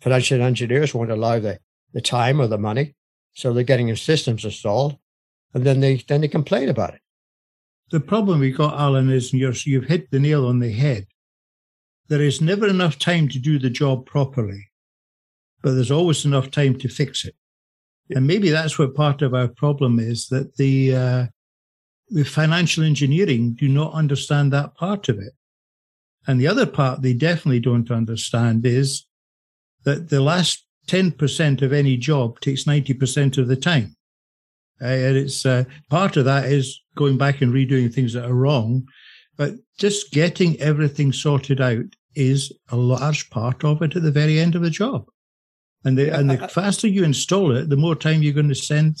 financial 0.00 0.42
engineers 0.42 0.94
won't 0.94 1.10
allow 1.10 1.38
the, 1.38 1.58
the 1.92 2.00
time 2.00 2.40
or 2.40 2.46
the 2.46 2.58
money. 2.58 2.94
So 3.34 3.52
they're 3.52 3.64
getting 3.64 3.94
systems 3.96 4.44
installed 4.44 4.96
and 5.54 5.64
then 5.64 5.80
they, 5.80 5.96
then 5.96 6.22
they 6.22 6.28
complain 6.28 6.68
about 6.68 6.94
it. 6.94 7.00
The 7.90 8.00
problem 8.00 8.40
we 8.40 8.52
got, 8.52 8.78
Alan, 8.78 9.10
is 9.10 9.32
you're, 9.32 9.52
you've 9.52 9.84
hit 9.84 10.10
the 10.10 10.20
nail 10.20 10.46
on 10.46 10.60
the 10.60 10.72
head. 10.72 11.06
There 12.10 12.20
is 12.20 12.40
never 12.40 12.66
enough 12.66 12.98
time 12.98 13.28
to 13.28 13.38
do 13.38 13.56
the 13.56 13.70
job 13.70 14.04
properly, 14.04 14.68
but 15.62 15.74
there's 15.74 15.92
always 15.92 16.24
enough 16.24 16.50
time 16.50 16.76
to 16.80 16.88
fix 16.88 17.24
it. 17.24 17.36
And 18.10 18.26
maybe 18.26 18.50
that's 18.50 18.80
what 18.80 18.96
part 18.96 19.22
of 19.22 19.32
our 19.32 19.46
problem 19.46 20.00
is 20.00 20.26
that 20.28 20.56
the, 20.56 20.96
uh, 20.96 21.26
the 22.08 22.24
financial 22.24 22.82
engineering 22.82 23.52
do 23.52 23.68
not 23.68 23.94
understand 23.94 24.52
that 24.52 24.74
part 24.74 25.08
of 25.08 25.20
it. 25.20 25.32
And 26.26 26.40
the 26.40 26.48
other 26.48 26.66
part 26.66 27.00
they 27.00 27.14
definitely 27.14 27.60
don't 27.60 27.92
understand 27.92 28.66
is 28.66 29.06
that 29.84 30.08
the 30.08 30.20
last 30.20 30.66
10% 30.88 31.62
of 31.62 31.72
any 31.72 31.96
job 31.96 32.40
takes 32.40 32.64
90% 32.64 33.38
of 33.38 33.46
the 33.46 33.54
time. 33.54 33.94
Uh, 34.82 34.86
and 34.86 35.16
it's 35.16 35.46
uh, 35.46 35.62
part 35.88 36.16
of 36.16 36.24
that 36.24 36.46
is 36.46 36.82
going 36.96 37.18
back 37.18 37.40
and 37.40 37.54
redoing 37.54 37.94
things 37.94 38.14
that 38.14 38.24
are 38.24 38.34
wrong, 38.34 38.84
but 39.36 39.54
just 39.78 40.10
getting 40.10 40.60
everything 40.60 41.12
sorted 41.12 41.60
out 41.60 41.84
is 42.14 42.52
a 42.70 42.76
large 42.76 43.30
part 43.30 43.64
of 43.64 43.82
it 43.82 43.96
at 43.96 44.02
the 44.02 44.10
very 44.10 44.38
end 44.38 44.54
of 44.54 44.62
the 44.62 44.70
job. 44.70 45.06
And 45.84 45.96
the, 45.96 46.14
and 46.14 46.28
the 46.28 46.48
faster 46.48 46.88
you 46.88 47.04
install 47.04 47.56
it, 47.56 47.70
the 47.70 47.76
more 47.76 47.94
time 47.94 48.22
you're 48.22 48.34
going 48.34 48.48
to 48.48 48.54
send, 48.54 48.96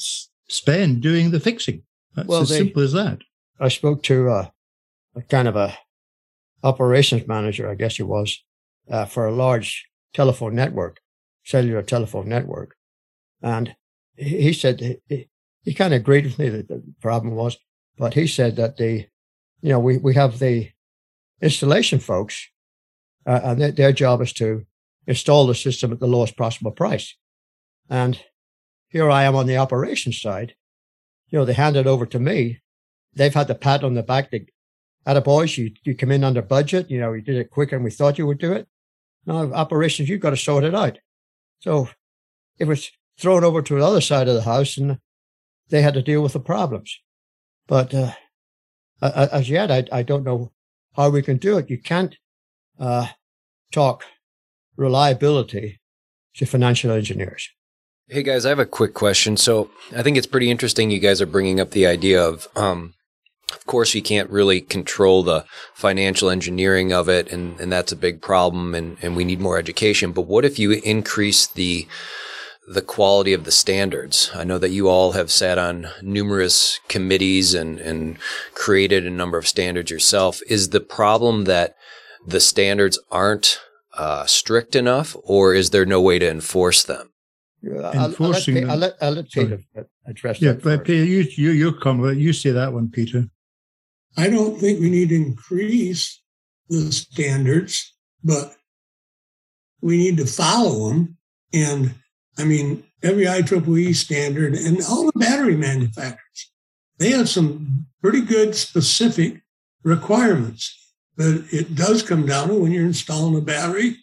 spend 0.48 1.02
doing 1.02 1.30
the 1.30 1.40
fixing. 1.40 1.82
That's 2.14 2.28
well, 2.28 2.40
as 2.40 2.48
they, 2.48 2.58
simple 2.58 2.82
as 2.82 2.92
that. 2.92 3.18
I 3.58 3.68
spoke 3.68 4.02
to 4.04 4.30
uh, 4.30 4.48
a 5.14 5.22
kind 5.22 5.46
of 5.46 5.56
a 5.56 5.76
operations 6.62 7.26
manager, 7.26 7.68
I 7.68 7.74
guess 7.74 7.96
he 7.96 8.02
was, 8.02 8.42
uh, 8.90 9.04
for 9.04 9.26
a 9.26 9.32
large 9.32 9.86
telephone 10.14 10.54
network, 10.54 11.00
cellular 11.44 11.82
telephone 11.82 12.28
network. 12.28 12.76
And 13.42 13.74
he 14.16 14.52
said, 14.52 15.00
he, 15.08 15.28
he 15.62 15.74
kind 15.74 15.92
of 15.92 16.00
agreed 16.00 16.24
with 16.24 16.38
me 16.38 16.48
that 16.48 16.68
the 16.68 16.82
problem 17.00 17.34
was, 17.34 17.58
but 17.98 18.14
he 18.14 18.26
said 18.26 18.56
that 18.56 18.76
the, 18.76 19.06
you 19.60 19.68
know, 19.68 19.78
we, 19.78 19.98
we 19.98 20.14
have 20.14 20.38
the 20.38 20.70
installation 21.42 21.98
folks, 21.98 22.48
uh, 23.26 23.40
and 23.42 23.60
their, 23.60 23.72
their 23.72 23.92
job 23.92 24.20
is 24.22 24.32
to 24.34 24.64
install 25.06 25.46
the 25.46 25.54
system 25.54 25.92
at 25.92 26.00
the 26.00 26.06
lowest 26.06 26.36
possible 26.36 26.70
price. 26.70 27.16
And 27.88 28.20
here 28.88 29.10
I 29.10 29.24
am 29.24 29.36
on 29.36 29.46
the 29.46 29.56
operations 29.56 30.20
side. 30.20 30.54
You 31.28 31.38
know, 31.38 31.44
they 31.44 31.52
hand 31.52 31.76
it 31.76 31.86
over 31.86 32.06
to 32.06 32.18
me. 32.18 32.60
They've 33.14 33.34
had 33.34 33.48
the 33.48 33.54
pat 33.54 33.84
on 33.84 33.94
the 33.94 34.02
back. 34.02 34.30
They, 34.30 34.46
at 35.06 35.16
a 35.16 35.20
boys, 35.20 35.56
you, 35.56 35.72
you 35.84 35.94
come 35.94 36.10
in 36.10 36.24
under 36.24 36.42
budget. 36.42 36.90
You 36.90 37.00
know, 37.00 37.12
you 37.12 37.22
did 37.22 37.36
it 37.36 37.50
quicker 37.50 37.76
than 37.76 37.84
we 37.84 37.90
thought 37.90 38.18
you 38.18 38.26
would 38.26 38.38
do 38.38 38.52
it. 38.52 38.68
Now, 39.26 39.52
operations, 39.52 40.08
you've 40.08 40.20
got 40.20 40.30
to 40.30 40.36
sort 40.36 40.64
it 40.64 40.74
out. 40.74 40.98
So 41.60 41.88
it 42.58 42.66
was 42.66 42.90
thrown 43.18 43.44
over 43.44 43.62
to 43.62 43.78
the 43.78 43.84
other 43.84 44.00
side 44.00 44.28
of 44.28 44.34
the 44.34 44.42
house 44.42 44.76
and 44.76 44.98
they 45.68 45.82
had 45.82 45.94
to 45.94 46.02
deal 46.02 46.22
with 46.22 46.32
the 46.32 46.40
problems. 46.40 46.98
But 47.66 47.94
uh, 47.94 48.12
as 49.02 49.48
yet, 49.48 49.70
I, 49.70 49.84
I 49.92 50.02
don't 50.02 50.24
know 50.24 50.52
how 50.96 51.10
we 51.10 51.22
can 51.22 51.36
do 51.36 51.58
it. 51.58 51.70
You 51.70 51.78
can't 51.78 52.16
uh, 52.80 53.08
talk 53.70 54.04
reliability 54.76 55.80
to 56.34 56.46
financial 56.46 56.90
engineers. 56.90 57.48
Hey 58.08 58.24
guys, 58.24 58.44
I 58.44 58.48
have 58.48 58.58
a 58.58 58.66
quick 58.66 58.94
question. 58.94 59.36
So 59.36 59.70
I 59.94 60.02
think 60.02 60.16
it's 60.16 60.26
pretty 60.26 60.50
interesting 60.50 60.90
you 60.90 60.98
guys 60.98 61.20
are 61.20 61.26
bringing 61.26 61.60
up 61.60 61.70
the 61.70 61.86
idea 61.86 62.20
of, 62.20 62.48
um, 62.56 62.94
of 63.52 63.66
course, 63.66 63.94
you 63.94 64.02
can't 64.02 64.30
really 64.30 64.60
control 64.60 65.22
the 65.22 65.44
financial 65.74 66.30
engineering 66.30 66.92
of 66.92 67.08
it, 67.08 67.30
and, 67.32 67.60
and 67.60 67.70
that's 67.70 67.92
a 67.92 67.96
big 67.96 68.22
problem, 68.22 68.74
and, 68.74 68.96
and 69.02 69.14
we 69.14 69.24
need 69.24 69.40
more 69.40 69.58
education. 69.58 70.12
But 70.12 70.22
what 70.22 70.44
if 70.44 70.58
you 70.58 70.72
increase 70.72 71.46
the 71.46 71.86
the 72.68 72.82
quality 72.82 73.32
of 73.32 73.44
the 73.44 73.50
standards? 73.50 74.30
I 74.34 74.44
know 74.44 74.58
that 74.58 74.70
you 74.70 74.88
all 74.88 75.12
have 75.12 75.32
sat 75.32 75.58
on 75.58 75.88
numerous 76.02 76.78
committees 76.86 77.54
and, 77.54 77.80
and 77.80 78.18
created 78.54 79.04
a 79.04 79.10
number 79.10 79.38
of 79.38 79.48
standards 79.48 79.90
yourself. 79.90 80.40
Is 80.48 80.68
the 80.68 80.80
problem 80.80 81.44
that 81.44 81.74
the 82.26 82.40
standards 82.40 82.98
aren't 83.10 83.60
uh, 83.96 84.26
strict 84.26 84.76
enough, 84.76 85.16
or 85.22 85.54
is 85.54 85.70
there 85.70 85.86
no 85.86 86.00
way 86.00 86.18
to 86.18 86.28
enforce 86.28 86.84
them? 86.84 87.10
Enforcing 87.62 88.64
I'll, 88.64 88.70
I'll, 88.70 88.78
let, 88.78 88.94
I'll 89.02 89.12
let 89.12 89.30
Peter 89.30 89.60
address 90.06 90.40
yeah, 90.40 90.52
that. 90.52 90.62
but. 90.62 90.84
Peter, 90.84 91.04
you 91.04 91.26
you 91.36 91.50
you 91.50 91.72
come. 91.72 92.02
You 92.18 92.32
say 92.32 92.50
that 92.50 92.72
one, 92.72 92.90
Peter. 92.90 93.26
I 94.16 94.28
don't 94.28 94.58
think 94.58 94.80
we 94.80 94.90
need 94.90 95.10
to 95.10 95.16
increase 95.16 96.20
the 96.68 96.90
standards, 96.90 97.94
but 98.24 98.54
we 99.82 99.98
need 99.98 100.16
to 100.16 100.26
follow 100.26 100.88
them. 100.88 101.18
And 101.52 101.94
I 102.38 102.44
mean, 102.44 102.84
every 103.02 103.24
IEEE 103.24 103.94
standard 103.94 104.54
and 104.54 104.78
all 104.88 105.06
the 105.06 105.18
battery 105.18 105.56
manufacturers, 105.56 106.52
they 106.98 107.10
have 107.10 107.28
some 107.28 107.86
pretty 108.02 108.22
good 108.22 108.54
specific 108.54 109.42
requirements. 109.82 110.79
But 111.20 111.52
it 111.52 111.74
does 111.74 112.02
come 112.02 112.24
down 112.24 112.48
to 112.48 112.54
when 112.54 112.72
you're 112.72 112.86
installing 112.86 113.36
a 113.36 113.42
battery, 113.42 113.98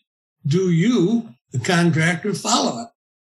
do 0.45 0.69
you, 0.69 1.27
the 1.51 1.57
contractor, 1.57 2.31
follow 2.31 2.83
it? 2.83 2.89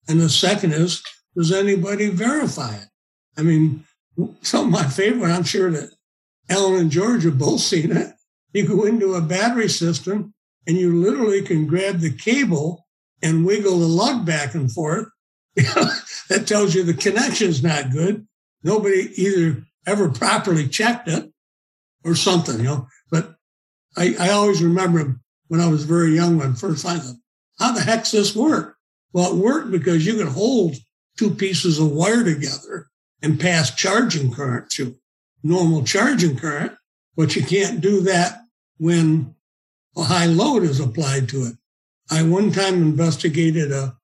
And 0.07 0.21
the 0.21 0.29
second 0.29 0.73
is, 0.73 1.01
does 1.35 1.51
anybody 1.51 2.09
verify 2.09 2.75
it? 2.75 2.85
I 3.39 3.41
mean, 3.41 3.83
some 4.43 4.65
of 4.65 4.71
my 4.71 4.83
favorite, 4.83 5.31
I'm 5.31 5.45
sure 5.45 5.71
that 5.71 5.89
Alan 6.47 6.79
and 6.79 6.91
George 6.91 7.23
have 7.23 7.39
both 7.39 7.61
seen 7.61 7.91
it. 7.91 8.13
You 8.53 8.67
go 8.67 8.83
into 8.83 9.15
a 9.15 9.21
battery 9.21 9.67
system 9.67 10.35
and 10.67 10.77
you 10.77 11.01
literally 11.01 11.41
can 11.41 11.65
grab 11.65 12.01
the 12.01 12.13
cable 12.13 12.85
and 13.23 13.47
wiggle 13.47 13.79
the 13.79 13.87
lug 13.87 14.27
back 14.27 14.53
and 14.53 14.71
forth. 14.71 15.07
that 15.55 16.43
tells 16.45 16.75
you 16.75 16.83
the 16.83 16.93
connection's 16.93 17.63
not 17.63 17.89
good. 17.89 18.27
Nobody 18.61 19.11
either 19.19 19.63
ever 19.87 20.07
properly 20.09 20.67
checked 20.67 21.07
it 21.07 21.31
or 22.03 22.13
something, 22.13 22.57
you 22.59 22.65
know. 22.65 22.87
I, 23.97 24.15
I 24.19 24.29
always 24.29 24.61
remember 24.63 25.19
when 25.47 25.59
I 25.59 25.67
was 25.67 25.83
very 25.83 26.15
young 26.15 26.37
when 26.37 26.55
first 26.55 26.85
I 26.85 26.97
thought, 26.97 27.15
how 27.59 27.71
the 27.73 27.81
heck's 27.81 28.11
this 28.11 28.35
work? 28.35 28.77
Well, 29.13 29.31
it 29.31 29.35
worked 29.35 29.71
because 29.71 30.05
you 30.05 30.15
could 30.15 30.29
hold 30.29 30.75
two 31.17 31.31
pieces 31.31 31.79
of 31.79 31.91
wire 31.91 32.23
together 32.23 32.87
and 33.21 33.39
pass 33.39 33.75
charging 33.75 34.31
current 34.31 34.71
through 34.71 34.95
normal 35.43 35.83
charging 35.83 36.37
current, 36.37 36.73
but 37.15 37.35
you 37.35 37.43
can't 37.43 37.81
do 37.81 38.01
that 38.01 38.41
when 38.77 39.35
a 39.97 40.03
high 40.03 40.25
load 40.25 40.63
is 40.63 40.79
applied 40.79 41.27
to 41.29 41.43
it. 41.43 41.55
I 42.09 42.23
one 42.23 42.51
time 42.51 42.75
investigated 42.75 43.71
a, 43.71 43.95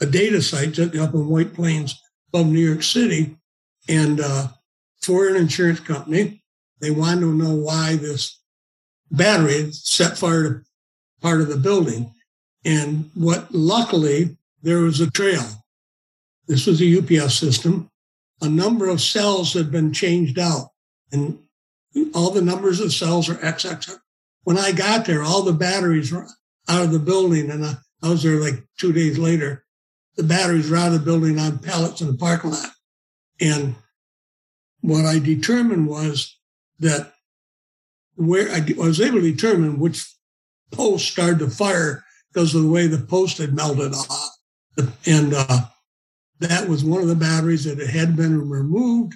a 0.00 0.06
data 0.06 0.42
site 0.42 0.78
up 0.78 0.94
in 0.94 1.28
White 1.28 1.54
Plains 1.54 2.00
above 2.28 2.46
New 2.46 2.60
York 2.60 2.82
City 2.82 3.36
and 3.88 4.20
uh, 4.20 4.48
for 5.00 5.28
an 5.28 5.36
insurance 5.36 5.80
company, 5.80 6.42
they 6.80 6.90
wanted 6.90 7.20
to 7.22 7.34
know 7.34 7.54
why 7.54 7.96
this 7.96 8.37
battery 9.10 9.70
set 9.72 10.18
fire 10.18 10.42
to 10.42 10.62
part 11.20 11.40
of 11.40 11.48
the 11.48 11.56
building. 11.56 12.12
And 12.64 13.10
what 13.14 13.52
luckily 13.52 14.36
there 14.62 14.80
was 14.80 15.00
a 15.00 15.10
trail. 15.10 15.44
This 16.46 16.66
was 16.66 16.80
a 16.80 16.98
UPS 16.98 17.34
system. 17.34 17.90
A 18.40 18.48
number 18.48 18.88
of 18.88 19.00
cells 19.00 19.52
had 19.52 19.70
been 19.70 19.92
changed 19.92 20.38
out 20.38 20.70
and 21.12 21.38
all 22.14 22.30
the 22.30 22.42
numbers 22.42 22.80
of 22.80 22.92
cells 22.92 23.28
are 23.28 23.34
XX. 23.36 23.98
When 24.44 24.58
I 24.58 24.72
got 24.72 25.04
there, 25.04 25.22
all 25.22 25.42
the 25.42 25.52
batteries 25.52 26.12
were 26.12 26.26
out 26.68 26.84
of 26.84 26.92
the 26.92 26.98
building 26.98 27.50
and 27.50 27.64
I, 27.64 27.74
I 28.02 28.10
was 28.10 28.22
there 28.22 28.40
like 28.40 28.64
two 28.78 28.92
days 28.92 29.18
later. 29.18 29.64
The 30.16 30.22
batteries 30.22 30.70
were 30.70 30.76
out 30.76 30.88
of 30.88 30.92
the 30.94 30.98
building 31.00 31.38
on 31.38 31.58
pallets 31.58 32.00
in 32.00 32.06
the 32.08 32.16
parking 32.16 32.50
lot. 32.50 32.70
And 33.40 33.74
what 34.80 35.04
I 35.04 35.18
determined 35.18 35.86
was 35.86 36.36
that 36.78 37.12
where 38.18 38.50
I 38.50 38.64
was 38.76 39.00
able 39.00 39.20
to 39.20 39.32
determine 39.32 39.78
which 39.78 40.04
post 40.72 41.08
started 41.08 41.38
to 41.38 41.48
fire 41.48 42.04
because 42.32 42.54
of 42.54 42.62
the 42.62 42.68
way 42.68 42.86
the 42.86 42.98
post 42.98 43.38
had 43.38 43.54
melted 43.54 43.94
off. 43.94 44.36
And 45.06 45.32
uh, 45.34 45.60
that 46.40 46.68
was 46.68 46.84
one 46.84 47.00
of 47.00 47.08
the 47.08 47.14
batteries 47.14 47.64
that 47.64 47.78
had 47.78 48.16
been 48.16 48.48
removed 48.48 49.14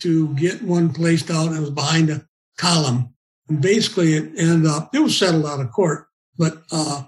to 0.00 0.34
get 0.34 0.62
one 0.62 0.92
placed 0.92 1.30
out 1.30 1.48
and 1.48 1.56
it 1.56 1.60
was 1.60 1.70
behind 1.70 2.10
a 2.10 2.26
column. 2.58 3.14
And 3.48 3.60
basically 3.60 4.14
it 4.14 4.32
ended 4.36 4.70
up, 4.70 4.94
it 4.94 5.00
was 5.00 5.16
settled 5.16 5.46
out 5.46 5.60
of 5.60 5.72
court, 5.72 6.06
but 6.36 6.62
uh, 6.70 7.04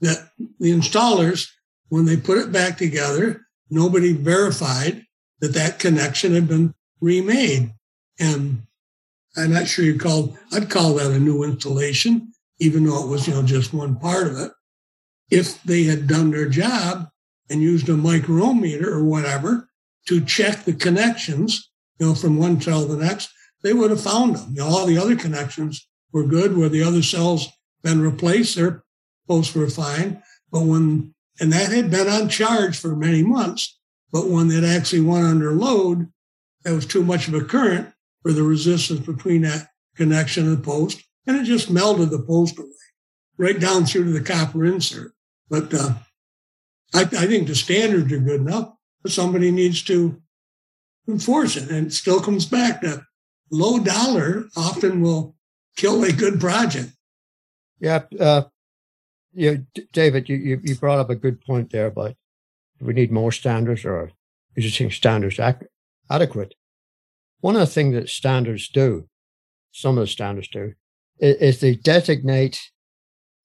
that 0.00 0.30
the 0.58 0.72
installers, 0.72 1.48
when 1.88 2.06
they 2.06 2.16
put 2.16 2.38
it 2.38 2.50
back 2.50 2.78
together, 2.78 3.42
nobody 3.68 4.12
verified 4.14 5.04
that 5.40 5.54
that 5.54 5.78
connection 5.78 6.34
had 6.34 6.48
been 6.48 6.74
remade. 7.00 7.72
And 8.18 8.62
I'm 9.38 9.52
not 9.52 9.68
sure 9.68 9.84
you 9.84 9.98
call, 9.98 10.36
I'd 10.52 10.70
call 10.70 10.94
that 10.94 11.12
a 11.12 11.18
new 11.18 11.44
installation, 11.44 12.32
even 12.58 12.84
though 12.84 13.04
it 13.04 13.08
was, 13.08 13.28
you 13.28 13.34
know, 13.34 13.42
just 13.42 13.72
one 13.72 13.96
part 13.96 14.26
of 14.26 14.38
it. 14.38 14.52
If 15.30 15.62
they 15.62 15.84
had 15.84 16.06
done 16.06 16.30
their 16.30 16.48
job 16.48 17.08
and 17.48 17.62
used 17.62 17.88
a 17.88 17.96
micro-ohmmeter 17.96 18.86
or 18.86 19.04
whatever 19.04 19.68
to 20.08 20.24
check 20.24 20.64
the 20.64 20.72
connections, 20.72 21.70
you 21.98 22.06
know, 22.06 22.14
from 22.14 22.38
one 22.38 22.60
cell 22.60 22.86
to 22.86 22.94
the 22.94 23.04
next, 23.04 23.30
they 23.62 23.72
would 23.72 23.90
have 23.90 24.00
found 24.00 24.36
them. 24.36 24.54
You 24.54 24.62
know, 24.62 24.68
all 24.68 24.86
the 24.86 24.98
other 24.98 25.16
connections 25.16 25.86
were 26.12 26.24
good 26.24 26.56
where 26.56 26.68
the 26.68 26.82
other 26.82 27.02
cells 27.02 27.48
been 27.82 28.00
replaced, 28.00 28.56
their 28.56 28.82
posts 29.28 29.54
were 29.54 29.68
fine. 29.68 30.22
But 30.50 30.62
when, 30.62 31.14
and 31.40 31.52
that 31.52 31.70
had 31.70 31.90
been 31.90 32.08
on 32.08 32.28
charge 32.28 32.78
for 32.78 32.96
many 32.96 33.22
months, 33.22 33.78
but 34.10 34.28
when 34.28 34.50
it 34.50 34.64
actually 34.64 35.02
went 35.02 35.26
under 35.26 35.52
load, 35.52 36.08
there 36.64 36.74
was 36.74 36.86
too 36.86 37.04
much 37.04 37.28
of 37.28 37.34
a 37.34 37.44
current 37.44 37.92
the 38.32 38.42
resistance 38.42 39.00
between 39.00 39.42
that 39.42 39.68
connection 39.96 40.46
and 40.46 40.58
the 40.58 40.62
post, 40.62 41.02
and 41.26 41.36
it 41.36 41.44
just 41.44 41.70
melted 41.70 42.10
the 42.10 42.22
post 42.22 42.58
away, 42.58 42.68
right 43.36 43.60
down 43.60 43.84
through 43.84 44.04
to 44.04 44.10
the 44.10 44.20
copper 44.20 44.64
insert. 44.64 45.12
But 45.48 45.72
uh, 45.72 45.94
I, 46.94 47.02
I 47.02 47.26
think 47.26 47.48
the 47.48 47.54
standards 47.54 48.12
are 48.12 48.18
good 48.18 48.40
enough, 48.40 48.72
but 49.02 49.12
somebody 49.12 49.50
needs 49.50 49.82
to 49.84 50.20
enforce 51.08 51.56
it. 51.56 51.70
And 51.70 51.88
it 51.88 51.92
still 51.92 52.20
comes 52.20 52.46
back 52.46 52.82
to 52.82 53.02
low 53.50 53.78
dollar 53.78 54.44
often 54.56 55.00
will 55.00 55.34
kill 55.76 56.04
a 56.04 56.12
good 56.12 56.40
project. 56.40 56.92
Yeah, 57.80 58.02
uh, 58.18 58.42
yeah, 59.32 59.54
David, 59.92 60.28
you, 60.28 60.36
you, 60.36 60.74
brought 60.74 60.98
up 60.98 61.10
a 61.10 61.14
good 61.14 61.40
point 61.40 61.70
there 61.70 61.86
about 61.86 62.16
we 62.80 62.92
need 62.92 63.12
more 63.12 63.32
standards 63.32 63.84
or 63.84 64.10
think 64.56 64.90
standards 64.90 65.38
ac- 65.38 65.66
adequate? 66.10 66.54
One 67.40 67.54
of 67.54 67.60
the 67.60 67.66
things 67.66 67.94
that 67.94 68.08
standards 68.08 68.68
do, 68.68 69.08
some 69.70 69.96
of 69.96 70.02
the 70.02 70.08
standards 70.08 70.48
do, 70.48 70.74
is, 71.18 71.36
is 71.36 71.60
they 71.60 71.74
designate 71.74 72.70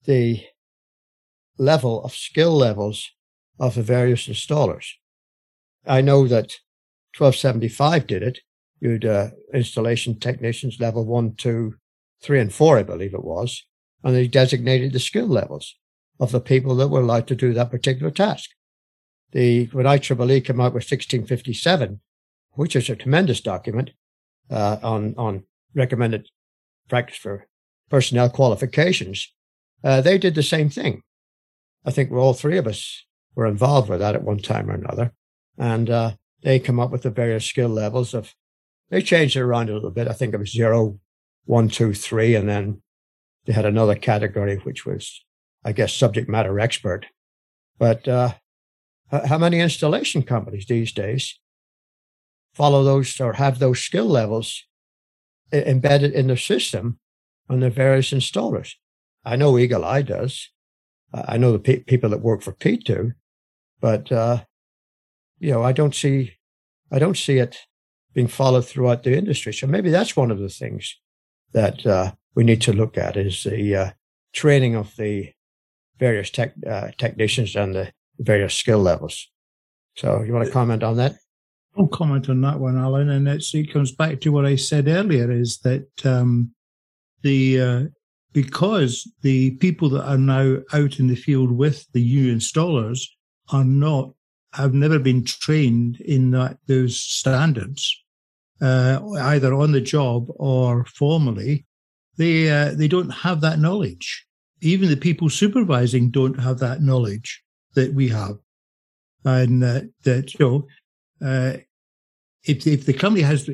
the 0.06 0.44
level 1.58 2.04
of 2.04 2.14
skill 2.14 2.52
levels 2.52 3.12
of 3.60 3.76
the 3.76 3.84
various 3.84 4.28
installers. 4.28 4.88
I 5.86 6.02
know 6.02 6.28
that 6.28 6.58
1275 7.18 8.08
did 8.08 8.24
it. 8.24 8.40
You'd 8.80 9.06
uh, 9.06 9.30
installation 9.54 10.20
technicians 10.20 10.80
level 10.80 11.06
one, 11.06 11.36
two, 11.36 11.76
three, 12.22 12.40
and 12.40 12.54
four, 12.54 12.78
I 12.78 12.84
believe 12.84 13.14
it 13.14 13.24
was, 13.24 13.64
and 14.04 14.16
they 14.16 14.28
designated 14.28 14.92
the 14.92 15.00
skill 15.00 15.28
levels 15.28 15.76
of 16.20 16.32
the 16.32 16.42
people 16.42 16.76
that 16.76 16.90
were 16.90 17.02
allowed 17.02 17.28
to 17.28 17.36
do 17.36 17.54
that 17.54 17.72
particular 17.72 18.12
task. 18.12 18.50
The 19.32 19.66
when 19.68 19.86
IEEE 19.86 20.46
came 20.46 20.60
out 20.60 20.74
with 20.74 20.84
1657, 20.84 22.02
which 22.56 22.76
is 22.76 22.90
a 22.90 22.96
tremendous 22.96 23.42
document 23.42 23.92
uh, 24.50 24.78
on 24.84 25.16
on 25.18 25.44
recommended 25.76 26.28
practice 26.90 27.18
for 27.18 27.48
personnel 27.90 28.30
qualifications, 28.30 29.34
uh, 29.84 30.02
they 30.02 30.18
did 30.18 30.36
the 30.36 30.44
same 30.44 30.70
thing. 30.70 31.02
I 31.86 31.92
think 31.92 32.12
all 32.12 32.34
three 32.34 32.58
of 32.58 32.68
us 32.68 33.06
were 33.36 33.46
involved 33.46 33.90
with 33.90 34.00
that 34.00 34.16
at 34.16 34.24
one 34.24 34.40
time 34.40 34.70
or 34.70 34.76
another, 34.76 35.14
and 35.58 35.90
uh, 35.90 36.12
they 36.44 36.60
come 36.60 36.80
up 36.80 36.92
with 36.92 37.04
the 37.04 37.10
various 37.10 37.46
skill 37.46 37.70
levels 37.70 38.14
of. 38.14 38.34
They 38.90 39.02
changed 39.02 39.36
it 39.36 39.42
around 39.42 39.70
a 39.70 39.74
little 39.74 39.90
bit. 39.90 40.08
I 40.08 40.14
think 40.14 40.34
it 40.34 40.40
was 40.40 40.52
zero, 40.52 41.00
one, 41.46 41.68
two, 41.68 41.96
three, 41.96 42.36
and 42.36 42.48
then 42.48 42.84
they 43.46 43.54
had 43.54 43.66
another 43.66 43.96
category 43.96 44.58
which 44.58 44.86
was, 44.86 45.24
I 45.66 45.72
guess, 45.72 45.94
subject 45.94 46.30
matter 46.30 46.60
expert. 46.60 47.08
But 47.80 48.08
uh, 48.08 48.34
how 49.12 49.38
many 49.40 49.60
installation 49.60 50.22
companies 50.22 50.68
these 50.68 50.92
days 50.92 51.40
follow 52.54 52.84
those 52.84 53.20
or 53.20 53.34
have 53.34 53.60
those 53.60 53.80
skill 53.80 54.06
levels 54.06 54.64
embedded 55.52 56.14
in 56.14 56.28
the 56.28 56.38
system 56.38 57.00
on 57.50 57.60
the 57.60 57.70
various 57.70 58.12
installers? 58.12 58.74
I 59.26 59.36
know 59.36 59.58
Eagle 59.58 59.86
Eye 59.86 60.02
does. 60.02 60.50
I 61.14 61.38
know 61.38 61.52
the 61.52 61.60
pe- 61.60 61.84
people 61.84 62.10
that 62.10 62.22
work 62.22 62.42
for 62.42 62.54
Pete 62.54 62.86
do, 62.86 63.14
but 63.80 64.12
uh, 64.12 64.44
you 65.40 65.52
know, 65.52 65.64
I 65.64 65.72
don't 65.72 65.94
see, 65.94 66.34
I 66.92 67.00
don't 67.00 67.18
see 67.18 67.38
it 67.38 67.58
being 68.14 68.28
followed 68.28 68.66
throughout 68.66 69.04
the 69.04 69.18
industry. 69.18 69.54
So 69.54 69.68
maybe 69.68 69.90
that's 69.90 70.16
one 70.16 70.32
of 70.32 70.40
the 70.40 70.50
things 70.50 70.98
that 71.54 71.86
uh, 71.86 72.14
we 72.36 72.44
need 72.44 72.62
to 72.62 72.74
look 72.74 72.98
at 72.98 73.18
is 73.18 73.44
the 73.44 73.76
uh, 73.76 73.92
training 74.34 74.76
of 74.76 74.96
the 74.96 75.32
various 76.00 76.30
tech, 76.30 76.54
uh, 76.68 76.90
technicians 76.98 77.56
and 77.56 77.76
the 77.76 77.92
various 78.20 78.56
skill 78.56 78.80
levels. 78.80 79.30
So 79.96 80.24
you 80.24 80.34
want 80.34 80.46
to 80.46 80.52
comment 80.52 80.84
on 80.84 80.98
that? 80.98 81.16
I'll 81.78 81.88
comment 81.88 82.30
on 82.30 82.42
that 82.42 82.60
one, 82.60 82.78
Alan, 82.78 83.10
and 83.10 83.28
it 83.28 83.72
comes 83.72 83.92
back 83.92 84.22
to 84.22 84.32
what 84.32 84.46
I 84.46 84.56
said 84.56 84.88
earlier: 84.88 85.32
is 85.32 85.58
that 85.60 85.88
um, 86.06 86.52
the 87.24 87.62
uh, 87.62 87.84
because 88.32 89.12
the 89.22 89.52
people 89.58 89.90
that 89.90 90.08
are 90.08 90.18
now 90.18 90.58
out 90.74 91.00
in 91.00 91.08
the 91.08 91.16
field 91.16 91.52
with 91.52 91.86
the 91.94 92.04
new 92.04 92.36
installers 92.36 93.08
are 93.52 93.64
not 93.64 94.12
have 94.54 94.74
never 94.74 95.00
been 95.00 95.24
trained 95.24 96.00
in 96.02 96.32
that 96.32 96.58
those 96.68 96.96
standards, 97.00 98.04
uh, 98.62 99.00
either 99.22 99.54
on 99.54 99.72
the 99.72 99.82
job 99.82 100.28
or 100.36 100.86
formally. 100.86 101.66
They 102.18 102.52
uh, 102.52 102.74
they 102.76 102.88
don't 102.88 103.10
have 103.10 103.42
that 103.42 103.58
knowledge. 103.58 104.28
Even 104.62 104.90
the 104.90 104.98
people 104.98 105.30
supervising 105.30 106.12
don't 106.12 106.40
have 106.40 106.60
that 106.60 106.82
knowledge 106.82 107.44
that 107.74 107.94
we 107.96 108.10
have, 108.10 108.38
and 109.26 109.64
uh, 109.64 109.82
that 110.04 110.36
you 110.36 110.46
know. 110.46 110.68
Uh, 111.24 111.58
if, 112.44 112.68
if 112.68 112.86
the 112.86 112.94
company 112.94 113.22
has 113.22 113.50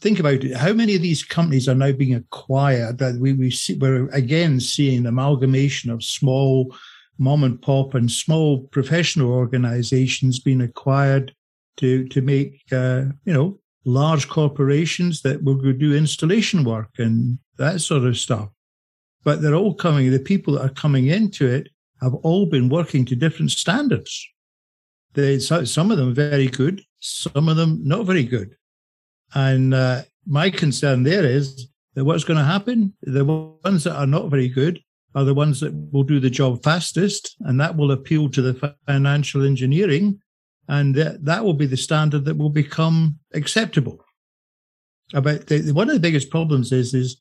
think 0.00 0.18
about 0.18 0.44
it. 0.44 0.56
How 0.56 0.72
many 0.72 0.96
of 0.96 1.02
these 1.02 1.22
companies 1.22 1.68
are 1.68 1.74
now 1.74 1.92
being 1.92 2.14
acquired? 2.14 2.98
That 2.98 3.16
we 3.16 3.32
we 3.32 3.50
see, 3.50 3.74
we're 3.74 4.08
again 4.08 4.60
seeing 4.60 5.06
amalgamation 5.06 5.90
of 5.90 6.04
small 6.04 6.74
mom 7.18 7.44
and 7.44 7.60
pop 7.60 7.94
and 7.94 8.10
small 8.10 8.62
professional 8.68 9.30
organizations 9.30 10.40
being 10.40 10.62
acquired 10.62 11.34
to 11.76 12.08
to 12.08 12.22
make 12.22 12.62
uh, 12.72 13.04
you 13.24 13.32
know 13.32 13.58
large 13.84 14.28
corporations 14.28 15.22
that 15.22 15.42
will 15.42 15.56
do 15.72 15.94
installation 15.94 16.64
work 16.64 16.90
and 16.98 17.38
that 17.56 17.80
sort 17.80 18.04
of 18.04 18.18
stuff. 18.18 18.48
But 19.22 19.42
they're 19.42 19.54
all 19.54 19.74
coming. 19.74 20.10
The 20.10 20.18
people 20.18 20.54
that 20.54 20.64
are 20.64 20.74
coming 20.74 21.08
into 21.08 21.46
it 21.46 21.68
have 22.00 22.14
all 22.14 22.46
been 22.46 22.68
working 22.70 23.04
to 23.06 23.16
different 23.16 23.50
standards. 23.50 24.26
They, 25.12 25.38
some 25.38 25.90
of 25.90 25.98
them 25.98 26.14
very 26.14 26.46
good, 26.46 26.82
some 27.00 27.48
of 27.48 27.56
them 27.56 27.80
not 27.82 28.06
very 28.06 28.24
good. 28.24 28.56
And 29.34 29.74
uh, 29.74 30.02
my 30.26 30.50
concern 30.50 31.02
there 31.02 31.24
is 31.24 31.68
that 31.94 32.04
what's 32.04 32.24
going 32.24 32.38
to 32.38 32.44
happen, 32.44 32.94
the 33.02 33.24
ones 33.24 33.84
that 33.84 33.96
are 33.96 34.06
not 34.06 34.30
very 34.30 34.48
good 34.48 34.80
are 35.14 35.24
the 35.24 35.34
ones 35.34 35.60
that 35.60 35.74
will 35.92 36.04
do 36.04 36.20
the 36.20 36.30
job 36.30 36.62
fastest, 36.62 37.36
and 37.40 37.60
that 37.60 37.76
will 37.76 37.90
appeal 37.90 38.28
to 38.30 38.42
the 38.42 38.74
financial 38.86 39.44
engineering, 39.44 40.20
and 40.68 40.94
that, 40.94 41.24
that 41.24 41.44
will 41.44 41.54
be 41.54 41.66
the 41.66 41.76
standard 41.76 42.24
that 42.24 42.36
will 42.36 42.50
become 42.50 43.18
acceptable. 43.34 43.98
About 45.12 45.46
the, 45.46 45.72
one 45.72 45.88
of 45.88 45.94
the 45.94 46.00
biggest 46.00 46.30
problems 46.30 46.70
is 46.70 46.94
is 46.94 47.20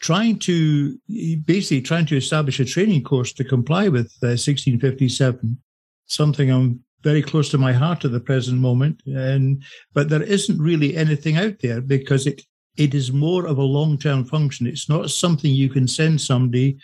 trying 0.00 0.38
to 0.38 0.98
basically 1.44 1.80
trying 1.80 2.06
to 2.06 2.16
establish 2.16 2.60
a 2.60 2.64
training 2.64 3.02
course 3.02 3.32
to 3.34 3.44
comply 3.44 3.88
with 3.88 4.12
uh, 4.22 4.36
1657, 4.36 5.58
something 6.06 6.50
I'm 6.50 6.84
very 7.02 7.22
close 7.22 7.50
to 7.50 7.58
my 7.58 7.72
heart 7.72 8.04
at 8.04 8.12
the 8.12 8.20
present 8.20 8.60
moment. 8.60 9.00
And 9.06 9.62
but 9.94 10.08
there 10.08 10.22
isn't 10.22 10.60
really 10.60 10.96
anything 10.96 11.36
out 11.36 11.58
there 11.60 11.80
because 11.80 12.26
it 12.26 12.42
it 12.76 12.94
is 12.94 13.12
more 13.12 13.46
of 13.46 13.58
a 13.58 13.62
long 13.62 13.98
term 13.98 14.24
function. 14.24 14.66
It's 14.66 14.88
not 14.88 15.10
something 15.10 15.52
you 15.52 15.68
can 15.68 15.88
send 15.88 16.20
somebody 16.20 16.78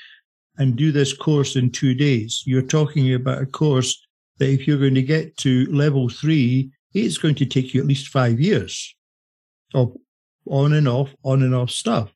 and 0.58 0.76
do 0.76 0.90
this 0.90 1.12
course 1.12 1.56
in 1.56 1.70
two 1.70 1.94
days. 1.94 2.42
You're 2.46 2.62
talking 2.62 3.12
about 3.14 3.42
a 3.42 3.46
course 3.46 4.06
that 4.38 4.48
if 4.48 4.66
you're 4.66 4.78
going 4.78 4.94
to 4.94 5.02
get 5.02 5.36
to 5.38 5.66
level 5.66 6.08
three, 6.08 6.70
it's 6.94 7.18
going 7.18 7.34
to 7.36 7.46
take 7.46 7.74
you 7.74 7.80
at 7.80 7.86
least 7.86 8.08
five 8.08 8.40
years 8.40 8.94
of 9.74 9.96
on 10.46 10.72
and 10.72 10.88
off, 10.88 11.14
on 11.24 11.42
and 11.42 11.54
off 11.54 11.70
stuff. 11.70 12.12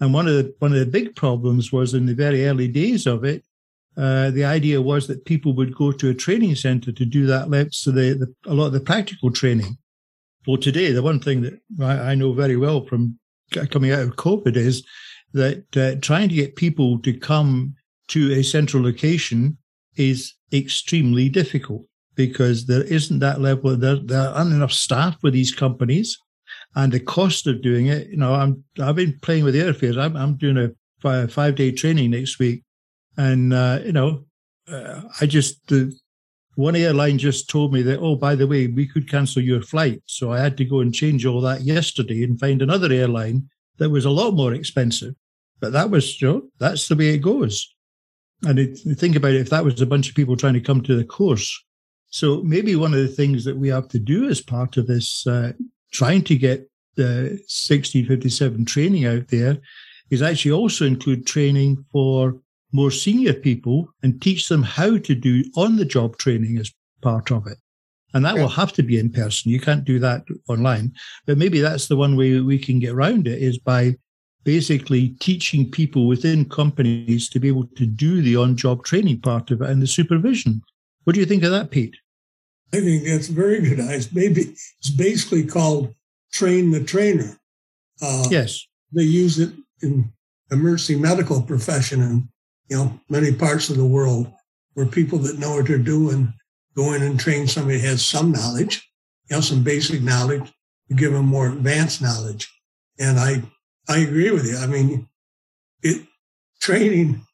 And 0.00 0.12
one 0.12 0.26
of 0.26 0.34
the 0.34 0.54
one 0.58 0.72
of 0.72 0.78
the 0.78 0.86
big 0.86 1.14
problems 1.14 1.72
was 1.72 1.94
in 1.94 2.06
the 2.06 2.14
very 2.14 2.46
early 2.46 2.68
days 2.68 3.06
of 3.06 3.24
it, 3.24 3.44
uh, 3.96 4.30
the 4.30 4.44
idea 4.44 4.82
was 4.82 5.06
that 5.06 5.24
people 5.24 5.54
would 5.54 5.74
go 5.74 5.92
to 5.92 6.10
a 6.10 6.14
training 6.14 6.54
center 6.56 6.90
to 6.90 7.04
do 7.04 7.26
that. 7.26 7.68
So 7.72 7.90
the, 7.90 8.14
the, 8.14 8.50
a 8.50 8.54
lot 8.54 8.66
of 8.66 8.72
the 8.72 8.80
practical 8.80 9.30
training. 9.30 9.76
Well, 10.46 10.56
today, 10.56 10.92
the 10.92 11.02
one 11.02 11.20
thing 11.20 11.42
that 11.42 11.60
I, 11.80 12.12
I 12.12 12.14
know 12.14 12.32
very 12.32 12.56
well 12.56 12.84
from 12.84 13.18
coming 13.70 13.92
out 13.92 14.00
of 14.00 14.16
COVID 14.16 14.56
is 14.56 14.84
that 15.32 15.64
uh, 15.76 16.00
trying 16.00 16.28
to 16.28 16.34
get 16.34 16.56
people 16.56 16.98
to 17.00 17.12
come 17.12 17.74
to 18.08 18.32
a 18.32 18.42
central 18.42 18.82
location 18.82 19.56
is 19.96 20.34
extremely 20.52 21.28
difficult 21.28 21.86
because 22.16 22.66
there 22.66 22.84
isn't 22.84 23.20
that 23.20 23.40
level. 23.40 23.76
There, 23.76 23.96
there 23.96 24.28
aren't 24.28 24.52
enough 24.52 24.72
staff 24.72 25.16
with 25.22 25.34
these 25.34 25.54
companies, 25.54 26.18
and 26.74 26.92
the 26.92 27.00
cost 27.00 27.46
of 27.46 27.62
doing 27.62 27.86
it. 27.86 28.08
You 28.08 28.16
know, 28.16 28.34
I'm 28.34 28.64
I've 28.82 28.96
been 28.96 29.18
playing 29.22 29.44
with 29.44 29.54
airfares. 29.54 29.96
I'm 29.96 30.16
I'm 30.16 30.36
doing 30.36 30.58
a 30.58 31.28
five 31.28 31.54
day 31.54 31.70
training 31.70 32.10
next 32.10 32.38
week 32.38 32.63
and, 33.16 33.52
uh, 33.52 33.80
you 33.84 33.92
know, 33.92 34.24
uh, 34.68 35.02
I 35.20 35.26
just, 35.26 35.66
the, 35.68 35.94
one 36.56 36.76
airline 36.76 37.18
just 37.18 37.50
told 37.50 37.72
me 37.72 37.82
that, 37.82 37.98
oh, 37.98 38.14
by 38.16 38.34
the 38.34 38.46
way, 38.46 38.66
we 38.66 38.86
could 38.86 39.10
cancel 39.10 39.42
your 39.42 39.60
flight. 39.60 40.02
So 40.06 40.32
I 40.32 40.38
had 40.38 40.56
to 40.58 40.64
go 40.64 40.80
and 40.80 40.94
change 40.94 41.26
all 41.26 41.40
that 41.40 41.62
yesterday 41.62 42.22
and 42.22 42.38
find 42.38 42.62
another 42.62 42.92
airline 42.92 43.48
that 43.78 43.90
was 43.90 44.04
a 44.04 44.10
lot 44.10 44.32
more 44.32 44.54
expensive. 44.54 45.14
But 45.60 45.72
that 45.72 45.90
was, 45.90 46.20
you 46.20 46.28
know, 46.28 46.42
that's 46.58 46.88
the 46.88 46.94
way 46.94 47.08
it 47.08 47.18
goes. 47.18 47.74
And 48.42 48.58
it, 48.58 48.78
think 48.98 49.16
about 49.16 49.32
it, 49.32 49.40
if 49.40 49.50
that 49.50 49.64
was 49.64 49.80
a 49.80 49.86
bunch 49.86 50.08
of 50.08 50.14
people 50.14 50.36
trying 50.36 50.54
to 50.54 50.60
come 50.60 50.82
to 50.82 50.96
the 50.96 51.04
course. 51.04 51.64
So 52.10 52.42
maybe 52.42 52.76
one 52.76 52.94
of 52.94 53.00
the 53.00 53.08
things 53.08 53.44
that 53.44 53.56
we 53.56 53.68
have 53.68 53.88
to 53.88 53.98
do 53.98 54.28
as 54.28 54.40
part 54.40 54.76
of 54.76 54.86
this, 54.86 55.26
uh, 55.26 55.52
trying 55.92 56.22
to 56.24 56.36
get 56.36 56.68
the 56.96 57.30
1657 57.48 58.64
training 58.64 59.06
out 59.06 59.28
there 59.28 59.58
is 60.10 60.22
actually 60.22 60.52
also 60.52 60.84
include 60.84 61.26
training 61.26 61.84
for 61.90 62.38
more 62.74 62.90
senior 62.90 63.32
people 63.32 63.88
and 64.02 64.20
teach 64.20 64.48
them 64.48 64.62
how 64.62 64.98
to 64.98 65.14
do 65.14 65.44
on 65.56 65.76
the 65.76 65.84
job 65.84 66.18
training 66.18 66.58
as 66.58 66.72
part 67.00 67.30
of 67.30 67.46
it. 67.46 67.56
And 68.12 68.24
that 68.24 68.34
yeah. 68.34 68.42
will 68.42 68.48
have 68.48 68.72
to 68.72 68.82
be 68.82 68.98
in 68.98 69.10
person. 69.10 69.52
You 69.52 69.60
can't 69.60 69.84
do 69.84 70.00
that 70.00 70.24
online. 70.48 70.92
But 71.24 71.38
maybe 71.38 71.60
that's 71.60 71.86
the 71.86 71.96
one 71.96 72.16
way 72.16 72.40
we 72.40 72.58
can 72.58 72.80
get 72.80 72.90
around 72.90 73.28
it 73.28 73.40
is 73.40 73.58
by 73.58 73.94
basically 74.42 75.10
teaching 75.20 75.70
people 75.70 76.08
within 76.08 76.48
companies 76.48 77.28
to 77.28 77.38
be 77.38 77.46
able 77.46 77.68
to 77.76 77.86
do 77.86 78.20
the 78.20 78.36
on 78.36 78.56
job 78.56 78.84
training 78.84 79.20
part 79.20 79.52
of 79.52 79.62
it 79.62 79.70
and 79.70 79.80
the 79.80 79.86
supervision. 79.86 80.60
What 81.04 81.14
do 81.14 81.20
you 81.20 81.26
think 81.26 81.44
of 81.44 81.52
that, 81.52 81.70
Pete? 81.70 81.96
I 82.72 82.80
think 82.80 83.04
that's 83.04 83.28
very 83.28 83.60
good. 83.60 83.78
It's 83.78 84.12
maybe 84.12 84.42
it's 84.78 84.90
basically 84.90 85.46
called 85.46 85.94
train 86.32 86.72
the 86.72 86.82
trainer. 86.82 87.38
Uh, 88.02 88.26
yes, 88.30 88.66
they 88.92 89.04
use 89.04 89.38
it 89.38 89.52
in 89.80 90.12
emergency 90.50 90.96
medical 90.96 91.40
profession 91.40 92.02
and 92.02 92.28
you 92.68 92.76
know, 92.76 93.00
many 93.08 93.32
parts 93.32 93.70
of 93.70 93.76
the 93.76 93.84
world 93.84 94.32
where 94.74 94.86
people 94.86 95.18
that 95.18 95.38
know 95.38 95.56
what 95.56 95.66
they're 95.66 95.78
doing 95.78 96.32
go 96.74 96.92
in 96.92 97.02
and 97.02 97.18
train 97.18 97.46
somebody 97.46 97.78
that 97.78 97.86
has 97.86 98.04
some 98.04 98.32
knowledge, 98.32 98.88
you 99.30 99.36
know, 99.36 99.40
some 99.40 99.62
basic 99.62 100.02
knowledge, 100.02 100.52
to 100.88 100.94
give 100.94 101.12
them 101.12 101.26
more 101.26 101.48
advanced 101.48 102.02
knowledge. 102.02 102.52
And 102.98 103.18
I, 103.18 103.42
I 103.88 103.98
agree 103.98 104.30
with 104.30 104.46
you. 104.46 104.56
I 104.58 104.66
mean, 104.66 105.08
it 105.82 106.06
training. 106.60 107.24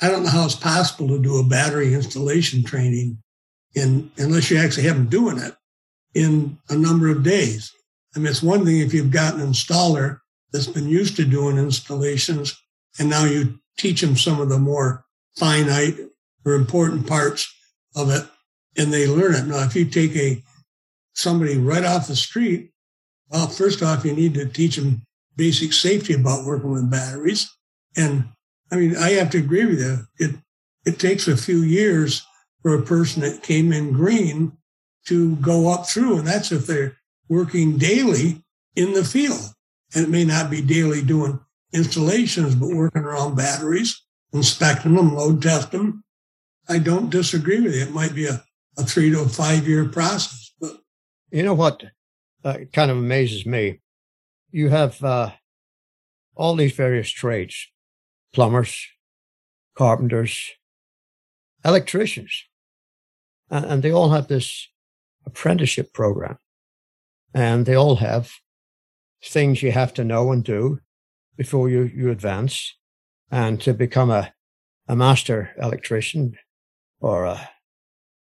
I 0.00 0.08
don't 0.08 0.24
know 0.24 0.30
how 0.30 0.44
it's 0.44 0.56
possible 0.56 1.08
to 1.08 1.18
do 1.18 1.38
a 1.38 1.44
battery 1.44 1.94
installation 1.94 2.64
training 2.64 3.18
in 3.74 4.10
unless 4.18 4.50
you 4.50 4.58
actually 4.58 4.84
have 4.84 4.96
them 4.96 5.08
doing 5.08 5.38
it 5.38 5.54
in 6.14 6.58
a 6.68 6.76
number 6.76 7.08
of 7.08 7.22
days. 7.22 7.72
I 8.14 8.18
mean, 8.18 8.28
it's 8.28 8.42
one 8.42 8.64
thing 8.64 8.80
if 8.80 8.92
you've 8.92 9.10
got 9.10 9.34
an 9.34 9.40
installer 9.40 10.18
that's 10.52 10.66
been 10.66 10.88
used 10.88 11.16
to 11.16 11.24
doing 11.24 11.56
installations 11.56 12.60
and 12.98 13.08
now 13.08 13.24
you 13.24 13.58
teach 13.78 14.00
them 14.00 14.16
some 14.16 14.40
of 14.40 14.48
the 14.48 14.58
more 14.58 15.04
finite 15.36 15.96
or 16.44 16.54
important 16.54 17.06
parts 17.06 17.52
of 17.94 18.10
it 18.10 18.24
and 18.76 18.92
they 18.92 19.06
learn 19.06 19.34
it. 19.34 19.46
Now, 19.46 19.64
if 19.64 19.74
you 19.74 19.84
take 19.84 20.16
a 20.16 20.42
somebody 21.14 21.58
right 21.58 21.84
off 21.84 22.08
the 22.08 22.16
street, 22.16 22.70
well, 23.28 23.46
first 23.46 23.82
off, 23.82 24.04
you 24.04 24.12
need 24.12 24.34
to 24.34 24.46
teach 24.46 24.76
them 24.76 25.02
basic 25.36 25.72
safety 25.72 26.14
about 26.14 26.44
working 26.44 26.70
with 26.70 26.90
batteries. 26.90 27.50
And 27.96 28.28
I 28.70 28.76
mean, 28.76 28.96
I 28.96 29.10
have 29.12 29.30
to 29.30 29.38
agree 29.38 29.66
with 29.66 29.80
you. 29.80 29.98
It, 30.18 30.36
it 30.84 30.98
takes 30.98 31.28
a 31.28 31.36
few 31.36 31.58
years 31.58 32.26
for 32.62 32.74
a 32.74 32.82
person 32.82 33.22
that 33.22 33.42
came 33.42 33.72
in 33.72 33.92
green 33.92 34.52
to 35.06 35.36
go 35.36 35.72
up 35.72 35.86
through. 35.86 36.18
And 36.18 36.26
that's 36.26 36.52
if 36.52 36.66
they're 36.66 36.96
working 37.28 37.76
daily 37.78 38.42
in 38.76 38.92
the 38.92 39.04
field. 39.04 39.54
And 39.94 40.04
it 40.04 40.10
may 40.10 40.24
not 40.24 40.50
be 40.50 40.62
daily 40.62 41.02
doing 41.02 41.40
installations, 41.72 42.54
but 42.54 42.68
working 42.70 43.02
around 43.02 43.36
batteries, 43.36 44.02
inspecting 44.32 44.94
them, 44.94 45.14
load 45.14 45.42
test 45.42 45.72
them. 45.72 46.04
I 46.68 46.78
don't 46.78 47.10
disagree 47.10 47.60
with 47.60 47.74
you. 47.74 47.82
It 47.82 47.92
might 47.92 48.14
be 48.14 48.26
a, 48.26 48.42
a 48.78 48.84
three 48.84 49.10
to 49.10 49.20
a 49.20 49.28
five 49.28 49.66
year 49.66 49.88
process. 49.88 50.52
But 50.60 50.78
you 51.30 51.42
know 51.42 51.54
what 51.54 51.82
uh, 52.44 52.58
kind 52.72 52.90
of 52.90 52.96
amazes 52.96 53.46
me? 53.46 53.80
You 54.50 54.68
have 54.68 55.02
uh, 55.02 55.32
all 56.34 56.54
these 56.56 56.72
various 56.72 57.10
trades, 57.10 57.68
plumbers, 58.32 58.86
carpenters, 59.76 60.50
electricians, 61.64 62.44
and, 63.50 63.64
and 63.64 63.82
they 63.82 63.90
all 63.90 64.10
have 64.10 64.28
this 64.28 64.68
apprenticeship 65.24 65.92
program, 65.92 66.38
and 67.34 67.66
they 67.66 67.74
all 67.74 67.96
have 67.96 68.32
things 69.24 69.62
you 69.62 69.72
have 69.72 69.94
to 69.94 70.04
know 70.04 70.32
and 70.32 70.44
do 70.44 70.80
before 71.36 71.68
you, 71.68 71.82
you 71.82 72.10
advance. 72.10 72.74
And 73.30 73.60
to 73.62 73.72
become 73.72 74.10
a, 74.10 74.32
a 74.86 74.94
master 74.94 75.50
electrician 75.58 76.36
or 77.00 77.24
a, 77.24 77.50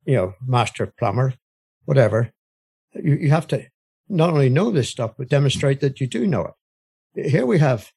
you 0.04 0.14
know, 0.14 0.34
master 0.46 0.92
plumber, 0.98 1.34
whatever, 1.84 2.32
you, 2.94 3.14
you 3.14 3.30
have 3.30 3.48
to 3.48 3.66
not 4.08 4.30
only 4.30 4.48
know 4.48 4.70
this 4.70 4.88
stuff, 4.88 5.12
but 5.18 5.28
demonstrate 5.28 5.80
that 5.80 6.00
you 6.00 6.06
do 6.06 6.26
know 6.26 6.52
it. 7.14 7.30
Here 7.30 7.46
we 7.46 7.58
have 7.58 7.90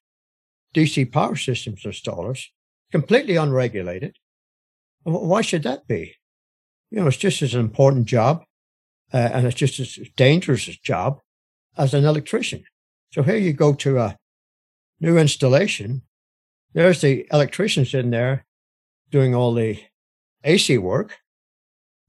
DC 0.73 1.11
power 1.11 1.35
systems 1.35 1.83
installers, 1.83 2.45
completely 2.91 3.35
unregulated. 3.35 4.17
Why 5.03 5.41
should 5.41 5.63
that 5.63 5.87
be? 5.87 6.15
You 6.91 7.01
know, 7.01 7.07
it's 7.07 7.17
just 7.17 7.41
as 7.41 7.53
an 7.53 7.59
important 7.59 8.05
job, 8.05 8.43
uh, 9.13 9.17
and 9.17 9.45
it's 9.45 9.55
just 9.55 9.79
as 9.79 9.99
dangerous 10.15 10.67
a 10.67 10.73
job 10.83 11.19
as 11.77 11.93
an 11.93 12.05
electrician. 12.05 12.63
So 13.11 13.23
here 13.23 13.37
you 13.37 13.53
go 13.53 13.73
to 13.73 13.99
a 13.99 14.17
new 14.99 15.17
installation. 15.17 16.01
There's 16.73 17.01
the 17.01 17.27
electricians 17.31 17.93
in 17.93 18.09
there 18.09 18.45
doing 19.11 19.33
all 19.33 19.53
the 19.53 19.79
AC 20.43 20.77
work. 20.77 21.17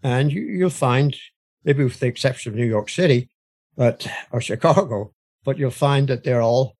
And 0.02 0.32
you, 0.32 0.62
will 0.62 0.70
find, 0.70 1.16
maybe 1.64 1.84
with 1.84 2.00
the 2.00 2.06
exception 2.06 2.52
of 2.52 2.56
New 2.56 2.66
York 2.66 2.88
City, 2.88 3.28
but, 3.76 4.06
or 4.30 4.40
Chicago, 4.40 5.12
but 5.44 5.58
you'll 5.58 5.70
find 5.70 6.08
that 6.08 6.24
they're 6.24 6.42
all, 6.42 6.76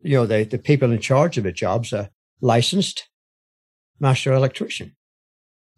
you 0.00 0.16
know, 0.16 0.26
the, 0.26 0.44
the 0.44 0.58
people 0.58 0.92
in 0.92 1.00
charge 1.00 1.38
of 1.38 1.44
the 1.44 1.52
jobs 1.52 1.92
are 1.92 2.10
licensed 2.40 3.08
master 4.00 4.32
electrician. 4.32 4.96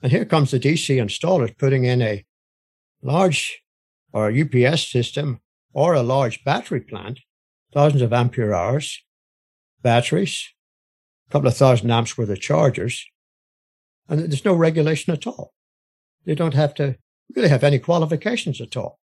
And 0.02 0.10
here 0.10 0.24
comes 0.24 0.50
the 0.50 0.60
DC 0.60 0.96
installers 0.96 1.56
putting 1.58 1.84
in 1.84 2.00
a 2.00 2.24
large 3.02 3.62
or 4.12 4.30
UPS 4.30 4.88
system 4.88 5.40
or 5.72 5.94
a 5.94 6.02
large 6.02 6.44
battery 6.44 6.80
plant, 6.80 7.20
thousands 7.72 8.02
of 8.02 8.12
ampere 8.12 8.52
hours, 8.52 9.02
batteries, 9.82 10.48
a 11.28 11.32
couple 11.32 11.48
of 11.48 11.56
thousand 11.56 11.90
amps 11.90 12.16
worth 12.16 12.30
of 12.30 12.40
chargers, 12.40 13.04
and 14.08 14.20
there's 14.20 14.44
no 14.44 14.54
regulation 14.54 15.12
at 15.12 15.26
all. 15.26 15.52
They 16.24 16.34
don't 16.34 16.54
have 16.54 16.74
to 16.74 16.96
really 17.34 17.48
have 17.48 17.64
any 17.64 17.78
qualifications 17.78 18.60
at 18.60 18.76
all. 18.76 18.98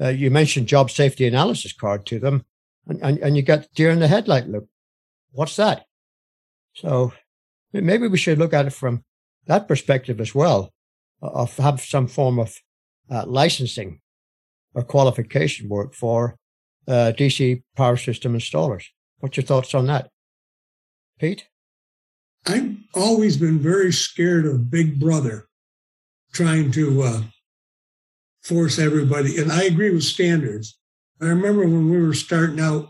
Uh, 0.00 0.08
you 0.08 0.30
mentioned 0.30 0.66
job 0.66 0.90
safety 0.90 1.26
analysis 1.26 1.72
card 1.72 2.06
to 2.06 2.18
them, 2.18 2.44
and, 2.86 3.00
and, 3.02 3.18
and 3.18 3.36
you 3.36 3.42
get 3.42 3.72
deer 3.74 3.90
in 3.90 3.98
the 3.98 4.08
headlight 4.08 4.48
look. 4.48 4.66
What's 5.32 5.56
that? 5.56 5.84
So 6.74 7.12
maybe 7.72 8.08
we 8.08 8.18
should 8.18 8.38
look 8.38 8.54
at 8.54 8.66
it 8.66 8.72
from 8.72 9.04
that 9.46 9.68
perspective 9.68 10.20
as 10.20 10.34
well, 10.34 10.72
of 11.20 11.56
have 11.58 11.80
some 11.80 12.06
form 12.06 12.38
of 12.38 12.56
uh, 13.10 13.24
licensing 13.26 14.00
or 14.74 14.82
qualification 14.82 15.68
work 15.68 15.94
for 15.94 16.36
uh, 16.88 17.12
DC 17.16 17.62
power 17.76 17.96
system 17.96 18.34
installers. 18.34 18.84
What's 19.20 19.36
your 19.36 19.44
thoughts 19.44 19.74
on 19.74 19.86
that, 19.86 20.10
Pete? 21.18 21.46
I've 22.46 22.76
always 22.94 23.36
been 23.36 23.58
very 23.58 23.92
scared 23.92 24.46
of 24.46 24.70
Big 24.70 24.98
Brother 24.98 25.46
trying 26.32 26.70
to 26.72 27.02
uh, 27.02 27.22
force 28.42 28.78
everybody. 28.78 29.36
And 29.38 29.52
I 29.52 29.64
agree 29.64 29.90
with 29.90 30.04
standards. 30.04 30.78
I 31.20 31.26
remember 31.26 31.62
when 31.62 31.90
we 31.90 32.00
were 32.00 32.14
starting 32.14 32.60
out, 32.60 32.88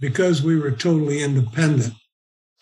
because 0.00 0.42
we 0.42 0.58
were 0.58 0.70
totally 0.70 1.22
independent, 1.22 1.94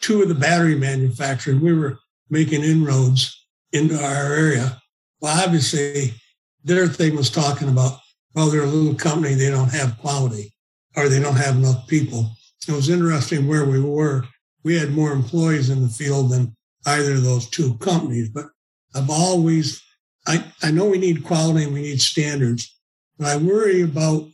two 0.01 0.23
of 0.23 0.29
the 0.29 0.35
battery 0.35 0.77
manufacturers, 0.77 1.59
we 1.59 1.73
were 1.73 1.99
making 2.31 2.63
inroads 2.63 3.47
into 3.73 3.97
our 4.01 4.33
area. 4.33 4.81
Well, 5.21 5.43
obviously, 5.45 6.15
their 6.63 6.87
thing 6.87 7.17
was 7.17 7.31
talking 7.31 7.69
about, 7.69 7.99
well, 8.35 8.49
they're 8.49 8.63
a 8.63 8.67
little 8.67 8.95
company, 8.95 9.35
they 9.35 9.51
don't 9.51 9.73
have 9.73 9.99
quality 9.99 10.55
or 10.95 11.09
they 11.09 11.21
don't 11.21 11.37
have 11.37 11.57
enough 11.57 11.89
people. 11.89 12.31
It 12.69 12.73
was 12.73 12.91
interesting 12.91 13.49
where 13.49 13.65
we 13.65 13.81
were. 13.81 14.25
We 14.63 14.79
had 14.79 14.93
more 14.93 15.13
employees 15.13 15.71
in 15.71 15.83
the 15.83 15.89
field 15.89 16.31
than 16.31 16.55
either 16.87 17.15
of 17.15 17.25
those 17.25 17.49
two 17.49 17.75
companies, 17.79 18.29
but 18.29 18.47
I've 18.95 19.11
always, 19.11 19.83
I, 20.27 20.45
I 20.63 20.71
know 20.71 20.87
we 20.87 20.99
need 20.99 21.25
quality 21.25 21.65
and 21.65 21.75
we 21.75 21.83
need 21.83 22.01
standards, 22.01 22.77
but 23.19 23.29
I 23.29 23.37
worry 23.37 23.83
about, 23.83 24.29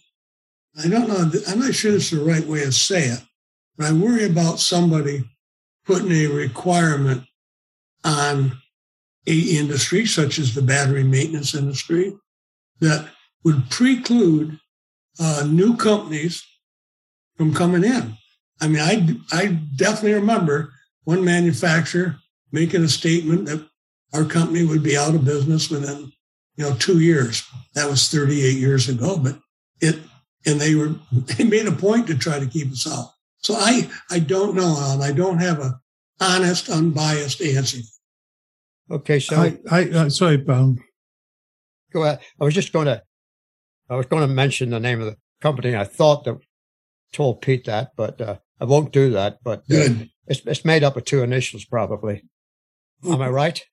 I 0.83 0.89
don't 0.89 1.09
know, 1.09 1.31
I'm 1.49 1.61
not 1.61 1.75
sure 1.75 1.93
this 1.93 2.13
is 2.13 2.19
the 2.19 2.25
right 2.25 2.45
way 2.45 2.61
to 2.61 2.73
say 2.73 3.05
it, 3.05 3.21
but 3.77 3.87
I 3.87 3.93
worry 3.93 4.25
about 4.25 4.61
somebody 4.61 5.25
putting 5.87 6.13
a 6.13 6.27
requirement 6.27 7.25
on 8.05 8.53
a 9.27 9.39
industry 9.39 10.07
such 10.07 10.39
as 10.39 10.55
the 10.55 10.63
battery 10.63 11.05
maintenance 11.05 11.55
industry 11.55 12.15
that 12.81 13.09
would 13.45 13.69
preclude 13.71 14.59
uh, 15.21 15.47
new 15.49 15.77
companies 15.77 16.45
from 17.39 17.55
coming 17.55 17.85
in. 17.85 18.15
I 18.61 18.69
mean, 18.69 18.81
I, 18.81 19.17
I 19.33 19.47
definitely 19.77 20.15
remember 20.15 20.73
one 21.05 21.25
manufacturer 21.25 22.17
making 22.53 22.83
a 22.83 22.89
statement 22.89 23.47
that 23.47 23.67
our 24.13 24.25
company 24.25 24.65
would 24.65 24.83
be 24.83 24.97
out 24.97 25.15
of 25.15 25.25
business 25.25 25.71
within, 25.71 26.13
you 26.57 26.65
know, 26.65 26.75
two 26.75 27.01
years. 27.01 27.47
That 27.75 27.89
was 27.89 28.09
38 28.11 28.57
years 28.57 28.89
ago, 28.89 29.17
but 29.17 29.39
it, 29.81 30.01
and 30.45 30.61
they 30.61 30.75
were, 30.75 30.95
they 31.13 31.45
made 31.45 31.67
a 31.67 31.73
point 31.73 32.09
to 32.09 32.19
try 32.19 32.39
to 32.39 32.47
keep 32.47 32.73
us 32.73 32.91
out. 32.91 33.11
So 33.39 33.55
I, 33.55 33.89
I 34.11 34.19
don't 34.19 34.57
know, 34.57 34.77
Alan. 34.79 35.03
I 35.03 35.13
don't 35.13 35.39
have 35.39 35.61
a 35.61 35.79
honest, 36.21 36.69
unbiased 36.69 37.41
answer. 37.41 37.79
Okay, 38.91 39.21
so 39.21 39.37
I, 39.37 39.59
I 39.71 39.89
uh, 39.91 40.09
sorry, 40.09 40.45
um, 40.49 40.79
go 41.93 42.03
ahead. 42.03 42.21
I 42.41 42.45
was 42.45 42.55
just 42.55 42.73
going 42.73 42.87
to, 42.87 43.03
I 43.89 43.97
was 43.97 44.07
going 44.07 44.27
to 44.27 44.35
mention 44.35 44.71
the 44.71 44.81
name 44.81 45.01
of 45.01 45.07
the 45.07 45.17
company. 45.41 45.77
I 45.77 45.85
thought 45.85 46.25
that 46.25 46.39
told 47.13 47.43
Pete 47.43 47.65
that, 47.67 47.93
but 47.97 48.21
uh, 48.21 48.37
I 48.61 48.65
won't 48.65 48.93
do 48.93 49.11
that. 49.11 49.39
But 49.43 49.61
uh, 49.71 50.05
it's, 50.27 50.41
it's 50.47 50.65
made 50.65 50.85
up 50.85 50.97
of 50.97 51.05
two 51.05 51.23
initials, 51.23 51.65
probably. 51.65 52.25
Am 53.05 53.23
I 53.23 53.29
right? 53.29 53.65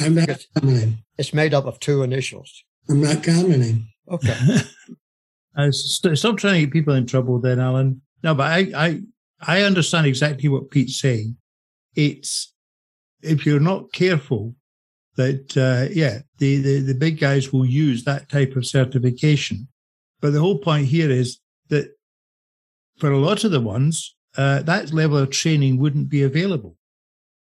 I'm 0.00 0.14
not 0.14 0.28
it's, 0.28 0.46
commenting. 0.56 0.98
It's 1.18 1.34
made 1.34 1.54
up 1.54 1.66
of 1.66 1.80
two 1.80 2.02
initials. 2.02 2.64
I'm 2.88 3.00
not 3.00 3.22
commenting. 3.22 3.88
Okay. 4.10 4.36
uh, 5.56 5.70
st- 5.70 6.18
stop 6.18 6.36
trying 6.36 6.54
to 6.54 6.66
get 6.66 6.72
people 6.72 6.94
in 6.94 7.06
trouble, 7.06 7.40
then, 7.40 7.60
Alan. 7.60 8.02
No, 8.22 8.34
but 8.34 8.50
I, 8.50 8.70
I, 8.74 9.00
I 9.40 9.62
understand 9.62 10.06
exactly 10.06 10.48
what 10.48 10.70
Pete's 10.70 11.00
saying. 11.00 11.36
It's 11.94 12.52
if 13.22 13.46
you're 13.46 13.60
not 13.60 13.92
careful, 13.92 14.54
that 15.16 15.56
uh, 15.56 15.92
yeah, 15.92 16.20
the, 16.38 16.56
the 16.58 16.80
the 16.80 16.94
big 16.94 17.18
guys 17.18 17.52
will 17.52 17.64
use 17.64 18.04
that 18.04 18.28
type 18.28 18.54
of 18.56 18.66
certification. 18.66 19.68
But 20.20 20.32
the 20.32 20.40
whole 20.40 20.58
point 20.58 20.86
here 20.86 21.10
is 21.10 21.38
that 21.38 21.45
for 22.98 23.10
a 23.10 23.18
lot 23.18 23.44
of 23.44 23.50
the 23.50 23.60
ones, 23.60 24.14
uh, 24.36 24.62
that 24.62 24.92
level 24.92 25.18
of 25.18 25.30
training 25.30 25.78
wouldn't 25.78 26.08
be 26.08 26.22
available. 26.22 26.76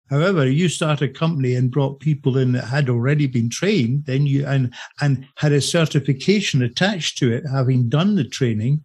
However, 0.09 0.47
you 0.47 0.69
start 0.69 1.01
a 1.01 1.07
company 1.07 1.55
and 1.55 1.71
brought 1.71 1.99
people 1.99 2.37
in 2.37 2.51
that 2.51 2.65
had 2.65 2.89
already 2.89 3.25
been 3.25 3.49
trained, 3.49 4.05
then 4.05 4.27
you 4.27 4.45
and 4.45 4.73
and 5.01 5.25
had 5.37 5.53
a 5.53 5.61
certification 5.61 6.61
attached 6.61 7.17
to 7.19 7.31
it, 7.31 7.45
having 7.51 7.89
done 7.89 8.15
the 8.15 8.23
training. 8.23 8.83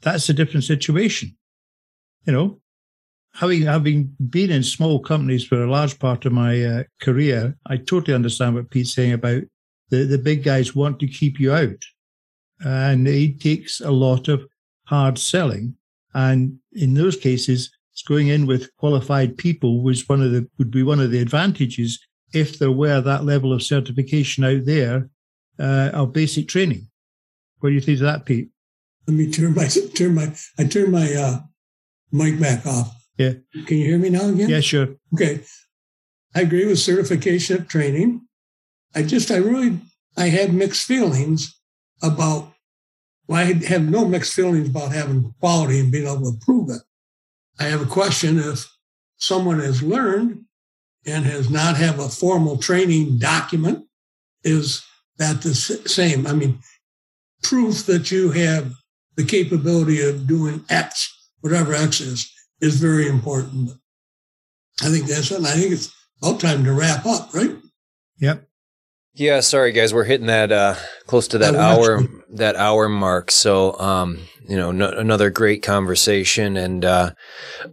That's 0.00 0.28
a 0.28 0.34
different 0.34 0.64
situation. 0.64 1.36
You 2.26 2.32
know, 2.32 2.60
having 3.34 3.62
having 3.62 4.16
been 4.30 4.50
in 4.50 4.62
small 4.62 5.00
companies 5.00 5.44
for 5.44 5.62
a 5.62 5.70
large 5.70 5.98
part 5.98 6.24
of 6.24 6.32
my 6.32 6.64
uh, 6.64 6.82
career, 7.00 7.56
I 7.66 7.76
totally 7.76 8.14
understand 8.14 8.54
what 8.54 8.70
Pete's 8.70 8.94
saying 8.94 9.12
about 9.12 9.42
the 9.90 10.04
the 10.04 10.18
big 10.18 10.44
guys 10.44 10.74
want 10.74 11.00
to 11.00 11.08
keep 11.08 11.40
you 11.40 11.52
out, 11.52 11.84
and 12.60 13.06
it 13.06 13.40
takes 13.40 13.80
a 13.80 13.90
lot 13.90 14.28
of 14.28 14.46
hard 14.86 15.18
selling. 15.18 15.76
And 16.14 16.58
in 16.72 16.94
those 16.94 17.16
cases, 17.16 17.70
going 18.06 18.28
in 18.28 18.46
with 18.46 18.74
qualified 18.76 19.36
people 19.36 19.82
was 19.82 20.08
one 20.08 20.22
of 20.22 20.32
the 20.32 20.48
would 20.58 20.70
be 20.70 20.82
one 20.82 21.00
of 21.00 21.10
the 21.10 21.20
advantages 21.20 21.98
if 22.32 22.58
there 22.58 22.72
were 22.72 23.00
that 23.00 23.24
level 23.24 23.52
of 23.52 23.62
certification 23.62 24.44
out 24.44 24.64
there 24.64 25.08
uh, 25.58 25.90
of 25.92 26.12
basic 26.12 26.48
training. 26.48 26.88
What 27.60 27.70
do 27.70 27.74
you 27.74 27.80
think 27.80 27.96
of 27.96 28.04
that, 28.04 28.26
Pete? 28.26 28.50
Let 29.06 29.16
me 29.16 29.30
turn 29.30 29.54
my 29.54 29.66
turn 29.94 30.14
my 30.14 30.34
I 30.58 30.64
turn 30.64 30.90
my 30.90 31.12
uh, 31.14 31.40
mic 32.12 32.40
back 32.40 32.66
off. 32.66 32.94
Yeah. 33.16 33.34
Can 33.66 33.78
you 33.78 33.86
hear 33.86 33.98
me 33.98 34.10
now 34.10 34.28
again? 34.28 34.48
Yeah, 34.48 34.60
sure. 34.60 34.88
Okay. 35.14 35.40
I 36.34 36.40
agree 36.40 36.66
with 36.66 36.80
certification 36.80 37.58
of 37.58 37.68
training. 37.68 38.22
I 38.94 39.02
just 39.02 39.30
I 39.30 39.36
really 39.36 39.78
I 40.16 40.26
had 40.28 40.52
mixed 40.52 40.86
feelings 40.86 41.56
about 42.02 42.53
well, 43.26 43.40
I 43.40 43.52
have 43.66 43.88
no 43.88 44.04
mixed 44.04 44.34
feelings 44.34 44.68
about 44.68 44.92
having 44.92 45.34
quality 45.40 45.80
and 45.80 45.90
being 45.90 46.06
able 46.06 46.32
to 46.32 46.38
prove 46.44 46.70
it. 46.70 46.82
I 47.58 47.64
have 47.64 47.80
a 47.82 47.86
question 47.86 48.38
if 48.38 48.70
someone 49.16 49.60
has 49.60 49.82
learned 49.82 50.44
and 51.06 51.24
has 51.24 51.50
not 51.50 51.76
have 51.76 51.98
a 51.98 52.08
formal 52.08 52.58
training 52.58 53.18
document, 53.18 53.86
is 54.42 54.82
that 55.18 55.42
the 55.42 55.54
same? 55.54 56.26
I 56.26 56.32
mean, 56.32 56.58
proof 57.42 57.86
that 57.86 58.10
you 58.10 58.30
have 58.32 58.72
the 59.16 59.24
capability 59.24 60.00
of 60.02 60.26
doing 60.26 60.64
X, 60.68 61.30
whatever 61.40 61.72
X 61.72 62.00
is, 62.00 62.30
is 62.60 62.76
very 62.76 63.06
important. 63.06 63.70
I 64.82 64.88
think 64.88 65.06
that's 65.06 65.30
it. 65.30 65.40
I 65.44 65.52
think 65.52 65.72
it's 65.72 65.94
about 66.20 66.40
time 66.40 66.64
to 66.64 66.72
wrap 66.72 67.06
up, 67.06 67.32
right? 67.32 67.56
Yep. 68.18 68.48
Yeah, 69.14 69.40
sorry 69.40 69.70
guys, 69.70 69.94
we're 69.94 70.04
hitting 70.04 70.26
that 70.26 70.50
uh, 70.50 70.74
close 71.06 71.28
to 71.28 71.38
that 71.38 71.54
hour 71.54 71.98
actually- 72.00 72.20
that 72.30 72.56
hour 72.56 72.88
mark. 72.88 73.30
So, 73.30 73.78
um, 73.78 74.20
you 74.48 74.56
know, 74.56 74.72
no, 74.72 74.90
another 74.90 75.30
great 75.30 75.62
conversation. 75.62 76.56
And 76.56 76.84
uh, 76.84 77.12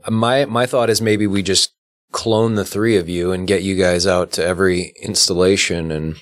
my 0.09 0.45
my 0.45 0.65
thought 0.65 0.89
is 0.89 1.01
maybe 1.01 1.27
we 1.27 1.43
just 1.43 1.73
clone 2.11 2.55
the 2.55 2.65
three 2.65 2.97
of 2.97 3.09
you 3.09 3.31
and 3.31 3.47
get 3.47 3.63
you 3.63 3.75
guys 3.75 4.05
out 4.05 4.31
to 4.33 4.45
every 4.45 4.93
installation, 5.01 5.91
and 5.91 6.15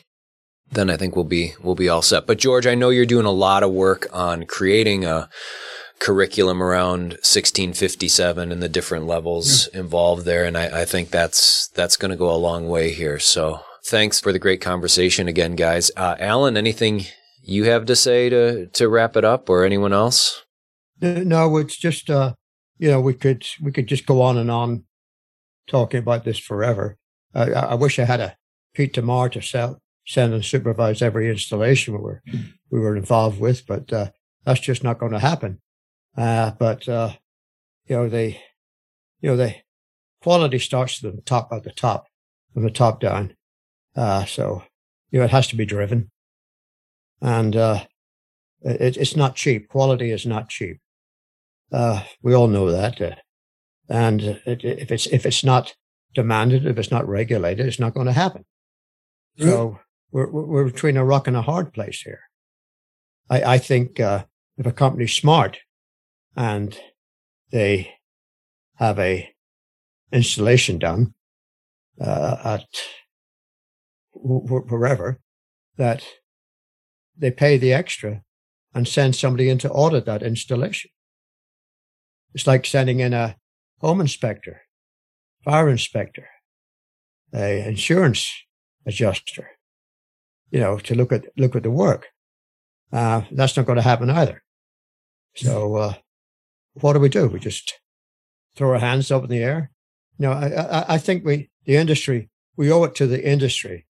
then 0.71 0.89
I 0.89 0.97
think 0.97 1.15
we'll 1.15 1.25
be 1.25 1.53
we'll 1.61 1.75
be 1.75 1.89
all 1.89 2.01
set. 2.01 2.27
But 2.27 2.37
George, 2.37 2.67
I 2.67 2.75
know 2.75 2.89
you're 2.89 3.05
doing 3.05 3.25
a 3.25 3.31
lot 3.31 3.63
of 3.63 3.71
work 3.71 4.07
on 4.13 4.45
creating 4.45 5.05
a 5.05 5.29
curriculum 5.99 6.63
around 6.63 7.11
1657 7.11 8.53
and 8.53 8.63
the 8.63 8.69
different 8.69 9.05
levels 9.05 9.67
involved 9.67 10.25
there, 10.25 10.45
and 10.45 10.57
I, 10.57 10.81
I 10.81 10.85
think 10.85 11.09
that's 11.09 11.67
that's 11.69 11.97
going 11.97 12.11
to 12.11 12.17
go 12.17 12.33
a 12.33 12.37
long 12.37 12.67
way 12.69 12.91
here. 12.91 13.19
So 13.19 13.61
thanks 13.85 14.19
for 14.19 14.31
the 14.31 14.39
great 14.39 14.61
conversation 14.61 15.27
again, 15.27 15.55
guys. 15.55 15.91
Uh, 15.97 16.15
Alan, 16.19 16.57
anything 16.57 17.05
you 17.49 17.65
have 17.65 17.85
to 17.85 17.95
say 17.95 18.29
to 18.29 18.67
to 18.67 18.89
wrap 18.89 19.15
it 19.17 19.25
up, 19.25 19.49
or 19.49 19.65
anyone 19.65 19.93
else? 19.93 20.45
No, 21.01 21.57
it's 21.57 21.77
just 21.77 22.09
uh, 22.09 22.33
you 22.77 22.89
know 22.89 23.01
we 23.01 23.13
could 23.13 23.45
we 23.61 23.71
could 23.71 23.87
just 23.87 24.05
go 24.05 24.21
on 24.21 24.37
and 24.37 24.51
on 24.51 24.83
talking 25.67 25.99
about 25.99 26.23
this 26.25 26.37
forever. 26.37 26.97
I, 27.33 27.51
I 27.51 27.73
wish 27.75 27.99
I 27.99 28.05
had 28.05 28.19
a 28.19 28.35
Pete 28.73 28.93
DeMar 28.93 29.29
to 29.29 29.41
sell, 29.41 29.81
send 30.05 30.33
and 30.33 30.43
supervise 30.43 31.01
every 31.01 31.29
installation 31.29 31.93
we 31.93 32.01
were 32.01 32.23
we 32.69 32.79
were 32.79 32.95
involved 32.95 33.39
with, 33.39 33.65
but 33.65 33.91
uh, 33.91 34.09
that's 34.45 34.59
just 34.59 34.83
not 34.83 34.99
going 34.99 35.11
to 35.11 35.19
happen. 35.19 35.59
Uh, 36.17 36.51
but 36.51 36.87
uh, 36.87 37.13
you 37.87 37.95
know 37.95 38.09
the 38.09 38.35
you 39.21 39.29
know 39.29 39.37
the 39.37 39.55
quality 40.21 40.59
starts 40.59 40.99
from 40.99 41.15
the 41.15 41.21
top 41.21 41.49
at 41.51 41.63
the 41.63 41.71
top 41.71 42.07
from 42.53 42.63
the 42.63 42.71
top 42.71 42.99
down. 42.99 43.35
Uh, 43.95 44.25
so 44.25 44.63
you 45.11 45.19
know 45.19 45.25
it 45.25 45.31
has 45.31 45.47
to 45.47 45.55
be 45.55 45.65
driven, 45.65 46.09
and 47.21 47.55
uh, 47.55 47.85
it, 48.61 48.97
it's 48.97 49.15
not 49.15 49.35
cheap. 49.35 49.69
Quality 49.69 50.11
is 50.11 50.25
not 50.25 50.49
cheap. 50.49 50.79
Uh, 51.71 52.03
we 52.21 52.33
all 52.33 52.47
know 52.47 52.71
that. 52.71 53.01
Uh, 53.01 53.15
and 53.87 54.21
it, 54.21 54.63
if 54.63 54.91
it's 54.91 55.07
if 55.07 55.25
it's 55.25 55.43
not 55.43 55.75
demanded, 56.13 56.65
if 56.65 56.77
it's 56.77 56.91
not 56.91 57.07
regulated, 57.07 57.65
it's 57.65 57.79
not 57.79 57.93
going 57.93 58.07
to 58.07 58.13
happen. 58.13 58.45
So 59.37 59.79
we're 60.11 60.29
we're 60.29 60.65
between 60.65 60.97
a 60.97 61.05
rock 61.05 61.27
and 61.27 61.37
a 61.37 61.41
hard 61.41 61.73
place 61.73 62.01
here. 62.01 62.21
I 63.29 63.55
I 63.55 63.57
think 63.57 63.99
uh, 63.99 64.25
if 64.57 64.65
a 64.65 64.71
company's 64.71 65.13
smart 65.13 65.59
and 66.35 66.77
they 67.51 67.95
have 68.75 68.99
a 68.99 69.33
installation 70.11 70.77
done 70.79 71.13
uh, 72.01 72.37
at 72.43 72.65
wh- 74.13 74.47
wh- 74.47 74.71
wherever, 74.71 75.19
that 75.77 76.03
they 77.19 77.31
pay 77.31 77.57
the 77.57 77.73
extra 77.73 78.23
and 78.73 78.87
send 78.87 79.15
somebody 79.15 79.49
in 79.49 79.57
to 79.59 79.69
audit 79.69 80.05
that 80.05 80.23
installation. 80.23 80.89
It's 82.33 82.47
like 82.47 82.65
sending 82.65 82.99
in 82.99 83.13
a 83.13 83.35
home 83.79 84.01
inspector, 84.01 84.61
fire 85.43 85.69
inspector, 85.69 86.27
a 87.33 87.67
insurance 87.67 88.31
adjuster, 88.85 89.49
you 90.51 90.59
know, 90.59 90.77
to 90.79 90.95
look 90.95 91.11
at 91.11 91.25
look 91.37 91.55
at 91.55 91.63
the 91.63 91.71
work. 91.71 92.07
Uh, 92.91 93.21
that's 93.31 93.55
not 93.55 93.65
going 93.65 93.75
to 93.75 93.83
happen 93.83 94.09
either. 94.09 94.41
So, 95.35 95.75
uh, 95.75 95.93
what 96.73 96.93
do 96.93 96.99
we 96.99 97.09
do? 97.09 97.27
We 97.27 97.39
just 97.39 97.79
throw 98.55 98.71
our 98.73 98.79
hands 98.79 99.11
up 99.11 99.23
in 99.23 99.29
the 99.29 99.43
air. 99.43 99.71
No, 100.17 100.31
I, 100.31 100.47
I, 100.47 100.85
I 100.95 100.97
think 100.97 101.23
we 101.23 101.49
the 101.65 101.75
industry 101.75 102.29
we 102.55 102.71
owe 102.71 102.83
it 102.83 102.95
to 102.95 103.07
the 103.07 103.25
industry 103.25 103.85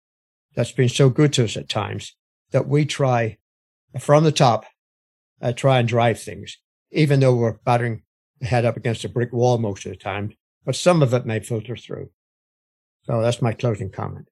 that's 0.55 0.71
been 0.71 0.89
so 0.89 1.09
good 1.09 1.34
to 1.34 1.45
us 1.45 1.57
at 1.57 1.69
times 1.69 2.15
that 2.52 2.68
we 2.68 2.86
try 2.86 3.38
from 4.00 4.24
the 4.24 4.32
top 4.32 4.66
uh, 5.41 5.54
try 5.54 5.80
and 5.80 5.88
drive 5.88 6.20
things, 6.20 6.58
even 6.91 7.20
though 7.20 7.36
we're 7.36 7.54
battering 7.64 8.04
the 8.39 8.47
head 8.47 8.66
up 8.66 8.78
against 8.78 9.06
a 9.06 9.10
brick 9.10 9.32
wall 9.34 9.58
most 9.58 9.86
of 9.86 9.91
the 9.91 9.97
time. 9.97 10.34
But 10.66 10.76
some 10.76 11.02
of 11.02 11.14
it 11.14 11.26
may 11.26 11.39
filter 11.39 11.76
through. 11.76 12.10
So 13.04 13.22
that's 13.22 13.41
my 13.41 13.54
closing 13.54 13.89
comment. 13.89 14.28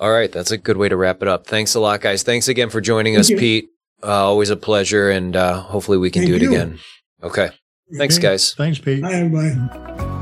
All 0.00 0.10
right, 0.10 0.32
that's 0.32 0.50
a 0.50 0.58
good 0.58 0.76
way 0.76 0.88
to 0.88 0.96
wrap 0.96 1.22
it 1.22 1.28
up. 1.28 1.46
Thanks 1.46 1.74
a 1.74 1.80
lot, 1.80 2.00
guys. 2.00 2.22
Thanks 2.22 2.48
again 2.48 2.70
for 2.70 2.80
joining 2.80 3.14
Thank 3.14 3.20
us, 3.20 3.30
you. 3.30 3.38
Pete. 3.38 3.68
Uh, 4.02 4.26
always 4.26 4.50
a 4.50 4.56
pleasure, 4.56 5.10
and 5.10 5.36
uh, 5.36 5.60
hopefully 5.60 5.98
we 5.98 6.10
can 6.10 6.22
Thank 6.22 6.30
do 6.30 6.36
it 6.36 6.42
you. 6.42 6.50
again. 6.50 6.78
Okay, 7.22 7.50
thanks, 7.96 8.18
guys. 8.18 8.54
Thanks, 8.54 8.78
Pete. 8.78 9.02
Bye, 9.02 9.14
everybody. 9.14 10.13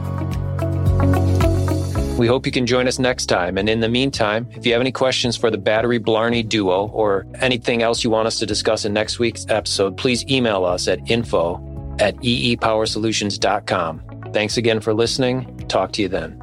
We 2.23 2.29
hope 2.29 2.47
you 2.47 2.53
can 2.53 2.67
join 2.67 2.87
us 2.87 3.01
next 3.01 3.27
time. 3.27 3.59
And 3.59 3.69
in 3.69 3.81
the 3.81 3.89
meantime, 3.89 4.47
if 4.53 4.65
you 4.65 4.71
have 4.75 4.81
any 4.81 4.93
questions 4.93 5.37
for 5.37 5.51
the 5.51 5.59
Battery 5.59 5.99
Blarney 5.99 6.45
duo 6.45 6.87
or 6.91 7.27
anything 7.41 7.83
else 7.83 8.05
you 8.05 8.11
want 8.11 8.29
us 8.29 8.39
to 8.39 8.47
discuss 8.47 8.85
in 8.85 8.93
next 8.93 9.19
week's 9.19 9.45
episode, 9.49 9.97
please 9.97 10.25
email 10.31 10.65
us 10.65 10.87
at 10.87 11.11
info 11.11 11.57
at 11.99 12.15
eepowersolutions.com. 12.19 14.31
Thanks 14.33 14.57
again 14.57 14.79
for 14.79 14.95
listening. 14.95 15.67
Talk 15.67 15.91
to 15.95 16.03
you 16.03 16.09
then. 16.09 16.42